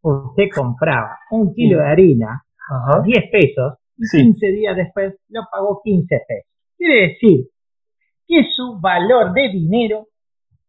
usted 0.00 0.44
compraba 0.54 1.18
un 1.30 1.54
kilo 1.54 1.78
de 1.78 1.86
harina, 1.86 2.42
Ajá. 2.68 3.00
10 3.02 3.24
pesos, 3.30 3.74
y 3.98 4.04
Sí. 4.06 4.18
15 4.22 4.46
días 4.46 4.76
después 4.76 5.14
lo 5.28 5.42
pagó 5.52 5.80
15 5.84 6.20
pesos. 6.26 6.50
Quiere 6.78 7.08
decir 7.08 7.46
que 8.26 8.44
su 8.56 8.80
valor 8.80 9.32
de 9.34 9.48
dinero 9.52 10.06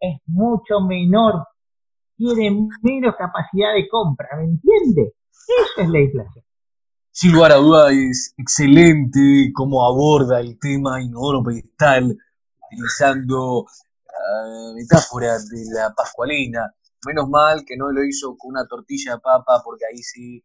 es 0.03 0.19
mucho 0.25 0.81
menor, 0.81 1.47
tiene 2.17 2.67
menos 2.81 3.15
capacidad 3.17 3.73
de 3.73 3.87
compra, 3.87 4.27
¿me 4.37 4.43
entiende? 4.43 5.13
Esa 5.31 5.83
es 5.83 5.89
la 5.89 5.99
inflación. 5.99 6.43
Sin 7.11 7.31
lugar 7.31 7.51
a 7.53 7.55
duda 7.55 7.91
es 7.91 8.33
excelente 8.37 9.51
cómo 9.55 9.85
aborda 9.87 10.39
el 10.41 10.57
tema 10.59 11.01
Inodoro 11.01 11.43
Pedestal, 11.43 12.17
utilizando 12.71 13.65
eh, 14.07 14.73
metáforas 14.75 15.47
de 15.49 15.63
la 15.73 15.93
Pascualina. 15.95 16.73
Menos 17.05 17.29
mal 17.29 17.63
que 17.65 17.77
no 17.77 17.91
lo 17.91 18.03
hizo 18.03 18.35
con 18.37 18.51
una 18.51 18.65
tortilla 18.67 19.13
de 19.13 19.19
papa, 19.19 19.61
porque 19.63 19.85
ahí 19.85 19.97
sí 20.01 20.43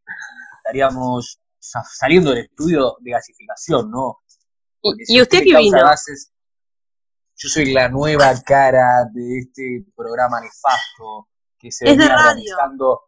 estaríamos 0.59 1.41
sa- 1.59 1.85
saliendo 1.85 2.31
del 2.31 2.45
estudio 2.45 2.97
de 3.01 3.11
gasificación, 3.13 3.91
¿no? 3.91 4.19
Porque 4.81 5.05
¿Y 5.09 5.21
usted 5.23 5.39
qué 5.45 5.57
vino? 5.57 5.79
gases- 5.79 6.33
yo 7.41 7.49
soy 7.49 7.73
la 7.73 7.89
nueva 7.89 8.35
cara 8.43 9.05
de 9.13 9.39
este 9.39 9.85
programa 9.97 10.41
nefasto 10.41 11.29
que 11.59 11.71
se 11.73 11.85
Es 11.87 11.93
de 11.93 11.97
venía 11.99 12.15
radio. 12.17 12.33
realizando. 12.35 13.01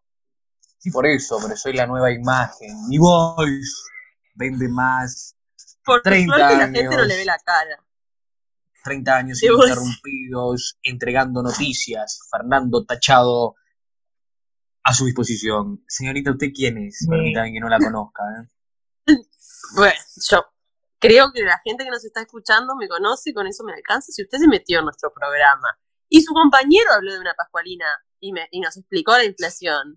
Sí, 0.78 0.90
por 0.90 1.06
eso, 1.06 1.38
pero 1.42 1.56
soy 1.56 1.74
la 1.74 1.86
nueva 1.86 2.10
imagen. 2.10 2.88
Mi 2.88 2.96
voice 2.98 3.72
vende 4.34 4.68
más. 4.68 5.36
Por 5.84 6.00
30 6.02 6.34
suerte 6.36 6.56
la 6.56 6.64
gente 6.64 6.84
no 6.84 6.90
años. 6.92 7.06
le 7.06 7.16
ve 7.16 7.24
la 7.24 7.38
cara. 7.38 7.84
30 8.84 9.16
años 9.16 9.42
ininterrumpidos, 9.42 10.78
entregando 10.82 11.42
noticias. 11.42 12.20
Fernando 12.30 12.84
Tachado 12.86 13.56
a 14.84 14.94
su 14.94 15.04
disposición. 15.04 15.84
Señorita, 15.86 16.30
¿usted 16.30 16.48
quién 16.54 16.78
es? 16.78 17.04
Me- 17.08 17.16
Permítame 17.16 17.52
que 17.52 17.60
no 17.60 17.68
la 17.68 17.78
conozca. 17.78 18.22
¿eh? 18.38 18.48
Bueno, 19.76 19.94
yo 20.28 20.44
creo 21.00 21.32
que 21.32 21.42
la 21.42 21.60
gente 21.64 21.84
que 21.84 21.90
nos 21.90 22.04
está 22.04 22.20
escuchando 22.20 22.76
me 22.76 22.88
conoce 22.88 23.30
y 23.30 23.34
con 23.34 23.46
eso 23.46 23.64
me 23.64 23.72
alcanza. 23.72 24.12
Si 24.12 24.22
usted 24.22 24.38
se 24.38 24.46
metió 24.46 24.78
en 24.78 24.84
nuestro 24.84 25.12
programa 25.12 25.68
y 26.08 26.20
su 26.20 26.32
compañero 26.32 26.92
habló 26.94 27.12
de 27.12 27.20
una 27.20 27.34
pascualina 27.34 27.86
y, 28.20 28.32
me, 28.32 28.46
y 28.50 28.60
nos 28.60 28.76
explicó 28.76 29.12
la 29.12 29.24
inflación 29.24 29.96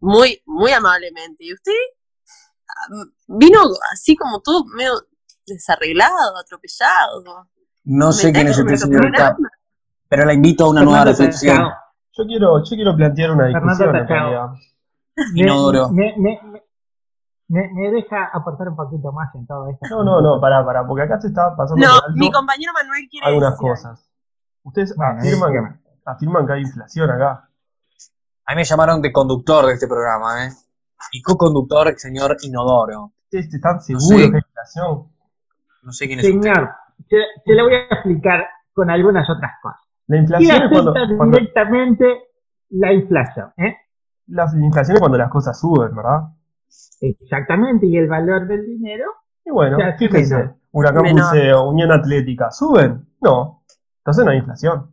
muy, 0.00 0.42
muy 0.46 0.72
amablemente, 0.72 1.44
y 1.44 1.54
usted 1.54 1.72
ah, 2.68 3.04
vino 3.28 3.60
así 3.92 4.16
como 4.16 4.40
todo 4.40 4.64
medio 4.64 4.94
desarreglado, 5.46 6.36
atropellado. 6.36 7.48
No 7.84 8.12
sé 8.12 8.32
quién 8.32 8.48
es 8.48 8.58
meter 8.58 8.78
señorita, 8.78 9.36
pero 10.08 10.24
la 10.24 10.34
invito 10.34 10.64
a 10.64 10.70
una 10.70 10.82
nueva 10.82 11.04
reflexión. 11.04 11.70
Yo 12.14 12.26
quiero, 12.26 12.62
yo 12.64 12.76
quiero 12.76 12.96
plantear 12.96 13.30
una 13.30 13.46
discusión 13.46 14.58
Inodoro. 15.34 15.90
Me, 15.90 16.14
me, 16.16 16.40
me, 17.52 17.90
deja 17.90 18.24
aportar 18.32 18.68
un 18.68 18.76
poquito 18.76 19.12
más 19.12 19.34
en 19.34 19.46
todo 19.46 19.68
esto. 19.68 19.86
No, 19.90 20.02
no, 20.02 20.20
no, 20.20 20.40
pará, 20.40 20.64
pará, 20.64 20.86
porque 20.86 21.02
acá 21.02 21.20
se 21.20 21.28
está 21.28 21.54
pasando 21.54 21.84
No, 21.86 21.92
por 21.92 22.04
alto 22.08 22.18
mi 22.18 22.30
compañero 22.32 22.72
Manuel 22.72 23.08
quiere 23.10 23.26
algunas 23.26 23.52
decir 23.52 23.68
cosas. 23.68 24.10
Ustedes 24.62 24.96
Bueno, 24.96 25.18
afirman, 25.18 25.50
dígame. 25.50 25.80
afirman 26.04 26.46
que 26.46 26.52
hay 26.54 26.60
inflación 26.62 27.10
acá. 27.10 27.48
A 28.46 28.52
mí 28.52 28.56
me 28.56 28.64
llamaron 28.64 29.02
de 29.02 29.12
conductor 29.12 29.66
de 29.66 29.72
este 29.74 29.86
programa, 29.86 30.46
¿eh? 30.46 30.50
Y 31.12 31.20
co-conductor, 31.22 31.88
el 31.88 31.98
señor 31.98 32.36
Inodoro. 32.42 33.12
¿Ustedes 33.24 33.52
están 33.52 33.80
seguros 33.80 34.08
sé. 34.08 34.16
que 34.30 34.36
hay 34.36 34.42
inflación? 34.46 35.08
No 35.82 35.92
sé 35.92 36.06
quién 36.06 36.20
es 36.20 36.26
usted. 36.26 36.40
Señor, 36.40 36.70
se, 37.08 37.16
se 37.44 37.54
lo 37.54 37.64
voy 37.64 37.74
a 37.74 37.82
explicar 37.94 38.46
con 38.72 38.88
algunas 38.90 39.28
otras 39.28 39.52
cosas. 39.62 39.80
La 40.06 40.16
¿Qué 40.16 40.22
inflación 40.22 40.62
es 40.62 40.70
cuando, 40.70 40.94
cuando- 41.16 41.38
directamente 41.38 42.22
la 42.70 42.92
inflación? 42.92 43.52
¿eh? 43.58 43.76
la 44.28 44.44
inflación 44.54 44.96
es 44.96 45.00
cuando 45.00 45.18
las 45.18 45.30
cosas 45.30 45.58
suben, 45.60 45.94
¿verdad? 45.94 46.20
Exactamente, 47.00 47.86
y 47.86 47.96
el 47.96 48.08
valor 48.08 48.46
del 48.46 48.64
dinero. 48.66 49.04
Y 49.44 49.50
bueno, 49.50 49.76
O 49.76 49.80
sea, 49.80 49.98
sí, 49.98 50.06
fíjense. 50.08 50.50
Huracán. 50.70 51.04
Buceo, 51.12 51.68
Unión 51.68 51.92
Atlética, 51.92 52.50
¿suben? 52.50 53.06
No. 53.20 53.64
Entonces 53.98 54.24
no 54.24 54.30
hay 54.30 54.38
inflación. 54.38 54.90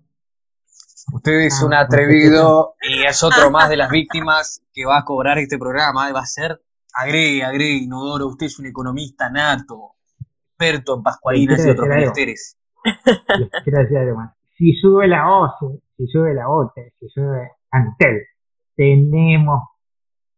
Usted 1.13 1.31
es 1.41 1.59
Ah, 1.61 1.65
un 1.65 1.73
atrevido 1.73 2.75
y 2.81 3.03
es 3.03 3.23
otro 3.23 3.49
más 3.49 3.69
de 3.69 3.77
las 3.77 3.89
víctimas 3.89 4.61
que 4.73 4.85
va 4.85 4.99
a 4.99 5.05
cobrar 5.05 5.37
este 5.39 5.57
programa. 5.57 6.11
Va 6.11 6.19
a 6.19 6.25
ser, 6.25 6.61
agregue, 6.93 7.43
agregue, 7.43 7.83
Inodoro, 7.83 8.27
usted 8.27 8.47
es 8.47 8.59
un 8.59 8.67
economista 8.67 9.29
nato, 9.29 9.95
experto 10.49 10.97
en 10.97 11.03
pascualinas 11.03 11.65
y 11.65 11.69
otros 11.69 11.87
menesteres. 11.87 12.57
Quiero 13.63 13.79
decir 13.79 13.97
algo 13.97 14.17
más. 14.17 14.35
Si 14.57 14.73
sube 14.73 15.07
la 15.07 15.31
OCE, 15.31 15.81
si 15.97 16.05
sube 16.07 16.33
la 16.33 16.49
OTE, 16.49 16.93
si 16.99 17.07
sube 17.09 17.51
Antel, 17.71 18.21
tenemos 18.75 19.63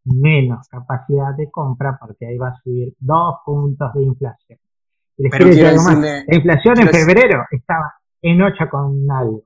menos 0.04 0.68
capacidad 0.68 1.34
de 1.36 1.50
compra 1.50 1.96
porque 2.00 2.26
ahí 2.26 2.38
va 2.38 2.48
a 2.48 2.60
subir 2.62 2.94
dos 2.98 3.36
puntos 3.44 3.92
de 3.94 4.02
inflación. 4.02 4.58
Pero 5.16 5.44
decirle- 5.46 6.24
La 6.26 6.34
inflación 6.36 6.80
en 6.80 6.86
decir- 6.86 7.04
febrero 7.06 7.44
estaba 7.50 7.94
en 8.22 8.42
8 8.42 8.64
con 8.70 9.10
algo. 9.10 9.42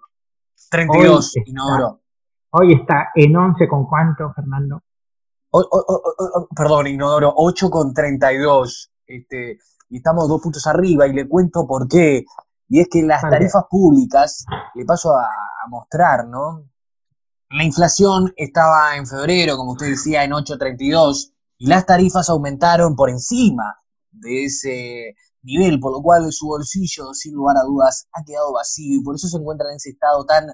32, 0.71 1.33
Hoy 1.37 1.41
está- 1.43 1.51
Inodoro. 1.51 2.01
Hoy 2.51 2.73
está 2.73 3.09
en 3.15 3.37
11 3.37 3.69
con 3.69 3.87
cuánto, 3.87 4.33
Fernando. 4.33 4.81
O- 5.51 5.61
o- 5.61 5.85
o- 5.87 6.03
o- 6.19 6.41
o- 6.41 6.49
perdón, 6.55 6.87
Inodoro, 6.87 7.33
8 7.37 7.69
con 7.71 7.93
32. 7.93 8.91
Este, 9.07 9.59
y 9.91 9.97
estamos 9.99 10.29
dos 10.29 10.41
puntos 10.41 10.67
arriba 10.67 11.07
y 11.07 11.13
le 11.13 11.29
cuento 11.29 11.67
por 11.67 11.87
qué. 11.89 12.25
Y 12.69 12.81
es 12.81 12.89
que 12.91 13.03
las 13.03 13.23
tarifas 13.31 13.65
públicas, 13.71 14.45
le 14.75 14.85
paso 14.85 15.13
a, 15.17 15.23
a 15.25 15.69
mostrar, 15.69 16.27
¿no? 16.27 16.65
La 17.51 17.65
inflación 17.65 18.33
estaba 18.37 18.97
en 18.97 19.07
febrero, 19.07 19.57
como 19.57 19.73
usted 19.73 19.87
decía, 19.87 20.25
en 20.25 20.33
8.32 20.33 21.33
y 21.59 21.67
las 21.67 21.87
tarifas 21.87 22.29
aumentaron 22.29 22.97
por 22.97 23.09
encima 23.09 23.81
de 24.11 24.45
ese, 24.45 25.15
nivel, 25.47 25.79
por 25.81 25.93
lo 25.93 26.03
cual 26.03 26.31
su 26.33 26.49
bolsillo, 26.49 27.15
sin 27.15 27.35
lugar 27.35 27.57
a 27.57 27.63
dudas, 27.65 28.09
ha 28.13 28.25
quedado 28.25 28.53
vacío 28.53 28.99
y 28.99 29.03
por 29.03 29.15
eso 29.15 29.29
se 29.29 29.39
encuentra 29.39 29.71
en 29.71 29.77
ese 29.77 29.91
estado 29.91 30.27
tan 30.27 30.47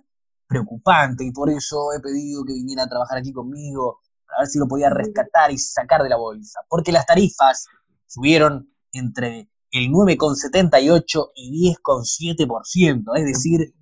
preocupante 0.46 1.24
y 1.24 1.32
por 1.32 1.50
eso 1.50 1.92
he 1.94 2.00
pedido 2.00 2.44
que 2.44 2.52
viniera 2.52 2.84
a 2.84 2.88
trabajar 2.88 3.18
aquí 3.18 3.32
conmigo 3.32 4.00
para 4.26 4.40
ver 4.40 4.48
si 4.48 4.58
lo 4.58 4.68
podía 4.68 4.90
rescatar 4.90 5.50
y 5.50 5.58
sacar 5.58 6.02
de 6.02 6.10
la 6.10 6.16
bolsa. 6.16 6.60
Porque 6.68 6.92
las 6.92 7.06
tarifas 7.06 7.66
subieron 8.06 8.70
entre 8.92 9.50
el 9.70 9.88
9,78 9.88 11.30
y 11.34 11.74
10,7%, 11.74 13.16
es 13.16 13.24
decir, 13.24 13.74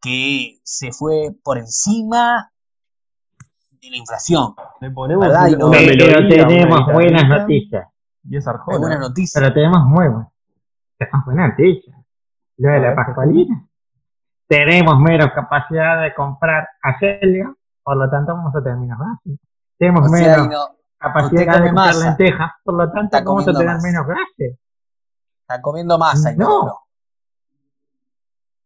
que 0.00 0.58
se 0.64 0.92
fue 0.92 1.30
por 1.42 1.58
encima 1.58 2.50
de 3.70 3.90
la 3.90 3.96
inflación. 3.96 4.54
Le 4.80 4.90
ponemos 4.90 5.26
¿Verdad? 5.26 5.40
una, 5.42 5.50
Y 5.50 5.56
no- 5.56 5.66
una 5.68 5.78
Pero 5.78 6.06
melodía, 6.06 6.46
tenemos 6.46 6.80
una 6.84 6.92
buenas 6.92 7.28
noticias. 7.28 7.88
Y 8.24 8.36
es 8.36 8.46
Arjona. 8.46 8.78
Buenas 8.78 8.98
noticias. 9.00 9.42
Pero 9.42 9.54
tenemos 9.54 9.84
muy 9.86 10.08
buenas. 10.08 10.28
Tenemos 10.98 11.24
buenas 11.26 11.48
noticias. 11.50 11.96
Lo 12.58 12.70
de 12.72 12.80
la 12.80 12.94
Pascualina. 12.94 13.66
Tenemos 14.46 14.98
menos 14.98 15.30
capacidad 15.32 16.02
de 16.02 16.12
comprar 16.14 16.68
acelga, 16.82 17.54
por 17.82 17.96
lo 17.96 18.10
tanto 18.10 18.34
vamos 18.34 18.54
a 18.54 18.62
tener 18.62 18.78
menos 18.78 18.98
gases. 18.98 19.38
Tenemos 19.78 20.06
O 20.06 20.08
sea, 20.14 20.28
menos 20.36 20.46
y 20.46 20.48
no- 20.50 20.76
capacidad 20.98 21.40
de 21.40 21.46
comprar 21.46 21.72
masa. 21.72 22.04
lentejas, 22.08 22.50
por 22.64 22.74
lo 22.74 22.90
tanto 22.92 23.16
vamos 23.24 23.48
a 23.48 23.52
tener 23.52 23.66
masa. 23.66 23.86
menos 23.86 24.06
gases. 24.06 24.58
Está 25.42 25.62
comiendo 25.62 25.98
masa, 25.98 26.30
No. 26.32 26.34
Inodoro. 26.36 26.78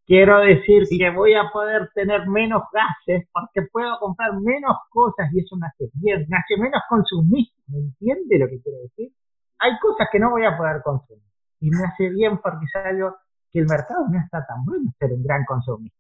Quiero 0.07 0.41
decir 0.41 0.83
que 0.89 1.11
voy 1.11 1.33
a 1.35 1.51
poder 1.51 1.91
tener 1.95 2.29
menos 2.29 2.63
gases 2.73 3.27
porque 3.33 3.63
puedo 3.73 3.99
comprar 3.99 4.33
menos 4.39 4.77
cosas 4.91 5.29
y 5.33 5.41
eso 5.41 5.57
me 5.57 5.67
hace 5.67 5.91
bien, 5.95 6.27
me 6.29 6.37
hace 6.37 6.61
menos 6.61 6.83
consumista. 6.89 7.55
¿Me 7.69 7.79
entiende 7.79 8.39
lo 8.39 8.47
que 8.49 8.61
quiero 8.63 8.79
decir? 8.83 9.13
Hay 9.61 9.79
cosas 9.81 10.09
que 10.13 10.19
no 10.19 10.31
voy 10.31 10.45
a 10.45 10.57
poder 10.59 10.83
consumir 10.83 11.25
y 11.61 11.71
me 11.71 11.85
hace 11.87 12.11
bien 12.11 12.39
porque 12.39 12.67
es 12.67 12.77
algo 12.85 13.17
que 13.51 13.61
el 13.61 13.67
mercado 13.67 14.07
no 14.11 14.21
está 14.21 14.45
tan 14.47 14.63
bueno 14.65 14.93
ser 14.99 15.13
un 15.13 15.23
gran 15.23 15.45
consumista. 15.47 15.97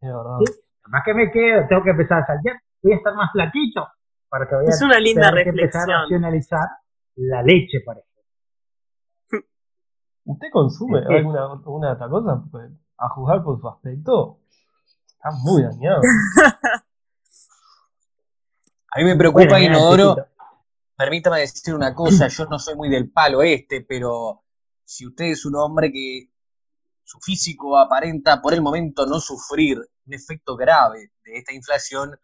Es 0.00 0.08
verdad. 0.08 0.38
¿sí? 0.46 0.52
Además 0.84 1.02
que 1.04 1.14
me 1.14 1.30
quedo, 1.32 1.66
tengo 1.66 1.82
que 1.82 1.90
empezar 1.90 2.22
a 2.22 2.26
salir, 2.26 2.52
voy 2.82 2.92
a 2.92 2.96
estar 2.96 3.14
más 3.14 3.32
flaquito 3.32 3.88
porque 4.30 4.54
voy 4.54 4.66
a 4.66 4.68
Es 4.68 4.82
una 4.82 5.00
linda 5.00 5.30
tener 5.30 5.44
que 5.44 5.50
empezar 5.50 5.82
a 5.82 5.84
reflexión. 5.86 6.00
racionalizar 6.02 6.68
la 7.16 7.42
leche, 7.42 7.80
por 7.84 7.96
ejemplo. 7.98 8.22
¿Usted 10.26 10.46
consume 10.52 11.02
¿Qué? 11.08 11.16
alguna, 11.16 11.44
alguna 11.44 11.92
otra 11.92 12.08
cosa? 12.08 12.44
A 12.96 13.08
juzgar 13.08 13.42
por 13.42 13.60
su 13.60 13.68
aspecto, 13.68 14.38
está 15.08 15.30
muy 15.42 15.62
dañado. 15.62 16.00
A 18.90 18.98
mí 18.98 19.04
me 19.04 19.16
preocupa, 19.16 19.44
Bueno, 19.46 19.58
Inodoro. 19.58 20.16
Permítame 20.96 21.40
decir 21.40 21.74
una 21.74 21.92
cosa, 21.92 22.28
yo 22.28 22.46
no 22.46 22.60
soy 22.60 22.76
muy 22.76 22.88
del 22.88 23.10
palo 23.10 23.42
este, 23.42 23.80
pero 23.80 24.44
si 24.84 25.04
usted 25.06 25.24
es 25.24 25.44
un 25.44 25.56
hombre 25.56 25.90
que 25.90 26.30
su 27.02 27.18
físico 27.18 27.76
aparenta 27.76 28.40
por 28.40 28.54
el 28.54 28.62
momento 28.62 29.04
no 29.04 29.18
sufrir 29.18 29.78
un 29.78 30.14
efecto 30.14 30.54
grave 30.56 31.10
de 31.24 31.38
esta 31.38 31.52
inflación, 31.52 32.16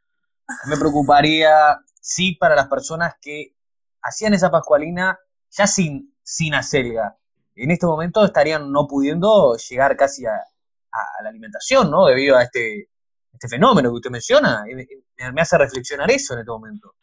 me 0.66 0.76
preocuparía, 0.76 1.80
sí, 2.00 2.36
para 2.36 2.54
las 2.54 2.68
personas 2.68 3.14
que 3.20 3.56
hacían 4.02 4.34
esa 4.34 4.52
pascualina 4.52 5.18
ya 5.50 5.66
sin, 5.66 6.14
sin 6.22 6.54
acelga. 6.54 7.18
En 7.56 7.72
este 7.72 7.86
momento 7.86 8.24
estarían 8.24 8.70
no 8.70 8.86
pudiendo 8.86 9.56
llegar 9.56 9.96
casi 9.96 10.26
a, 10.26 10.44
a 10.92 11.22
la 11.22 11.28
alimentación, 11.30 11.90
¿no? 11.90 12.06
Debido 12.06 12.36
a 12.36 12.42
este, 12.42 12.88
este 13.32 13.48
fenómeno 13.48 13.90
que 13.90 13.94
usted 13.96 14.10
menciona. 14.10 14.64
Y 14.68 14.74
Me, 14.74 15.40
hace 15.40 15.58
reflexionar 15.58 16.10
eso 16.10 16.34
en 16.34 16.40
este 16.40 16.50
momento. 16.50 16.94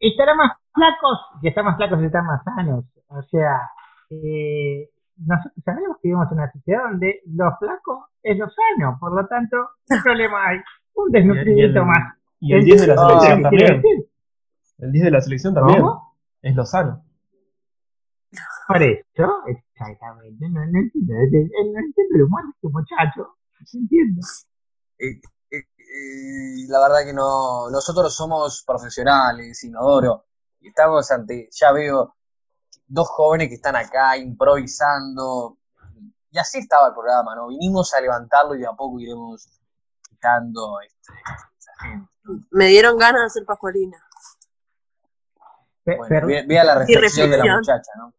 estarán 0.00 0.36
más 0.36 0.52
flacos 0.74 1.18
y 1.42 1.48
están 1.48 1.64
más 1.64 1.76
flacos 1.76 2.02
y 2.02 2.06
están 2.06 2.26
más 2.26 2.42
sanos. 2.44 2.84
O 3.08 3.22
sea, 3.22 3.70
eh, 4.10 4.90
nosotros 5.18 5.52
sabemos 5.64 5.96
que 6.02 6.08
vivimos 6.08 6.26
en 6.30 6.38
una 6.38 6.52
sociedad 6.52 6.82
donde 6.90 7.20
lo 7.26 7.56
flaco 7.58 8.08
es 8.22 8.36
lo 8.36 8.46
sano, 8.50 8.96
por 9.00 9.14
lo 9.14 9.26
tanto, 9.26 9.56
¿qué 9.88 9.96
problema 10.02 10.48
hay? 10.48 10.58
Un 10.94 11.14
el- 11.16 11.84
más. 11.84 12.14
Y 12.40 12.52
el 12.52 12.64
10 12.64 12.80
de 12.82 12.86
la 12.88 12.96
selección 12.96 13.42
¿qué 13.42 13.48
quiere 13.48 13.66
también. 13.66 13.82
decir? 13.82 14.10
El 14.78 14.92
10 14.92 15.04
de 15.04 15.10
la 15.10 15.20
selección 15.22 15.54
también. 15.54 15.80
¿Cómo? 15.80 16.16
Es 16.42 16.54
lo 16.54 16.64
sano. 16.66 17.02
Por 18.66 18.82
eso, 18.82 19.42
exactamente, 19.46 20.48
no, 20.48 20.60
no 20.66 20.78
entiendo, 20.78 21.14
no, 21.14 21.72
no 21.72 21.78
entiendo 21.78 22.14
el 22.16 22.22
humor 22.22 22.42
de 22.42 22.50
este 22.50 22.68
muchacho, 22.68 23.36
no 23.60 23.80
entiendo. 23.80 24.26
Eh, 24.98 25.20
eh, 25.50 25.64
eh, 25.78 26.66
la 26.68 26.80
verdad 26.80 27.04
que 27.04 27.12
no, 27.12 27.70
nosotros 27.70 28.12
somos 28.12 28.64
profesionales, 28.66 29.62
Inodoro, 29.62 30.24
y 30.60 30.68
estamos 30.68 31.08
ante, 31.12 31.48
ya 31.52 31.70
veo, 31.70 32.16
dos 32.88 33.08
jóvenes 33.08 33.48
que 33.48 33.54
están 33.54 33.76
acá 33.76 34.16
improvisando, 34.16 35.58
y 36.30 36.38
así 36.38 36.58
estaba 36.58 36.88
el 36.88 36.94
programa, 36.94 37.36
¿no? 37.36 37.48
Vinimos 37.48 37.94
a 37.94 38.00
levantarlo 38.00 38.56
y 38.56 38.60
de 38.60 38.66
a 38.66 38.72
poco 38.72 38.98
iremos 38.98 39.48
quitando 40.08 40.80
este, 40.80 41.12
esa 41.56 41.72
gente. 41.82 42.10
Me 42.50 42.66
dieron 42.66 42.98
ganas 42.98 43.22
de 43.22 43.26
hacer 43.26 43.44
pascualina. 43.44 43.96
Bueno, 45.84 46.26
la 46.48 46.74
reflexión 46.74 47.30
de 47.30 47.38
la 47.38 47.56
muchacha, 47.56 47.92
¿no? 47.96 48.12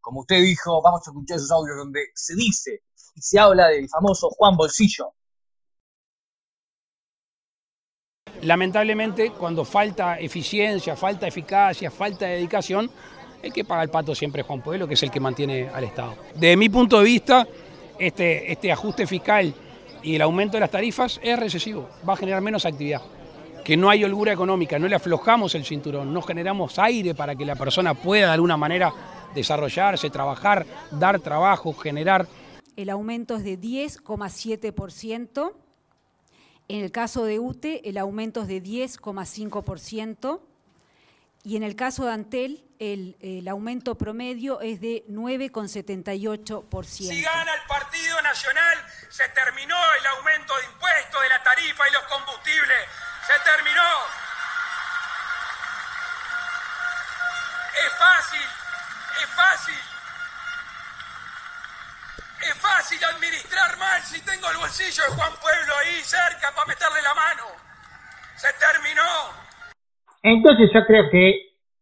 Como 0.00 0.20
usted 0.20 0.42
dijo, 0.42 0.80
vamos 0.82 1.06
a 1.06 1.10
escuchar 1.10 1.36
esos 1.36 1.50
audios 1.50 1.76
donde 1.76 2.00
se 2.14 2.34
dice 2.34 2.82
y 3.14 3.20
se 3.20 3.38
habla 3.38 3.68
del 3.68 3.88
famoso 3.88 4.30
Juan 4.30 4.56
Bolsillo. 4.56 5.14
Lamentablemente, 8.42 9.32
cuando 9.32 9.64
falta 9.64 10.18
eficiencia, 10.18 10.94
falta 10.94 11.26
eficacia, 11.26 11.90
falta 11.90 12.26
dedicación, 12.26 12.90
el 13.42 13.52
que 13.52 13.64
paga 13.64 13.82
el 13.82 13.90
pato 13.90 14.14
siempre 14.14 14.42
es 14.42 14.46
Juan 14.46 14.62
Pueblo, 14.62 14.86
que 14.86 14.94
es 14.94 15.02
el 15.02 15.10
que 15.10 15.20
mantiene 15.20 15.68
al 15.68 15.84
Estado. 15.84 16.14
Desde 16.34 16.56
mi 16.56 16.68
punto 16.68 16.98
de 16.98 17.04
vista, 17.04 17.46
este, 17.98 18.52
este 18.52 18.70
ajuste 18.70 19.06
fiscal 19.06 19.54
y 20.02 20.14
el 20.14 20.22
aumento 20.22 20.56
de 20.56 20.60
las 20.60 20.70
tarifas 20.70 21.18
es 21.22 21.38
recesivo, 21.38 21.88
va 22.08 22.12
a 22.12 22.16
generar 22.16 22.42
menos 22.42 22.66
actividad. 22.66 23.02
Que 23.66 23.76
no 23.76 23.90
hay 23.90 24.04
holgura 24.04 24.32
económica, 24.32 24.78
no 24.78 24.86
le 24.86 24.94
aflojamos 24.94 25.56
el 25.56 25.64
cinturón, 25.64 26.14
no 26.14 26.22
generamos 26.22 26.78
aire 26.78 27.16
para 27.16 27.34
que 27.34 27.44
la 27.44 27.56
persona 27.56 27.94
pueda 27.94 28.28
de 28.28 28.34
alguna 28.34 28.56
manera 28.56 28.92
desarrollarse, 29.34 30.08
trabajar, 30.08 30.64
dar 30.92 31.18
trabajo, 31.18 31.74
generar 31.74 32.28
El 32.76 32.90
aumento 32.90 33.34
es 33.34 33.42
de 33.42 33.58
10,7%. 33.58 35.52
En 36.68 36.84
el 36.84 36.92
caso 36.92 37.24
de 37.24 37.40
UTE, 37.40 37.80
el 37.88 37.98
aumento 37.98 38.42
es 38.42 38.46
de 38.46 38.62
10,5%. 38.62 40.40
Y 41.42 41.56
en 41.56 41.64
el 41.64 41.74
caso 41.74 42.04
de 42.04 42.12
Antel, 42.12 42.62
el, 42.78 43.16
el 43.20 43.48
aumento 43.48 43.96
promedio 43.96 44.60
es 44.60 44.80
de 44.80 45.04
9,78%. 45.10 46.84
Si 46.84 47.20
gana 47.20 47.52
el 47.52 47.66
Partido 47.66 48.22
Nacional, 48.22 48.78
se 49.08 49.28
terminó 49.30 49.74
el 50.00 50.06
aumento 50.18 50.52
de 50.56 50.66
impuestos, 50.66 51.20
de 51.20 51.28
la 51.30 51.42
tarifa 51.42 51.88
y 51.88 51.92
los 51.92 52.02
combustibles. 52.04 52.78
Se 53.26 53.34
terminó. 53.50 53.90
Es 57.84 57.92
fácil, 57.98 58.46
es 59.20 59.26
fácil. 59.34 59.74
Es 62.48 62.54
fácil 62.54 62.98
administrar 63.04 63.76
mal 63.78 64.00
si 64.02 64.20
tengo 64.24 64.48
el 64.50 64.56
bolsillo 64.58 65.02
de 65.04 65.10
Juan 65.16 65.32
Pueblo 65.40 65.72
ahí 65.84 65.96
cerca 66.02 66.52
para 66.54 66.66
meterle 66.68 67.02
la 67.02 67.14
mano. 67.14 67.44
Se 68.36 68.48
terminó. 68.54 69.02
Entonces 70.22 70.70
yo 70.72 70.84
creo 70.86 71.04
que 71.10 71.32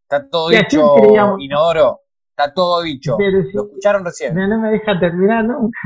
Está 0.03 0.29
todo 0.31 0.49
dicho, 0.49 0.95
creíamos- 0.97 1.41
Inodoro. 1.41 2.01
Está 2.31 2.53
todo 2.53 2.83
dicho. 2.83 3.17
Pero. 3.17 3.39
Lo 3.53 3.65
escucharon 3.67 4.05
recién. 4.05 4.35
no, 4.35 4.47
no 4.49 4.59
me 4.59 4.71
deja 4.71 4.99
terminar 4.99 5.45
nunca. 5.45 5.79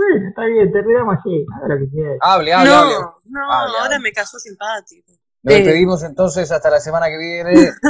Bueno, 0.00 0.28
está 0.28 0.44
bien, 0.46 0.72
terminamos 0.72 1.16
así, 1.18 1.44
haga 1.56 1.74
lo 1.74 1.78
que 1.80 1.90
quieras. 1.90 2.16
Hable, 2.20 2.52
hable, 2.54 2.70
no, 2.70 2.76
hable. 2.76 2.94
no, 3.24 3.52
Hable, 3.52 3.76
ahora 3.78 3.94
hable. 3.96 3.98
me 4.00 4.12
cayó 4.12 4.38
simpático. 4.38 5.12
Nos 5.42 5.54
Eh, 5.54 5.56
despedimos 5.62 6.02
entonces 6.02 6.50
hasta 6.52 6.70
la 6.70 6.80
semana 6.80 7.06
que 7.08 7.18
viene. 7.18 7.52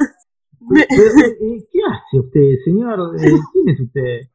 Pero, 0.68 0.82
eh, 0.82 1.68
¿Qué 1.72 1.80
hace 1.88 2.18
usted, 2.18 2.64
señor? 2.64 3.14
Eh, 3.18 3.32
¿Quién 3.52 3.68
es 3.74 3.80
usted? 3.80 4.28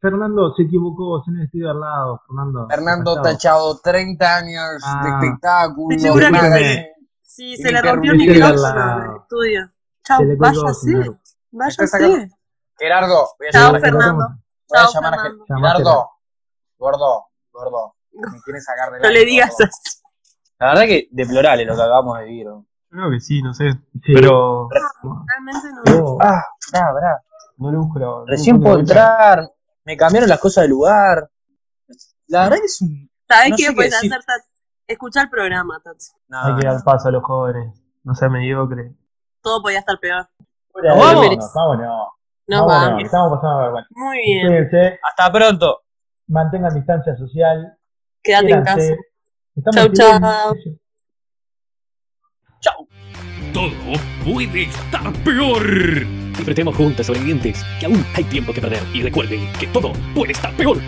Fernando 0.00 0.52
se 0.54 0.64
equivocó, 0.64 1.22
se 1.24 1.30
no 1.30 1.42
estoy 1.44 1.66
al 1.66 1.78
lado. 1.80 2.20
Fernando. 2.26 2.66
Fernando. 2.68 3.22
Tachado, 3.22 3.78
30 3.80 4.36
años 4.36 4.82
de 4.82 4.84
Ah. 4.84 5.18
espectáculo. 5.20 5.96
Que. 5.96 6.92
Sí, 7.22 7.56
se 7.56 7.72
le 7.72 7.80
rompió 7.80 8.12
el 8.12 8.18
micrófono 8.18 8.68
en 8.68 9.10
el 9.10 9.16
estudio. 9.22 9.70
Chao, 10.04 10.20
váyase. 10.38 11.10
Váyase. 11.52 12.28
Gerardo, 12.78 13.28
voy 13.38 13.46
a 13.48 13.50
Chao, 13.52 13.62
llamar 13.72 13.76
a 13.76 13.80
Fernando. 13.80 14.28
Voy 14.68 14.78
a 14.78 14.82
Chao, 14.82 14.92
llamar 14.92 15.14
a 15.14 15.22
Gerardo. 15.56 16.08
Gordo, 16.82 17.26
gordo. 17.52 17.94
Me 18.10 18.40
quieres 18.42 18.64
sacar 18.64 18.92
de 18.92 18.98
No 19.02 19.08
le 19.08 19.24
digas 19.24 19.50
gordo. 19.56 19.70
La 20.58 20.66
verdad 20.70 20.82
que 20.82 21.08
deplorable 21.12 21.64
lo 21.64 21.76
que 21.76 21.82
acabamos 21.82 22.18
de 22.18 22.24
vivir. 22.24 22.46
¿no? 22.46 22.66
Creo 22.90 23.10
que 23.10 23.20
sí, 23.20 23.40
no 23.40 23.54
sé. 23.54 23.70
Pero. 24.04 24.68
Realmente 24.68 25.68
no. 25.92 26.18
Ah, 26.20 26.44
brá, 26.72 26.92
brá. 26.92 27.22
no 27.58 27.70
le 27.70 27.78
busco 27.78 27.98
la. 28.00 28.24
Recién 28.26 28.56
no 28.56 28.62
puedo 28.62 28.74
la 28.76 28.80
entrar. 28.80 29.50
Me 29.84 29.96
cambiaron 29.96 30.28
las 30.28 30.40
cosas 30.40 30.62
de 30.62 30.68
lugar. 30.70 31.30
La 32.26 32.44
verdad 32.44 32.56
que 32.58 32.66
es 32.66 32.82
un. 32.82 33.08
¿Sabes 33.28 33.50
no 33.50 33.56
qué 33.56 33.72
puedes 33.72 33.94
hacer, 33.94 34.10
Tat? 34.10 34.42
Escuchar 34.88 35.24
el 35.26 35.30
programa, 35.30 35.80
Tati. 35.84 36.04
No, 36.26 36.42
Hay 36.42 36.56
que 36.56 36.66
no. 36.66 36.72
dar 36.72 36.82
paso 36.82 37.08
a 37.08 37.12
los 37.12 37.22
jóvenes. 37.22 37.80
No 38.02 38.16
sea 38.16 38.28
mediocre. 38.28 38.92
Todo 39.40 39.62
podía 39.62 39.78
estar 39.78 39.98
peor. 40.00 40.28
¿Nos 40.74 40.98
vamos? 40.98 41.14
Vámonos, 41.14 41.52
vámonos. 41.54 42.08
Nos 42.48 42.60
Vámonos, 42.66 42.82
vamos. 42.88 43.04
Estamos 43.04 43.32
pasando 43.36 43.58
vergüenza. 43.60 43.88
Muy 43.94 44.18
bien. 44.18 44.46
Cuídense, 44.48 44.98
Hasta 45.08 45.32
pronto. 45.32 45.82
Mantengan 46.32 46.74
distancia 46.74 47.14
social. 47.16 47.76
Quédate 48.22 48.50
en 48.50 48.64
casa. 48.64 48.94
Estamos 49.54 49.92
Chau, 49.92 50.20
bien. 50.54 50.80
chau. 52.60 52.88
Todo 53.52 53.70
puede 54.24 54.62
estar 54.62 55.12
peor. 55.24 55.62
Enfrentemos 56.38 56.74
juntas, 56.74 57.06
sobrevivientes, 57.06 57.62
que 57.78 57.86
aún 57.86 58.02
hay 58.14 58.24
tiempo 58.24 58.54
que 58.54 58.62
perder. 58.62 58.82
Y 58.94 59.02
recuerden 59.02 59.40
que 59.60 59.66
todo 59.66 59.92
puede 60.14 60.32
estar 60.32 60.56
peor. 60.56 60.78